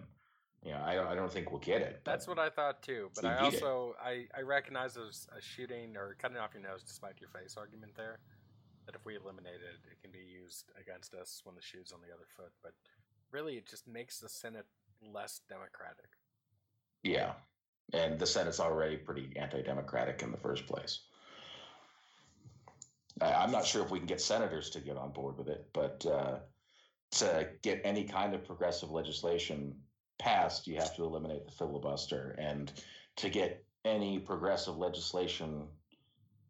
Yeah, 0.63 0.83
I 0.83 0.95
don't, 0.95 1.07
I 1.07 1.15
don't 1.15 1.31
think 1.31 1.51
we'll 1.51 1.61
get 1.61 1.81
it. 1.81 2.01
That's 2.03 2.27
what 2.27 2.39
I 2.39 2.49
thought 2.49 2.81
too, 2.81 3.09
but 3.15 3.23
I 3.23 3.37
also 3.37 3.95
I, 4.03 4.25
I 4.35 4.41
recognize 4.41 4.95
there's 4.95 5.27
a 5.37 5.41
shooting 5.41 5.95
or 5.95 6.15
cutting 6.19 6.37
off 6.37 6.51
your 6.53 6.63
nose 6.63 6.83
to 6.83 6.93
spite 6.93 7.15
your 7.21 7.29
face 7.29 7.55
argument 7.57 7.93
there. 7.95 8.19
That 8.85 8.95
if 8.95 9.05
we 9.05 9.15
eliminate 9.15 9.61
it, 9.61 9.79
it 9.91 10.01
can 10.01 10.11
be 10.11 10.25
used 10.25 10.71
against 10.79 11.13
us 11.13 11.41
when 11.43 11.55
the 11.55 11.61
shoe's 11.61 11.91
on 11.91 11.99
the 12.01 12.13
other 12.13 12.25
foot. 12.35 12.51
But 12.63 12.73
really, 13.31 13.55
it 13.55 13.67
just 13.67 13.87
makes 13.87 14.19
the 14.19 14.29
Senate 14.29 14.65
less 15.13 15.41
democratic. 15.49 16.09
Yeah, 17.03 17.33
and 17.93 18.19
the 18.19 18.25
Senate's 18.25 18.59
already 18.59 18.97
pretty 18.97 19.31
anti-democratic 19.35 20.21
in 20.23 20.31
the 20.31 20.37
first 20.37 20.65
place. 20.65 21.01
I'm 23.21 23.51
not 23.51 23.65
sure 23.65 23.83
if 23.83 23.89
we 23.89 23.97
can 23.97 24.07
get 24.07 24.21
senators 24.21 24.69
to 24.71 24.79
get 24.79 24.97
on 24.97 25.11
board 25.11 25.37
with 25.37 25.47
it, 25.47 25.67
but 25.73 26.05
uh, 26.05 26.39
to 27.11 27.49
get 27.63 27.81
any 27.83 28.03
kind 28.03 28.35
of 28.35 28.45
progressive 28.45 28.91
legislation 28.91 29.75
passed, 30.19 30.67
you 30.67 30.75
have 30.75 30.95
to 30.95 31.03
eliminate 31.03 31.45
the 31.45 31.51
filibuster, 31.51 32.35
and 32.37 32.71
to 33.15 33.29
get 33.29 33.63
any 33.85 34.19
progressive 34.19 34.77
legislation 34.77 35.67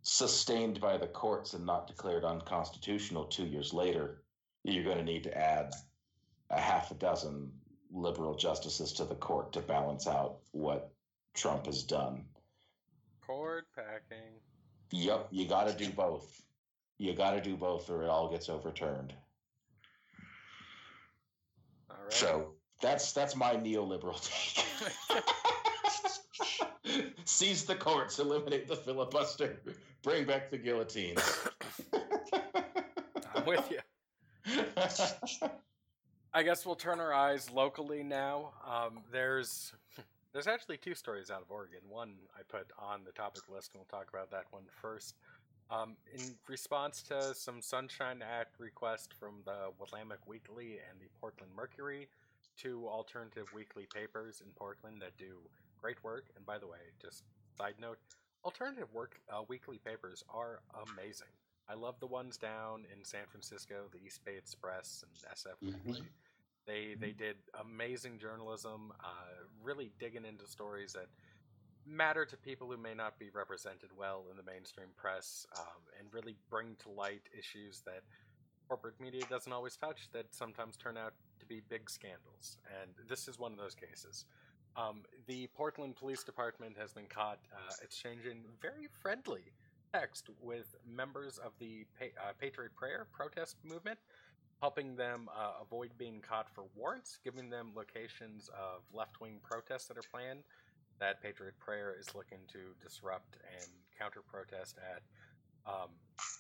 sustained 0.02 0.80
by 0.82 0.98
the 0.98 1.08
courts 1.08 1.54
and 1.54 1.66
not 1.66 1.88
declared 1.88 2.24
unconstitutional 2.24 3.26
two 3.26 3.46
years 3.46 3.74
later, 3.74 4.22
you're 4.64 4.84
going 4.84 4.98
to 4.98 5.04
need 5.04 5.24
to 5.24 5.38
add 5.38 5.72
a 6.50 6.60
half 6.60 6.92
a 6.92 6.96
dozen 6.96 7.52
liberal 7.92 8.36
justices 8.36 8.94
to 8.94 9.06
the 9.06 9.16
court 9.16 9.54
to 9.54 9.62
balance 9.62 10.08
out 10.08 10.38
what 10.52 10.92
Trump 11.34 11.66
has 11.66 11.84
done. 11.84 12.26
Court 13.26 13.66
packing. 13.76 14.40
Yep, 14.92 15.28
you 15.32 15.48
got 15.48 15.68
to 15.68 15.74
do 15.74 15.92
both. 15.96 16.42
You 16.98 17.14
got 17.14 17.32
to 17.32 17.42
do 17.42 17.56
both, 17.56 17.90
or 17.90 18.04
it 18.04 18.10
all 18.10 18.30
gets 18.30 18.50
overturned. 18.50 19.14
All 21.90 21.98
right. 22.04 22.14
So 22.14 22.54
that's 22.82 23.12
that's 23.14 23.36
my 23.36 23.54
neoliberal 23.56 24.20
take. 24.24 24.66
Seize 27.26 27.66
the 27.66 27.76
courts, 27.76 28.20
eliminate 28.20 28.68
the 28.68 28.76
filibuster, 28.76 29.62
bring 30.02 30.26
back 30.26 30.50
the 30.50 30.58
guillotines. 30.58 31.22
I'm 33.36 33.46
with 33.46 33.72
you. 33.72 33.80
I 36.38 36.44
guess 36.44 36.68
we'll 36.68 36.76
turn 36.76 37.00
our 37.00 37.16
eyes 37.16 37.50
locally 37.50 38.04
now. 38.04 38.52
Um, 38.64 39.00
there's 39.12 39.74
there's 40.34 40.46
actually 40.46 40.78
two 40.78 40.94
stories 40.94 41.32
out 41.32 41.42
of 41.42 41.50
Oregon. 41.50 41.80
One 41.90 42.14
I 42.38 42.44
put 42.48 42.68
on 42.78 43.04
the 43.04 43.12
topic 43.12 43.42
list, 43.52 43.72
and 43.74 43.80
we'll 43.80 44.00
talk 44.00 44.08
about 44.14 44.30
that 44.30 44.44
one 44.52 44.62
first. 44.80 45.16
Um, 45.72 45.96
in 46.14 46.36
response 46.48 47.02
to 47.10 47.34
some 47.34 47.60
Sunshine 47.60 48.22
Act 48.22 48.60
request 48.60 49.16
from 49.20 49.42
the 49.46 49.72
Willamette 49.80 50.20
Weekly 50.28 50.74
and 50.74 51.02
the 51.02 51.08
Portland 51.20 51.52
Mercury, 51.56 52.08
two 52.56 52.88
alternative 52.88 53.52
weekly 53.56 53.88
papers 53.92 54.44
in 54.46 54.52
Portland 54.52 55.02
that 55.02 55.18
do 55.18 55.40
great 55.82 56.04
work. 56.04 56.26
And 56.36 56.46
by 56.46 56.60
the 56.60 56.68
way, 56.68 56.94
just 57.02 57.24
side 57.58 57.74
note, 57.82 57.98
alternative 58.46 58.94
work 58.94 59.20
uh, 59.34 59.42
weekly 59.48 59.80
papers 59.84 60.24
are 60.30 60.60
amazing. 60.88 61.34
I 61.68 61.74
love 61.74 61.96
the 62.00 62.08
ones 62.08 62.38
down 62.38 62.86
in 62.96 63.04
San 63.04 63.26
Francisco, 63.28 63.86
the 63.92 64.06
East 64.06 64.24
Bay 64.24 64.38
Express 64.38 65.04
and 65.04 65.34
SF. 65.34 65.56
Weekly. 65.86 66.04
They 66.68 66.96
they 67.00 67.12
did 67.12 67.38
amazing 67.60 68.20
journalism, 68.20 68.92
uh, 69.04 69.46
really 69.64 69.92
digging 70.00 70.26
into 70.26 70.46
stories 70.46 70.94
that 70.94 71.08
matter 71.86 72.26
to 72.26 72.36
people 72.36 72.68
who 72.70 72.78
may 72.78 72.94
not 72.94 73.18
be 73.18 73.30
represented 73.34 73.90
well 73.98 74.26
in 74.30 74.36
the 74.36 74.44
mainstream 74.44 74.90
press, 74.98 75.48
um, 75.58 75.82
and 75.98 76.14
really 76.14 76.36
bring 76.50 76.76
to 76.84 76.90
light 76.90 77.22
issues 77.38 77.82
that 77.86 78.04
corporate 78.68 79.00
media 79.00 79.24
doesn't 79.30 79.54
always 79.54 79.78
touch 79.78 80.10
that 80.12 80.26
sometimes 80.36 80.76
turn 80.76 80.98
out 80.98 81.14
to 81.40 81.46
be 81.46 81.62
big 81.70 81.90
scandals. 81.90 82.58
And 82.82 82.92
this 83.08 83.28
is 83.30 83.40
one 83.40 83.54
of 83.54 83.58
those 83.58 83.76
cases. 83.76 84.26
Um, 84.76 85.04
the 85.26 85.48
Portland 85.56 85.96
Police 85.96 86.24
Department 86.24 86.76
has 86.78 86.94
been 86.94 87.08
caught 87.08 87.40
uh, 87.54 87.74
exchanging 87.82 88.44
very 88.62 88.88
friendly 89.02 89.54
text 89.94 90.30
with 90.42 90.76
members 90.86 91.38
of 91.38 91.54
the 91.60 91.86
pa- 91.98 92.14
uh, 92.22 92.34
Patriot 92.40 92.76
Prayer 92.76 93.08
protest 93.12 93.56
movement, 93.64 93.98
helping 94.62 94.96
them 94.96 95.30
uh, 95.36 95.54
avoid 95.62 95.92
being 95.98 96.22
caught 96.22 96.48
for 96.54 96.66
warrants, 96.76 97.20
giving 97.24 97.50
them 97.50 97.72
locations 97.76 98.50
of 98.50 98.82
left 98.94 99.22
wing 99.22 99.40
protests 99.44 99.88
that 99.88 99.98
are 99.98 100.10
planned 100.12 100.44
that 101.00 101.22
Patriot 101.22 101.54
Prayer 101.60 101.96
is 102.00 102.16
looking 102.16 102.40
to 102.52 102.60
disrupt 102.82 103.38
and 103.60 103.70
counter 103.98 104.22
protest 104.28 104.78
at. 104.78 105.02
Um, 105.72 105.90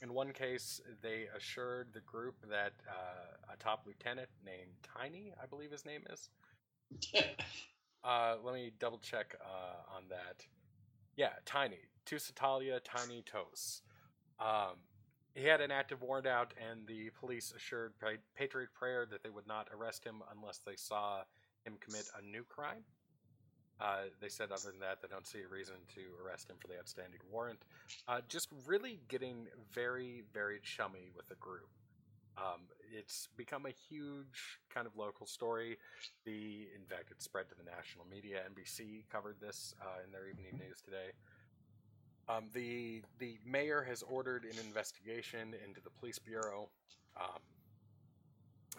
in 0.02 0.14
one 0.14 0.32
case, 0.32 0.82
they 1.02 1.26
assured 1.36 1.90
the 1.94 2.00
group 2.02 2.36
that 2.50 2.74
uh, 2.90 3.54
a 3.54 3.58
top 3.58 3.84
lieutenant 3.86 4.30
named 4.46 4.72
Tiny, 4.84 5.34
I 5.42 5.46
believe 5.46 5.72
his 5.72 5.86
name 5.86 6.04
is, 6.10 6.30
uh, 8.04 8.36
let 8.44 8.54
me 8.56 8.72
double 8.80 9.00
check 9.00 9.36
uh, 9.42 9.96
on 9.96 10.04
that. 10.10 10.46
Yeah, 11.18 11.34
Tiny. 11.46 11.80
Tusitala 12.06 12.80
Tiny 12.84 13.24
Toese. 13.24 13.82
Um, 14.40 14.78
he 15.38 15.46
had 15.46 15.62
an 15.62 15.70
active 15.70 16.02
warrant 16.02 16.26
out, 16.26 16.54
and 16.70 16.88
the 16.88 17.12
police 17.20 17.54
assured 17.56 17.94
Patriot 18.36 18.70
Prayer 18.74 19.06
that 19.06 19.22
they 19.22 19.30
would 19.30 19.48
not 19.48 19.68
arrest 19.72 20.04
him 20.04 20.24
unless 20.36 20.58
they 20.66 20.76
saw 20.76 21.22
him 21.64 21.76
commit 21.80 22.10
a 22.18 22.26
new 22.26 22.44
crime. 22.44 22.84
Uh, 23.80 24.10
they 24.20 24.30
said, 24.30 24.52
other 24.52 24.72
than 24.72 24.80
that, 24.80 25.00
they 25.04 25.08
don't 25.08 25.28
see 25.28 25.40
a 25.40 25.48
reason 25.48 25.76
to 25.94 26.02
arrest 26.26 26.50
him 26.50 26.56
for 26.60 26.68
the 26.68 26.78
outstanding 26.80 27.20
warrant. 27.32 27.60
Uh, 28.08 28.22
just 28.28 28.50
really 28.66 29.00
getting 29.10 29.46
very, 29.72 30.24
very 30.34 30.60
chummy 30.64 31.12
with 31.16 31.28
the 31.30 31.36
group. 31.36 31.70
Um, 32.38 32.62
it's 32.92 33.30
become 33.38 33.68
a 33.68 33.74
huge 33.90 34.60
kind 34.74 34.88
of 34.88 34.96
local 34.96 35.28
story. 35.28 35.78
The 36.26 36.68
in 36.76 36.86
fact, 36.90 37.12
it 37.12 37.22
spread 37.22 37.50
to 37.50 37.56
the 37.56 37.70
national 37.70 38.06
media. 38.10 38.42
NBC 38.50 39.04
covered 39.12 39.38
this 39.40 39.76
uh, 39.82 40.06
in 40.06 40.12
their 40.12 40.28
evening 40.28 40.60
news 40.60 40.82
today. 40.82 41.14
Um, 42.30 42.50
the 42.54 43.02
the 43.20 43.38
mayor 43.46 43.84
has 43.88 44.04
ordered 44.04 44.44
an 44.44 44.60
investigation 44.66 45.54
into 45.66 45.82
the 45.82 45.90
police 45.90 46.20
bureau. 46.20 46.70
Um, 47.20 47.40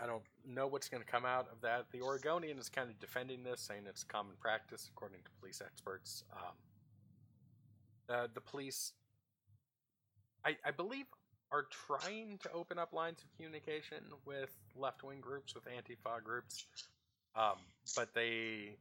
I 0.01 0.07
don't 0.07 0.23
know 0.47 0.67
what's 0.67 0.89
going 0.89 1.03
to 1.03 1.11
come 1.11 1.25
out 1.25 1.49
of 1.51 1.61
that. 1.63 1.87
The 1.91 2.03
Oregonian 2.03 2.59
is 2.59 2.69
kind 2.69 2.89
of 2.91 2.99
defending 3.01 3.43
this, 3.43 3.61
saying 3.61 3.83
it's 3.89 4.05
common 4.05 4.35
practice 4.41 4.89
according 4.95 5.19
to 5.25 5.31
police 5.41 5.61
experts. 5.65 6.25
Um, 6.33 6.55
uh, 8.09 8.27
the 8.33 8.41
police, 8.41 8.93
I, 10.45 10.57
I 10.65 10.71
believe, 10.71 11.07
are 11.51 11.67
trying 11.71 12.39
to 12.43 12.53
open 12.53 12.79
up 12.79 12.93
lines 12.93 13.23
of 13.23 13.37
communication 13.37 13.99
with 14.25 14.57
left 14.77 15.03
wing 15.03 15.21
groups, 15.21 15.55
with 15.55 15.65
Antifa 15.65 16.23
groups, 16.23 16.67
um, 17.35 17.57
but 17.97 18.15
they 18.15 18.77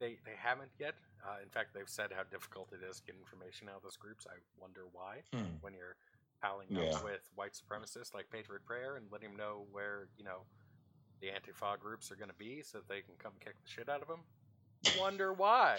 they 0.00 0.18
they 0.24 0.36
haven't 0.36 0.70
yet. 0.78 0.94
Uh, 1.26 1.36
in 1.42 1.48
fact, 1.48 1.72
they've 1.72 1.88
said 1.88 2.12
how 2.14 2.22
difficult 2.24 2.68
it 2.72 2.84
is 2.84 2.98
to 3.00 3.04
get 3.06 3.16
information 3.16 3.68
out 3.68 3.76
of 3.76 3.82
those 3.82 3.96
groups. 3.96 4.26
I 4.28 4.36
wonder 4.60 4.82
why 4.92 5.22
Hmm. 5.32 5.56
when 5.62 5.72
you're 5.74 5.96
palling 6.42 6.68
Yeah. 6.70 6.96
up 6.96 7.02
with 7.02 7.22
white 7.34 7.52
supremacists 7.54 8.12
like 8.12 8.28
Patriot 8.30 8.64
Prayer 8.66 8.96
and 8.96 9.10
letting 9.10 9.30
them 9.30 9.38
know 9.38 9.66
where 9.72 10.08
you 10.18 10.24
know 10.24 10.46
the 11.20 11.28
Antifa 11.28 11.78
groups 11.78 12.10
are 12.10 12.16
going 12.16 12.28
to 12.28 12.36
be, 12.36 12.62
so 12.62 12.78
that 12.78 12.88
they 12.88 13.00
can 13.00 13.14
come 13.16 13.32
kick 13.40 13.54
the 13.62 13.68
shit 13.68 13.88
out 13.88 14.02
of 14.02 14.08
them. 14.08 14.20
Wonder 14.98 15.32
why 15.32 15.78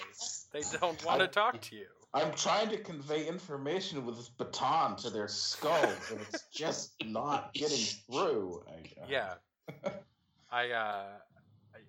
they 0.52 0.64
don't 0.80 1.04
want 1.06 1.20
to 1.20 1.28
talk 1.28 1.62
to 1.62 1.76
you. 1.76 1.88
I'm 2.14 2.34
trying 2.34 2.70
to 2.70 2.78
convey 2.78 3.28
information 3.28 4.06
with 4.06 4.16
this 4.16 4.30
baton 4.30 4.96
to 4.98 5.10
their 5.12 5.28
skulls, 5.28 6.10
and 6.10 6.22
it's 6.22 6.48
just 6.52 6.94
not 7.04 7.54
getting 7.54 7.78
through. 8.10 8.64
I, 8.68 9.02
uh, 9.02 9.06
Yeah, 9.08 9.36
I, 10.50 10.70
uh, 10.72 11.20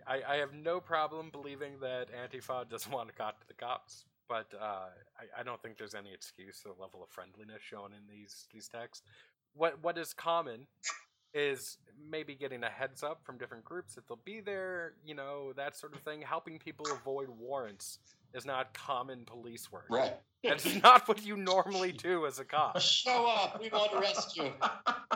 I 0.06 0.20
I 0.28 0.36
have 0.36 0.52
no 0.52 0.80
problem 0.80 1.30
believing 1.30 1.72
that 1.80 2.08
Antifa 2.12 2.68
doesn't 2.68 2.92
want 2.92 3.08
to 3.08 3.14
talk 3.14 3.40
to 3.40 3.46
the 3.48 3.54
cops, 3.54 4.04
but 4.28 4.46
uh, 4.60 4.88
I, 5.18 5.40
I 5.40 5.42
don't 5.42 5.60
think 5.62 5.78
there's 5.78 5.94
any 5.94 6.12
excuse 6.12 6.60
for 6.60 6.68
the 6.68 6.80
level 6.80 7.02
of 7.02 7.10
friendliness 7.10 7.62
shown 7.62 7.92
in 7.92 8.06
these 8.08 8.46
these 8.52 8.68
texts. 8.68 9.04
What 9.54 9.82
what 9.82 9.98
is 9.98 10.12
common 10.12 10.66
is 11.34 11.76
maybe 12.10 12.34
getting 12.34 12.64
a 12.64 12.68
heads 12.68 13.02
up 13.02 13.20
from 13.24 13.36
different 13.36 13.64
groups 13.64 13.94
that 13.94 14.08
they'll 14.08 14.18
be 14.24 14.40
there, 14.40 14.94
you 15.04 15.14
know, 15.14 15.52
that 15.54 15.76
sort 15.76 15.94
of 15.94 16.00
thing. 16.00 16.22
Helping 16.22 16.58
people 16.58 16.86
avoid 16.90 17.28
warrants 17.28 17.98
is 18.32 18.46
not 18.46 18.72
common 18.74 19.24
police 19.24 19.70
work. 19.70 19.86
right. 19.90 20.14
That's 20.42 20.74
not 20.82 21.08
what 21.08 21.24
you 21.24 21.36
normally 21.36 21.92
do 21.92 22.26
as 22.26 22.38
a 22.38 22.44
cop. 22.44 22.80
Show 22.80 23.26
up. 23.26 23.60
We 23.60 23.68
won't 23.68 23.92
arrest 23.94 24.36
you. 24.36 24.52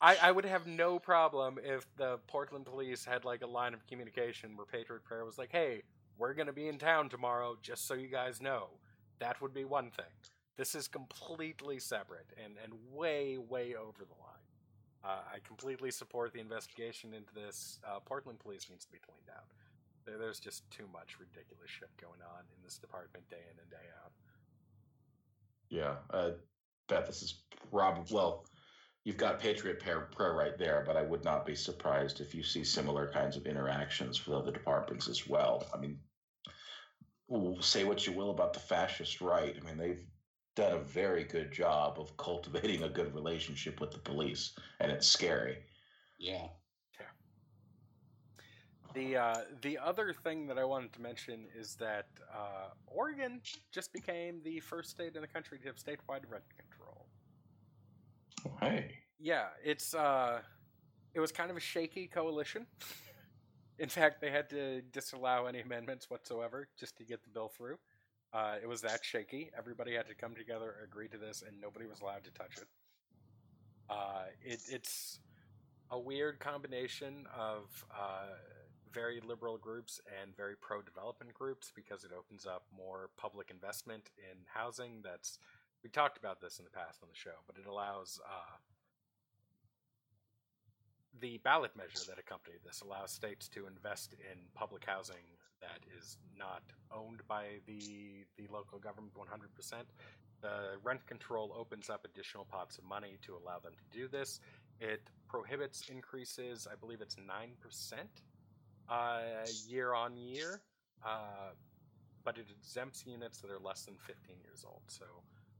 I, 0.00 0.16
I 0.22 0.32
would 0.32 0.44
have 0.44 0.66
no 0.66 0.98
problem 0.98 1.58
if 1.62 1.86
the 1.96 2.18
Portland 2.26 2.66
police 2.66 3.04
had 3.04 3.24
like 3.24 3.42
a 3.42 3.46
line 3.46 3.74
of 3.74 3.86
communication 3.86 4.56
where 4.56 4.66
Patriot 4.66 5.04
Prayer 5.04 5.24
was 5.24 5.38
like, 5.38 5.50
"Hey, 5.52 5.82
we're 6.18 6.34
gonna 6.34 6.52
be 6.52 6.68
in 6.68 6.78
town 6.78 7.08
tomorrow, 7.08 7.56
just 7.62 7.86
so 7.86 7.94
you 7.94 8.08
guys 8.08 8.40
know." 8.40 8.68
That 9.18 9.40
would 9.40 9.54
be 9.54 9.64
one 9.64 9.90
thing. 9.90 10.12
This 10.56 10.74
is 10.74 10.88
completely 10.88 11.78
separate 11.78 12.26
and 12.42 12.54
and 12.62 12.72
way 12.92 13.38
way 13.38 13.74
over 13.74 14.04
the 14.04 14.14
line. 14.20 14.36
Uh, 15.04 15.22
I 15.34 15.38
completely 15.46 15.90
support 15.90 16.32
the 16.32 16.40
investigation 16.40 17.14
into 17.14 17.32
this. 17.34 17.78
Uh, 17.86 18.00
Portland 18.00 18.40
police 18.40 18.68
needs 18.68 18.84
to 18.86 18.92
be 18.92 18.98
cleaned 18.98 19.30
out. 19.34 19.44
There, 20.04 20.18
there's 20.18 20.40
just 20.40 20.68
too 20.70 20.88
much 20.92 21.18
ridiculous 21.20 21.70
shit 21.70 21.90
going 22.00 22.20
on 22.22 22.40
in 22.56 22.62
this 22.64 22.78
department 22.78 23.28
day 23.30 23.44
in 23.52 23.60
and 23.60 23.70
day 23.70 23.86
out. 24.02 24.12
Yeah, 25.68 25.96
uh, 26.10 26.30
bet 26.88 27.06
this 27.06 27.22
is 27.22 27.42
probably 27.70 28.14
Well, 28.14 28.46
you've 29.06 29.16
got 29.16 29.38
Patriot 29.38 29.78
Prayer 29.78 30.34
right 30.34 30.58
there, 30.58 30.82
but 30.84 30.96
I 30.96 31.02
would 31.02 31.22
not 31.22 31.46
be 31.46 31.54
surprised 31.54 32.20
if 32.20 32.34
you 32.34 32.42
see 32.42 32.64
similar 32.64 33.06
kinds 33.12 33.36
of 33.36 33.46
interactions 33.46 34.26
with 34.26 34.36
other 34.36 34.50
departments 34.50 35.08
as 35.08 35.28
well. 35.28 35.64
I 35.72 35.78
mean, 35.78 36.00
say 37.60 37.84
what 37.84 38.04
you 38.04 38.12
will 38.12 38.30
about 38.30 38.52
the 38.52 38.58
fascist 38.58 39.20
right. 39.20 39.56
I 39.56 39.64
mean, 39.64 39.78
they've 39.78 40.04
done 40.56 40.72
a 40.72 40.80
very 40.80 41.22
good 41.22 41.52
job 41.52 42.00
of 42.00 42.16
cultivating 42.16 42.82
a 42.82 42.88
good 42.88 43.14
relationship 43.14 43.80
with 43.80 43.92
the 43.92 43.98
police, 43.98 44.54
and 44.80 44.90
it's 44.90 45.06
scary. 45.06 45.58
Yeah. 46.18 46.48
The 48.92 49.16
uh, 49.16 49.34
the 49.60 49.78
other 49.78 50.14
thing 50.24 50.46
that 50.48 50.58
I 50.58 50.64
wanted 50.64 50.92
to 50.94 51.02
mention 51.02 51.44
is 51.54 51.76
that 51.76 52.06
uh, 52.34 52.70
Oregon 52.86 53.40
just 53.70 53.92
became 53.92 54.40
the 54.42 54.58
first 54.58 54.90
state 54.90 55.14
in 55.14 55.20
the 55.20 55.28
country 55.28 55.58
to 55.58 55.66
have 55.66 55.76
statewide 55.76 56.24
rent 56.28 56.44
control. 56.56 56.75
Oh, 58.46 58.56
hey. 58.60 58.90
Yeah, 59.18 59.46
it's 59.64 59.94
uh, 59.94 60.40
it 61.14 61.20
was 61.20 61.32
kind 61.32 61.50
of 61.50 61.56
a 61.56 61.60
shaky 61.60 62.06
coalition. 62.06 62.66
in 63.78 63.88
fact, 63.88 64.20
they 64.20 64.30
had 64.30 64.48
to 64.50 64.82
disallow 64.92 65.46
any 65.46 65.60
amendments 65.60 66.10
whatsoever 66.10 66.68
just 66.78 66.96
to 66.98 67.04
get 67.04 67.22
the 67.24 67.30
bill 67.30 67.48
through. 67.48 67.76
Uh, 68.32 68.56
it 68.62 68.68
was 68.68 68.80
that 68.82 69.04
shaky. 69.04 69.50
Everybody 69.56 69.94
had 69.94 70.06
to 70.08 70.14
come 70.14 70.34
together, 70.34 70.74
agree 70.84 71.08
to 71.08 71.18
this, 71.18 71.42
and 71.46 71.60
nobody 71.60 71.86
was 71.86 72.00
allowed 72.00 72.24
to 72.24 72.30
touch 72.32 72.58
it. 72.58 72.68
Uh, 73.88 74.24
it 74.44 74.60
it's 74.68 75.20
a 75.90 75.98
weird 75.98 76.38
combination 76.40 77.26
of 77.36 77.84
uh, 77.92 78.34
very 78.92 79.20
liberal 79.20 79.56
groups 79.56 80.00
and 80.20 80.36
very 80.36 80.56
pro 80.56 80.82
development 80.82 81.32
groups 81.32 81.72
because 81.74 82.04
it 82.04 82.10
opens 82.16 82.46
up 82.46 82.64
more 82.76 83.10
public 83.16 83.50
investment 83.50 84.10
in 84.18 84.38
housing. 84.52 85.00
That's 85.02 85.38
we 85.86 85.90
talked 85.90 86.18
about 86.18 86.40
this 86.40 86.58
in 86.58 86.64
the 86.64 86.70
past 86.72 86.98
on 87.00 87.08
the 87.08 87.14
show, 87.14 87.38
but 87.46 87.54
it 87.62 87.68
allows 87.70 88.18
uh, 88.26 88.56
the 91.20 91.38
ballot 91.44 91.70
measure 91.76 92.02
that 92.08 92.18
accompanied 92.18 92.58
this 92.64 92.80
allows 92.80 93.12
states 93.12 93.48
to 93.48 93.68
invest 93.68 94.14
in 94.14 94.36
public 94.52 94.84
housing 94.84 95.22
that 95.60 95.78
is 95.96 96.18
not 96.36 96.64
owned 96.90 97.22
by 97.28 97.62
the 97.68 98.26
the 98.36 98.52
local 98.52 98.80
government 98.80 99.14
100%. 99.14 99.74
The 100.42 100.74
rent 100.82 101.06
control 101.06 101.54
opens 101.56 101.88
up 101.88 102.04
additional 102.04 102.44
pots 102.44 102.78
of 102.78 102.84
money 102.84 103.16
to 103.22 103.36
allow 103.36 103.60
them 103.60 103.74
to 103.78 103.96
do 103.96 104.08
this. 104.08 104.40
It 104.80 105.02
prohibits 105.28 105.88
increases, 105.88 106.66
I 106.68 106.74
believe 106.74 107.00
it's 107.00 107.14
9% 107.14 107.92
uh, 108.88 109.18
year 109.68 109.94
on 109.94 110.16
year, 110.16 110.62
uh, 111.04 111.54
but 112.24 112.38
it 112.38 112.46
exempts 112.50 113.04
units 113.06 113.38
that 113.38 113.52
are 113.52 113.60
less 113.60 113.84
than 113.84 113.94
15 114.04 114.34
years 114.44 114.64
old. 114.66 114.82
So 114.88 115.04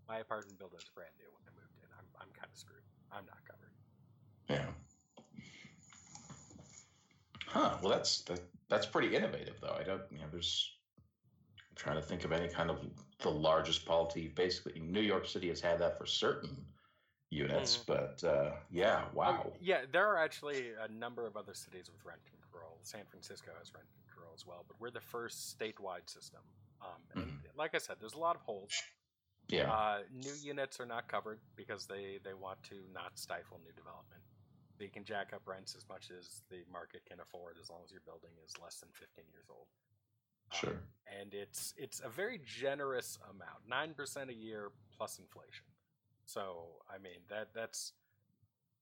my 0.08 0.18
apartment 0.18 0.58
building 0.58 0.78
is 0.78 0.84
brand 0.94 1.10
new 1.18 1.26
when 1.34 1.42
I 1.46 1.52
moved 1.54 1.76
in. 1.82 1.88
I'm, 1.98 2.06
I'm 2.20 2.32
kind 2.34 2.48
of 2.52 2.58
screwed. 2.58 2.82
I'm 3.12 3.24
not 3.26 3.38
covered. 3.46 3.72
Yeah. 4.48 4.70
Huh. 7.46 7.78
Well, 7.82 7.90
that's 7.90 8.22
that, 8.22 8.40
that's 8.68 8.86
pretty 8.86 9.14
innovative, 9.14 9.60
though. 9.60 9.76
I 9.78 9.82
don't, 9.82 10.02
you 10.10 10.18
know, 10.18 10.24
there's. 10.30 10.72
I'm 11.58 11.76
trying 11.76 11.96
to 11.96 12.02
think 12.02 12.24
of 12.24 12.32
any 12.32 12.48
kind 12.48 12.70
of 12.70 12.78
the 13.20 13.30
largest 13.30 13.86
policy. 13.86 14.28
Basically, 14.34 14.80
New 14.80 15.00
York 15.00 15.26
City 15.26 15.48
has 15.48 15.60
had 15.60 15.78
that 15.78 15.98
for 15.98 16.06
certain 16.06 16.56
units, 17.30 17.76
mm-hmm. 17.76 17.92
but 17.92 18.24
uh, 18.24 18.52
yeah, 18.70 19.04
oh, 19.06 19.16
wow. 19.16 19.52
yeah, 19.60 19.80
there 19.92 20.06
are 20.06 20.18
actually 20.18 20.70
a 20.82 20.92
number 20.92 21.26
of 21.26 21.36
other 21.36 21.54
cities 21.54 21.90
with 21.92 22.04
rent 22.04 22.20
control. 22.24 22.78
San 22.82 23.02
Francisco 23.10 23.50
has 23.58 23.72
rent 23.74 23.86
control 24.04 24.32
as 24.34 24.46
well, 24.46 24.64
but 24.68 24.76
we're 24.80 24.90
the 24.90 25.00
first 25.00 25.58
statewide 25.58 26.08
system. 26.08 26.40
Um, 26.82 27.22
mm-hmm. 27.22 27.36
like 27.56 27.74
I 27.74 27.78
said, 27.78 27.96
there's 28.00 28.14
a 28.14 28.18
lot 28.18 28.36
of 28.36 28.42
holes. 28.42 28.72
Yeah. 29.48 29.70
Uh, 29.72 29.98
new 30.12 30.34
units 30.42 30.80
are 30.80 30.86
not 30.86 31.08
covered 31.08 31.38
because 31.54 31.86
they, 31.86 32.18
they 32.24 32.34
want 32.34 32.62
to 32.64 32.76
not 32.92 33.18
stifle 33.18 33.60
new 33.62 33.72
development. 33.72 34.22
They 34.78 34.88
can 34.88 35.04
jack 35.04 35.32
up 35.32 35.42
rents 35.46 35.74
as 35.76 35.86
much 35.88 36.10
as 36.10 36.42
the 36.50 36.64
market 36.70 37.02
can 37.08 37.20
afford, 37.20 37.56
as 37.60 37.70
long 37.70 37.80
as 37.84 37.90
your 37.90 38.02
building 38.04 38.30
is 38.44 38.52
less 38.62 38.76
than 38.80 38.90
15 38.92 39.24
years 39.32 39.46
old. 39.48 39.66
Sure. 40.52 40.70
Um, 40.70 40.78
and 41.20 41.34
it's 41.34 41.74
it's 41.76 42.00
a 42.04 42.08
very 42.08 42.40
generous 42.44 43.18
amount, 43.30 43.66
nine 43.68 43.94
percent 43.94 44.30
a 44.30 44.34
year 44.34 44.70
plus 44.96 45.18
inflation. 45.18 45.66
So 46.24 46.82
I 46.88 46.98
mean 46.98 47.18
that 47.30 47.48
that's 47.54 47.92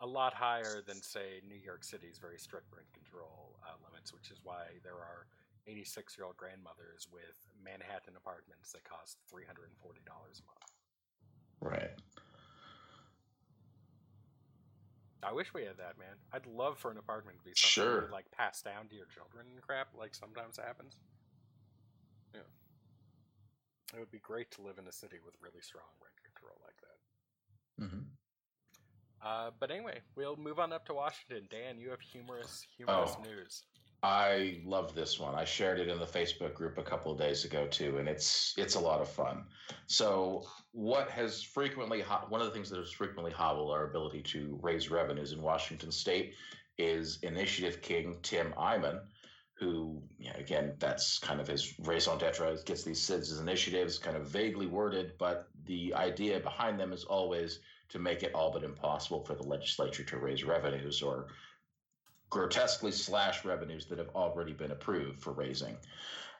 a 0.00 0.06
lot 0.06 0.34
higher 0.34 0.82
than 0.86 1.00
say 1.00 1.40
New 1.48 1.56
York 1.56 1.84
City's 1.84 2.18
very 2.18 2.38
strict 2.38 2.66
rent 2.74 2.88
control 2.92 3.56
uh, 3.64 3.76
limits, 3.88 4.12
which 4.12 4.30
is 4.30 4.38
why 4.42 4.64
there 4.82 4.94
are 4.94 5.26
86 5.66 6.16
year 6.18 6.26
old 6.26 6.36
grandmothers 6.36 7.08
with 7.12 7.38
Manhattan 7.62 8.16
apartments 8.16 8.72
that 8.72 8.84
cost 8.84 9.18
$340 9.32 9.64
a 9.64 10.44
month. 10.44 10.72
Right. 11.60 11.96
I 15.24 15.32
wish 15.32 15.54
we 15.54 15.64
had 15.64 15.78
that, 15.78 15.96
man. 15.98 16.20
I'd 16.32 16.46
love 16.46 16.78
for 16.78 16.90
an 16.90 16.98
apartment 16.98 17.38
to 17.38 17.44
be 17.44 17.52
something 17.56 18.04
sure. 18.04 18.08
like 18.12 18.30
pass 18.30 18.60
down 18.60 18.88
to 18.88 18.94
your 18.94 19.06
children 19.06 19.46
and 19.50 19.62
crap, 19.62 19.88
like 19.96 20.14
sometimes 20.14 20.58
happens. 20.58 20.96
Yeah. 22.34 22.44
It 23.94 24.00
would 24.00 24.10
be 24.10 24.18
great 24.18 24.50
to 24.52 24.62
live 24.62 24.76
in 24.78 24.86
a 24.86 24.92
city 24.92 25.16
with 25.24 25.34
really 25.40 25.62
strong 25.62 25.88
rent 26.02 26.18
control 26.24 26.60
like 26.60 26.76
that. 26.84 26.98
Mm-hmm. 27.84 28.04
Uh, 29.24 29.50
but 29.58 29.70
anyway, 29.70 30.00
we'll 30.14 30.36
move 30.36 30.58
on 30.58 30.72
up 30.72 30.84
to 30.86 30.94
Washington. 30.94 31.48
Dan, 31.50 31.78
you 31.78 31.88
have 31.90 32.00
humorous, 32.00 32.66
humorous 32.76 33.16
oh. 33.18 33.22
news. 33.22 33.62
I 34.04 34.60
love 34.66 34.94
this 34.94 35.18
one. 35.18 35.34
I 35.34 35.46
shared 35.46 35.80
it 35.80 35.88
in 35.88 35.98
the 35.98 36.04
Facebook 36.04 36.52
group 36.52 36.76
a 36.76 36.82
couple 36.82 37.10
of 37.10 37.16
days 37.16 37.46
ago 37.46 37.66
too, 37.66 37.96
and 37.96 38.06
it's 38.06 38.52
it's 38.58 38.74
a 38.74 38.80
lot 38.80 39.00
of 39.00 39.08
fun. 39.08 39.44
So, 39.86 40.44
what 40.72 41.08
has 41.08 41.42
frequently 41.42 42.02
one 42.28 42.42
of 42.42 42.46
the 42.46 42.52
things 42.52 42.68
that 42.68 42.78
has 42.78 42.90
frequently 42.90 43.32
hobbled 43.32 43.70
our 43.70 43.84
ability 43.84 44.20
to 44.24 44.58
raise 44.60 44.90
revenues 44.90 45.32
in 45.32 45.40
Washington 45.40 45.90
State 45.90 46.34
is 46.76 47.18
Initiative 47.22 47.80
King 47.80 48.18
Tim 48.20 48.52
Eyman, 48.58 49.00
who 49.54 50.02
yeah, 50.18 50.36
again 50.36 50.74
that's 50.78 51.18
kind 51.18 51.40
of 51.40 51.48
his 51.48 51.72
raison 51.78 52.18
d'être. 52.18 52.62
Gets 52.66 52.84
these 52.84 53.00
citizens 53.00 53.40
initiatives, 53.40 53.96
kind 53.96 54.18
of 54.18 54.28
vaguely 54.28 54.66
worded, 54.66 55.14
but 55.18 55.48
the 55.64 55.94
idea 55.94 56.40
behind 56.40 56.78
them 56.78 56.92
is 56.92 57.04
always 57.04 57.60
to 57.88 57.98
make 57.98 58.22
it 58.22 58.34
all 58.34 58.52
but 58.52 58.64
impossible 58.64 59.24
for 59.24 59.34
the 59.34 59.42
legislature 59.42 60.04
to 60.04 60.18
raise 60.18 60.44
revenues 60.44 61.00
or 61.00 61.28
grotesquely 62.34 62.90
slash 62.90 63.44
revenues 63.44 63.86
that 63.86 63.96
have 63.96 64.08
already 64.16 64.52
been 64.52 64.72
approved 64.72 65.20
for 65.20 65.32
raising. 65.32 65.76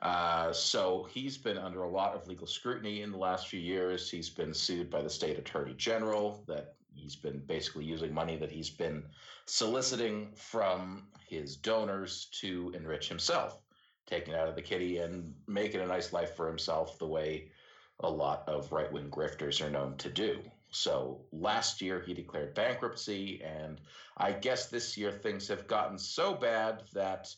Uh, 0.03 0.53
so 0.53 1.07
he's 1.09 1.39
been 1.39 1.57
under 1.57 1.85
a 1.85 1.89
lot 1.89 2.17
of 2.17 2.27
legal 2.27 2.49
scrutiny 2.49 3.03
in 3.03 3.13
the 3.13 3.17
last 3.17 3.47
few 3.47 3.61
years. 3.61 4.11
He's 4.11 4.29
been 4.29 4.53
sued 4.53 4.91
by 4.91 5.03
the 5.03 5.09
state 5.09 5.39
attorney 5.39 5.73
general 5.75 6.43
that 6.49 6.75
he's 6.97 7.15
been 7.15 7.39
basically 7.47 7.85
using 7.85 8.13
money 8.13 8.37
that 8.39 8.51
he's 8.51 8.71
been 8.71 9.05
soliciting 9.47 10.33
from 10.35 11.07
his 11.29 11.55
donors 11.55 12.27
to 12.41 12.73
enrich 12.75 13.09
himself, 13.09 13.61
taking 14.05 14.35
it 14.35 14.37
out 14.37 14.49
of 14.49 14.57
the 14.57 14.63
kitty 14.63 14.99
and 14.99 15.33
making 15.47 15.81
a 15.81 15.87
nice 15.87 16.13
life 16.13 16.35
for 16.35 16.49
himself 16.49 16.99
the 16.99 17.07
way 17.07 17.53
a 18.01 18.11
lot 18.11 18.43
of 18.49 18.73
right 18.73 18.93
wing 18.93 19.09
grifters 19.11 19.65
are 19.65 19.71
known 19.71 19.97
to 19.99 20.11
do. 20.11 20.41
So 20.75 21.21
last 21.33 21.81
year 21.81 22.03
he 22.05 22.15
declared 22.15 22.55
bankruptcy, 22.55 23.43
and 23.43 23.81
I 24.17 24.33
guess 24.33 24.67
this 24.67 24.97
year 24.99 25.13
things 25.13 25.47
have 25.49 25.69
gotten 25.69 25.99
so 25.99 26.35
bad 26.35 26.83
that 26.93 27.35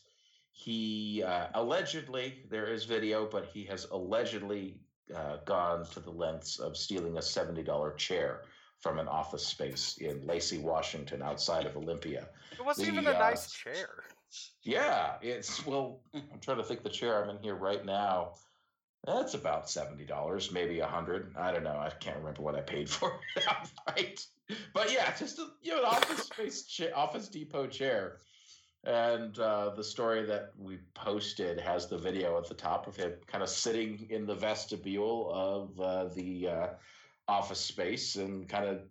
he 0.51 1.23
uh, 1.23 1.47
allegedly, 1.53 2.43
there 2.49 2.65
is 2.65 2.85
video, 2.85 3.27
but 3.29 3.45
he 3.45 3.63
has 3.65 3.85
allegedly 3.91 4.79
uh, 5.15 5.37
gone 5.45 5.85
to 5.91 5.99
the 5.99 6.09
lengths 6.09 6.57
of 6.59 6.75
stealing 6.75 7.15
a 7.17 7.21
$70 7.21 7.97
chair 7.97 8.41
from 8.79 8.97
an 8.97 9.07
office 9.07 9.45
space 9.45 9.97
in 9.99 10.25
Lacey, 10.25 10.57
Washington, 10.57 11.21
outside 11.21 11.67
of 11.67 11.77
Olympia. 11.77 12.27
It 12.51 12.65
wasn't 12.65 12.87
the, 12.87 12.93
even 12.93 13.07
a 13.07 13.15
uh, 13.15 13.19
nice 13.19 13.51
chair. 13.51 14.03
Yeah, 14.63 15.13
it's 15.21 15.65
well. 15.65 16.01
I'm 16.13 16.39
trying 16.41 16.57
to 16.57 16.63
think 16.63 16.83
the 16.83 16.89
chair 16.89 17.23
I'm 17.23 17.29
in 17.29 17.41
here 17.41 17.55
right 17.55 17.85
now. 17.85 18.33
That's 19.05 19.33
about 19.35 19.69
seventy 19.69 20.05
dollars, 20.05 20.51
maybe 20.51 20.79
a 20.79 20.87
hundred. 20.87 21.33
I 21.37 21.51
don't 21.51 21.63
know. 21.63 21.77
I 21.77 21.89
can't 21.89 22.17
remember 22.17 22.41
what 22.41 22.55
I 22.55 22.61
paid 22.61 22.89
for 22.89 23.19
it. 23.95 24.25
But 24.73 24.91
yeah, 24.91 25.13
just 25.15 25.39
a, 25.39 25.47
you 25.61 25.71
know, 25.71 25.79
an 25.79 25.85
office 25.85 26.23
space 26.23 26.63
cha- 26.63 26.93
Office 26.95 27.27
Depot 27.29 27.67
chair. 27.67 28.17
And 28.83 29.37
uh, 29.39 29.71
the 29.75 29.83
story 29.83 30.25
that 30.25 30.53
we 30.57 30.77
posted 30.93 31.59
has 31.59 31.87
the 31.87 31.97
video 31.97 32.37
at 32.37 32.47
the 32.47 32.53
top 32.53 32.87
of 32.87 32.95
him 32.95 33.13
kind 33.27 33.43
of 33.43 33.49
sitting 33.49 34.07
in 34.09 34.25
the 34.25 34.35
vestibule 34.35 35.29
of 35.33 35.79
uh, 35.79 36.05
the 36.13 36.47
uh, 36.47 36.67
office 37.27 37.59
space 37.59 38.15
and 38.15 38.47
kind 38.47 38.65
of 38.65 38.81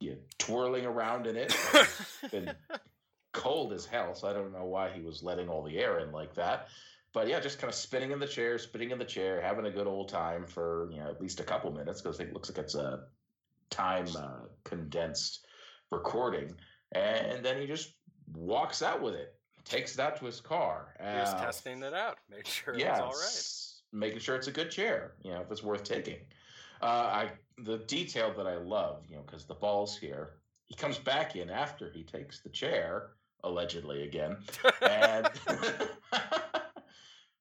you 0.00 0.12
know, 0.12 0.16
twirling 0.38 0.86
around 0.86 1.26
in 1.26 1.36
it. 1.36 1.54
It's 1.74 2.30
been 2.30 2.52
cold 3.32 3.72
as 3.72 3.84
hell, 3.84 4.14
so 4.14 4.28
I 4.28 4.32
don't 4.32 4.52
know 4.52 4.64
why 4.64 4.90
he 4.90 5.02
was 5.02 5.22
letting 5.22 5.48
all 5.48 5.62
the 5.62 5.78
air 5.78 5.98
in 5.98 6.12
like 6.12 6.34
that 6.36 6.68
but 7.18 7.26
yeah, 7.26 7.40
just 7.40 7.58
kind 7.58 7.68
of 7.68 7.74
spinning 7.74 8.12
in 8.12 8.20
the 8.20 8.28
chair, 8.28 8.56
spinning 8.58 8.92
in 8.92 8.98
the 9.00 9.04
chair, 9.04 9.40
having 9.40 9.66
a 9.66 9.70
good 9.72 9.88
old 9.88 10.08
time 10.08 10.46
for 10.46 10.88
you 10.92 11.00
know 11.00 11.08
at 11.10 11.20
least 11.20 11.40
a 11.40 11.42
couple 11.42 11.68
minutes 11.72 12.00
because 12.00 12.20
it 12.20 12.32
looks 12.32 12.48
like 12.48 12.58
it's 12.58 12.76
a 12.76 13.06
time 13.70 14.06
uh, 14.16 14.46
condensed 14.62 15.44
recording. 15.90 16.52
and 16.92 17.44
then 17.44 17.60
he 17.60 17.66
just 17.66 17.94
walks 18.36 18.82
out 18.82 19.02
with 19.02 19.14
it, 19.14 19.34
takes 19.64 19.94
it 19.94 20.00
out 20.00 20.16
to 20.20 20.26
his 20.26 20.40
car. 20.40 20.94
He 21.00 21.18
was 21.18 21.34
Uh, 21.34 21.38
testing 21.40 21.82
it 21.82 21.92
out, 21.92 22.18
make 22.30 22.46
sure 22.46 22.78
yeah, 22.78 22.92
was 22.92 23.00
all 23.00 23.96
right. 23.96 24.00
making 24.00 24.20
sure 24.20 24.36
it's 24.36 24.46
a 24.46 24.52
good 24.52 24.70
chair, 24.70 25.14
you 25.24 25.32
know, 25.32 25.40
if 25.40 25.50
it's 25.50 25.64
worth 25.64 25.82
taking. 25.82 26.20
Uh, 26.80 26.84
I 26.84 27.30
the 27.64 27.78
detail 27.78 28.32
that 28.36 28.46
I 28.46 28.58
love, 28.58 29.02
you 29.08 29.16
know, 29.16 29.22
because 29.22 29.44
the 29.44 29.54
ball's 29.54 29.98
here. 29.98 30.34
He 30.66 30.76
comes 30.76 30.98
back 30.98 31.34
in 31.34 31.50
after 31.50 31.90
he 31.90 32.04
takes 32.04 32.42
the 32.42 32.50
chair, 32.50 33.14
allegedly 33.42 34.04
again, 34.04 34.36
and 34.88 35.28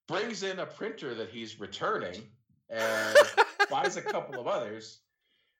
brings 0.08 0.44
in 0.44 0.60
a 0.60 0.66
printer 0.66 1.14
that 1.16 1.30
he's 1.30 1.60
returning 1.60 2.24
and 2.70 3.18
buys 3.70 3.98
a 3.98 4.02
couple 4.02 4.40
of 4.40 4.48
others. 4.48 5.00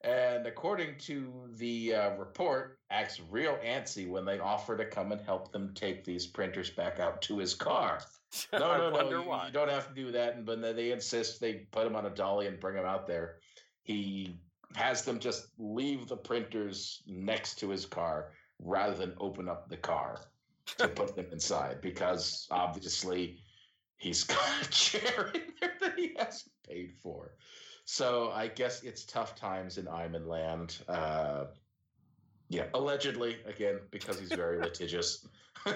And 0.04 0.46
according 0.46 0.98
to 1.00 1.32
the 1.56 1.96
uh, 1.96 2.16
report, 2.18 2.80
acts 2.92 3.20
real 3.30 3.58
antsy 3.66 4.08
when 4.08 4.26
they 4.26 4.40
offer 4.40 4.78
to 4.78 4.86
come 4.86 5.12
and 5.12 5.20
help 5.20 5.52
them 5.52 5.74
take 5.74 6.06
these 6.06 6.28
printers 6.28 6.70
back 6.70 7.00
out 7.00 7.22
to 7.24 7.38
his 7.38 7.54
car. 7.54 8.00
No, 8.52 8.60
no, 8.60 8.90
no. 8.90 9.10
You, 9.10 9.20
you 9.22 9.54
don't 9.54 9.70
have 9.70 9.88
to 9.88 9.94
do 9.96 10.12
that. 10.12 10.36
And 10.36 10.46
when 10.46 10.60
they 10.60 10.92
insist 10.92 11.40
they 11.40 11.66
put 11.72 11.88
him 11.88 11.96
on 11.96 12.06
a 12.06 12.10
dolly 12.10 12.48
and 12.48 12.60
bring 12.60 12.76
him 12.76 12.86
out 12.86 13.08
there, 13.08 13.38
he 13.84 14.38
has 14.76 15.04
them 15.04 15.18
just 15.18 15.48
leave 15.58 16.08
the 16.08 16.18
printers 16.18 17.02
next 17.08 17.56
to 17.60 17.70
his 17.70 17.86
car 17.86 18.32
rather 18.60 18.96
than 18.96 19.14
open 19.20 19.48
up 19.48 19.70
the 19.70 19.78
car 19.78 20.20
to 20.78 20.90
put 20.90 21.16
them 21.16 21.28
inside 21.32 21.80
because 21.82 22.48
obviously 22.52 23.40
he's 23.98 24.24
got 24.36 24.62
a 24.62 24.70
chair 24.70 25.32
in 25.34 25.42
there 25.60 25.74
that 25.82 25.94
he 25.98 26.16
hasn't 26.18 26.54
paid 26.68 26.94
for. 27.02 27.34
So 27.86 28.32
I 28.32 28.48
guess 28.48 28.84
it's 28.84 29.06
tough 29.06 29.36
times 29.36 29.78
in 29.78 29.86
Eyman 29.86 30.28
Land. 30.28 30.80
Uh, 30.88 31.46
yeah, 32.50 32.66
allegedly 32.74 33.38
again 33.46 33.80
because 33.92 34.20
he's 34.20 34.32
very 34.32 34.60
litigious. 34.62 35.26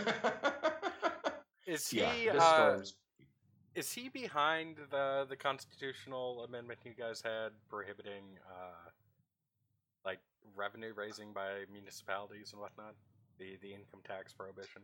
Is 1.68 1.88
he 1.88 2.00
yeah, 2.00 2.34
uh, 2.38 2.82
is 3.76 3.94
he 3.94 4.10
behind 4.10 4.78
the 4.90 5.26
the 5.30 5.36
constitutional 5.36 6.44
amendment 6.44 6.80
you 6.84 6.92
guys 6.98 7.22
had 7.24 7.52
prohibiting 7.70 8.24
uh 8.50 8.90
like 10.04 10.20
revenue 10.56 10.92
raising 10.94 11.32
by 11.32 11.64
municipalities 11.72 12.52
and 12.52 12.60
whatnot? 12.60 12.96
The 13.40 13.58
the 13.62 13.70
income 13.70 14.02
tax 14.04 14.34
prohibition. 14.34 14.82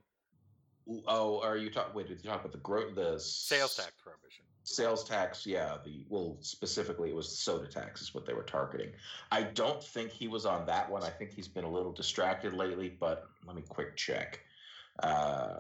Oh, 1.08 1.42
are 1.42 1.58
you 1.58 1.70
talking? 1.70 1.94
Wait, 1.94 2.08
did 2.08 2.24
you 2.24 2.30
talk 2.30 2.42
about 2.42 2.52
the 2.52 2.60
gro- 2.60 2.94
the 2.94 3.20
Sales 3.20 3.76
tax 3.76 3.92
prohibition. 4.02 4.46
Sales 4.64 5.04
tax, 5.04 5.46
yeah. 5.46 5.78
The 5.86 6.06
well, 6.10 6.38
specifically, 6.42 7.10
it 7.10 7.16
was 7.16 7.30
the 7.30 7.38
soda 7.38 7.68
tax 7.68 8.02
is 8.02 8.14
what 8.14 8.26
they 8.26 8.34
were 8.34 8.44
targeting. 8.44 8.92
I 9.32 9.44
don't 9.44 9.82
think 9.82 10.12
he 10.12 10.28
was 10.28 10.46
on 10.46 10.66
that 10.66 10.90
one. 10.90 11.04
I 11.04 11.10
think 11.10 11.32
he's 11.32 11.48
been 11.48 11.64
a 11.64 11.72
little 11.72 11.92
distracted 11.92 12.54
lately. 12.54 12.90
But 12.90 13.28
let 13.46 13.56
me 13.56 13.64
quick 13.68 13.96
check. 13.96 14.42
Uh, 15.02 15.60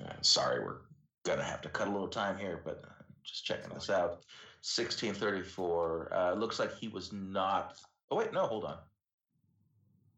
uh, 0.00 0.12
sorry, 0.20 0.64
we're 0.64 0.78
gonna 1.24 1.44
have 1.44 1.62
to 1.62 1.68
cut 1.68 1.88
a 1.88 1.90
little 1.90 2.08
time 2.08 2.36
here, 2.38 2.60
but 2.64 2.84
just 3.24 3.44
checking 3.44 3.72
this 3.72 3.90
out. 3.90 4.24
1634. 4.62 6.12
Uh, 6.12 6.34
looks 6.34 6.58
like 6.58 6.74
he 6.76 6.88
was 6.88 7.12
not. 7.12 7.76
Oh 8.10 8.16
wait, 8.16 8.32
no, 8.32 8.46
hold 8.46 8.64
on. 8.64 8.78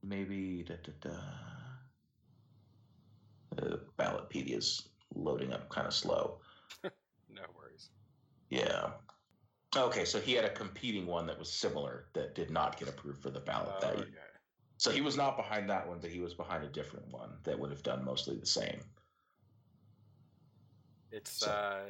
Maybe 0.02 0.62
da, 0.62 0.74
da, 0.82 0.92
da. 1.10 1.16
Uh, 3.58 3.76
Ballotpedia's 3.98 4.88
loading 5.14 5.52
up 5.52 5.68
kind 5.68 5.86
of 5.86 5.94
slow. 5.94 6.40
No 7.30 7.42
worries. 7.54 7.90
Yeah. 8.48 8.92
Okay, 9.76 10.06
so 10.06 10.18
he 10.18 10.32
had 10.32 10.46
a 10.46 10.50
competing 10.50 11.06
one 11.06 11.26
that 11.26 11.38
was 11.38 11.52
similar 11.52 12.06
that 12.14 12.34
did 12.34 12.50
not 12.50 12.78
get 12.78 12.88
approved 12.88 13.20
for 13.22 13.28
the 13.28 13.40
ballot 13.40 13.74
Oh, 13.76 13.80
that 13.82 13.96
okay. 13.96 14.08
year. 14.10 14.40
So 14.78 14.90
he 14.90 15.02
was 15.02 15.14
not 15.18 15.36
behind 15.36 15.68
that 15.68 15.86
one, 15.86 15.98
but 16.00 16.08
he 16.08 16.20
was 16.20 16.32
behind 16.32 16.64
a 16.64 16.68
different 16.68 17.06
one 17.12 17.36
that 17.44 17.58
would 17.58 17.70
have 17.70 17.82
done 17.82 18.02
mostly 18.02 18.36
the 18.38 18.46
same. 18.46 18.80
It's 21.10 21.32
So- 21.32 21.50
uh 21.50 21.82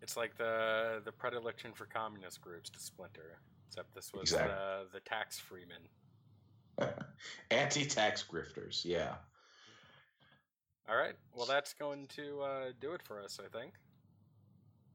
it's 0.00 0.16
like 0.16 0.36
the 0.36 1.02
the 1.04 1.10
predilection 1.12 1.72
for 1.72 1.86
communist 1.86 2.40
groups 2.40 2.70
to 2.70 2.78
splinter. 2.78 3.40
Except 3.68 3.92
this 3.94 4.12
was 4.12 4.22
Exactly. 4.30 4.52
the 4.54 4.86
the 4.92 5.00
tax 5.00 5.38
freemen. 5.40 5.82
Anti-tax 7.50 8.24
grifters, 8.30 8.84
yeah. 8.84 9.14
All 10.88 10.96
right. 10.96 11.14
Well, 11.34 11.46
that's 11.46 11.72
going 11.74 12.06
to 12.16 12.40
uh, 12.42 12.64
do 12.80 12.92
it 12.92 13.02
for 13.02 13.20
us, 13.22 13.40
I 13.44 13.48
think. 13.56 13.72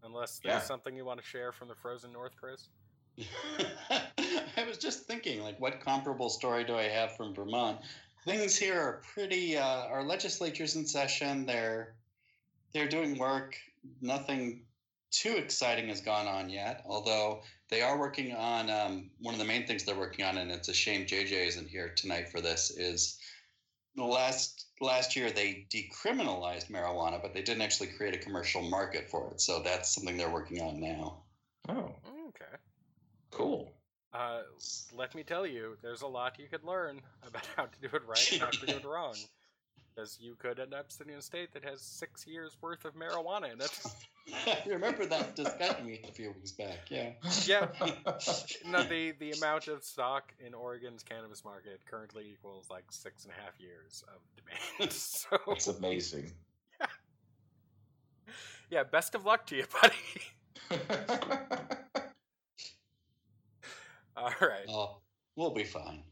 Unless 0.04 0.40
there's 0.40 0.54
Yeah. 0.56 0.62
something 0.62 0.96
you 0.96 1.06
want 1.06 1.20
to 1.20 1.26
share 1.26 1.52
from 1.52 1.68
the 1.68 1.76
frozen 1.76 2.12
north, 2.14 2.34
Chris. 2.40 2.70
I 3.90 4.64
was 4.66 4.78
just 4.78 5.06
thinking, 5.06 5.42
like, 5.44 5.60
what 5.60 5.82
comparable 5.82 6.30
story 6.30 6.64
do 6.64 6.76
I 6.76 6.84
have 6.84 7.16
from 7.18 7.36
Vermont? 7.36 7.80
Things 8.26 8.56
here 8.56 8.80
are 8.80 9.02
pretty. 9.14 9.58
Uh, 9.58 9.86
our 9.88 10.04
legislature's 10.04 10.76
in 10.76 10.86
session. 10.86 11.46
They're 11.46 11.96
they're 12.74 12.88
doing 12.88 13.18
work. 13.18 13.58
Nothing 14.02 14.62
too 15.12 15.36
exciting 15.36 15.90
has 15.90 16.02
gone 16.02 16.28
on 16.28 16.50
yet. 16.50 16.84
Although 16.86 17.42
they 17.72 17.82
are 17.82 17.98
working 17.98 18.34
on 18.36 18.70
um, 18.70 19.10
one 19.20 19.34
of 19.34 19.40
the 19.40 19.46
main 19.46 19.66
things 19.66 19.84
they're 19.86 19.96
working 19.96 20.26
on, 20.26 20.38
and 20.38 20.52
it's 20.52 20.70
a 20.70 20.74
shame 20.74 21.06
JJ 21.08 21.48
isn't 21.48 21.70
here 21.70 21.90
tonight 21.96 22.30
for 22.30 22.42
this. 22.42 22.72
Is 22.72 23.20
the 23.96 24.04
last 24.06 24.68
last 24.82 25.16
year 25.16 25.32
they 25.32 25.68
decriminalized 25.70 26.68
marijuana, 26.70 27.22
but 27.22 27.34
they 27.34 27.42
didn't 27.42 27.64
actually 27.64 27.88
create 27.88 28.16
a 28.16 28.20
commercial 28.20 28.62
market 28.62 29.10
for 29.10 29.32
it. 29.32 29.42
So 29.42 29.62
that's 29.64 29.94
something 29.94 30.18
they're 30.18 30.30
working 30.30 30.62
on 30.62 30.80
now. 30.80 31.24
Oh, 31.70 31.96
Okay. 32.30 32.58
cool. 33.32 33.72
Uh, 34.14 34.42
let 34.94 35.16
me 35.16 35.24
tell 35.24 35.48
you, 35.48 35.78
there's 35.82 36.02
a 36.02 36.08
lot 36.08 36.40
you 36.40 36.48
could 36.50 36.64
learn 36.64 37.02
about 37.28 37.46
how 37.56 37.66
to 37.66 37.82
do 37.82 37.96
it 37.96 38.06
right 38.06 38.30
and 38.32 38.42
how 38.42 38.52
to 38.52 38.68
do 38.68 38.76
it 38.76 38.84
wrong. 38.86 39.30
Because 39.96 40.20
you 40.20 40.36
could 40.36 40.60
end 40.60 40.74
up 40.74 40.92
sitting 40.92 41.14
in 41.14 41.20
a 41.20 41.24
state 41.24 41.54
that 41.54 41.64
has 41.66 41.82
six 41.82 42.28
years 42.28 42.58
worth 42.62 42.86
of 42.86 42.96
marijuana 42.96 43.54
in 43.54 43.62
it. 43.62 43.80
I 44.48 44.62
remember 44.68 45.06
that 45.06 45.36
discussion 45.36 45.86
we 45.86 45.98
had 45.98 46.10
a 46.10 46.14
few 46.14 46.32
weeks 46.32 46.52
back. 46.52 46.90
Yeah. 46.90 47.12
Yeah. 47.46 47.68
No, 48.66 48.84
the, 48.84 49.12
the 49.20 49.32
amount 49.32 49.68
of 49.68 49.84
stock 49.84 50.34
in 50.46 50.54
Oregon's 50.54 51.04
cannabis 51.04 51.44
market 51.44 51.82
currently 51.86 52.30
equals 52.32 52.68
like 52.70 52.86
six 52.92 53.26
and 53.26 53.34
a 53.34 53.42
half 53.42 53.60
years 53.60 54.04
of 54.14 54.22
demand. 54.36 54.92
So, 54.94 55.38
That's 55.48 55.68
amazing. 55.68 56.32
yeah, 56.80 56.88
yeah. 58.70 58.84
best 58.84 59.16
of 59.16 59.26
luck 59.26 59.46
to 59.48 59.56
you, 59.56 59.66
buddy. 59.82 60.80
All 64.16 64.34
right. 64.42 64.66
Oh, 64.70 64.98
we'll 65.36 65.54
be 65.54 65.64
fine. 65.64 66.04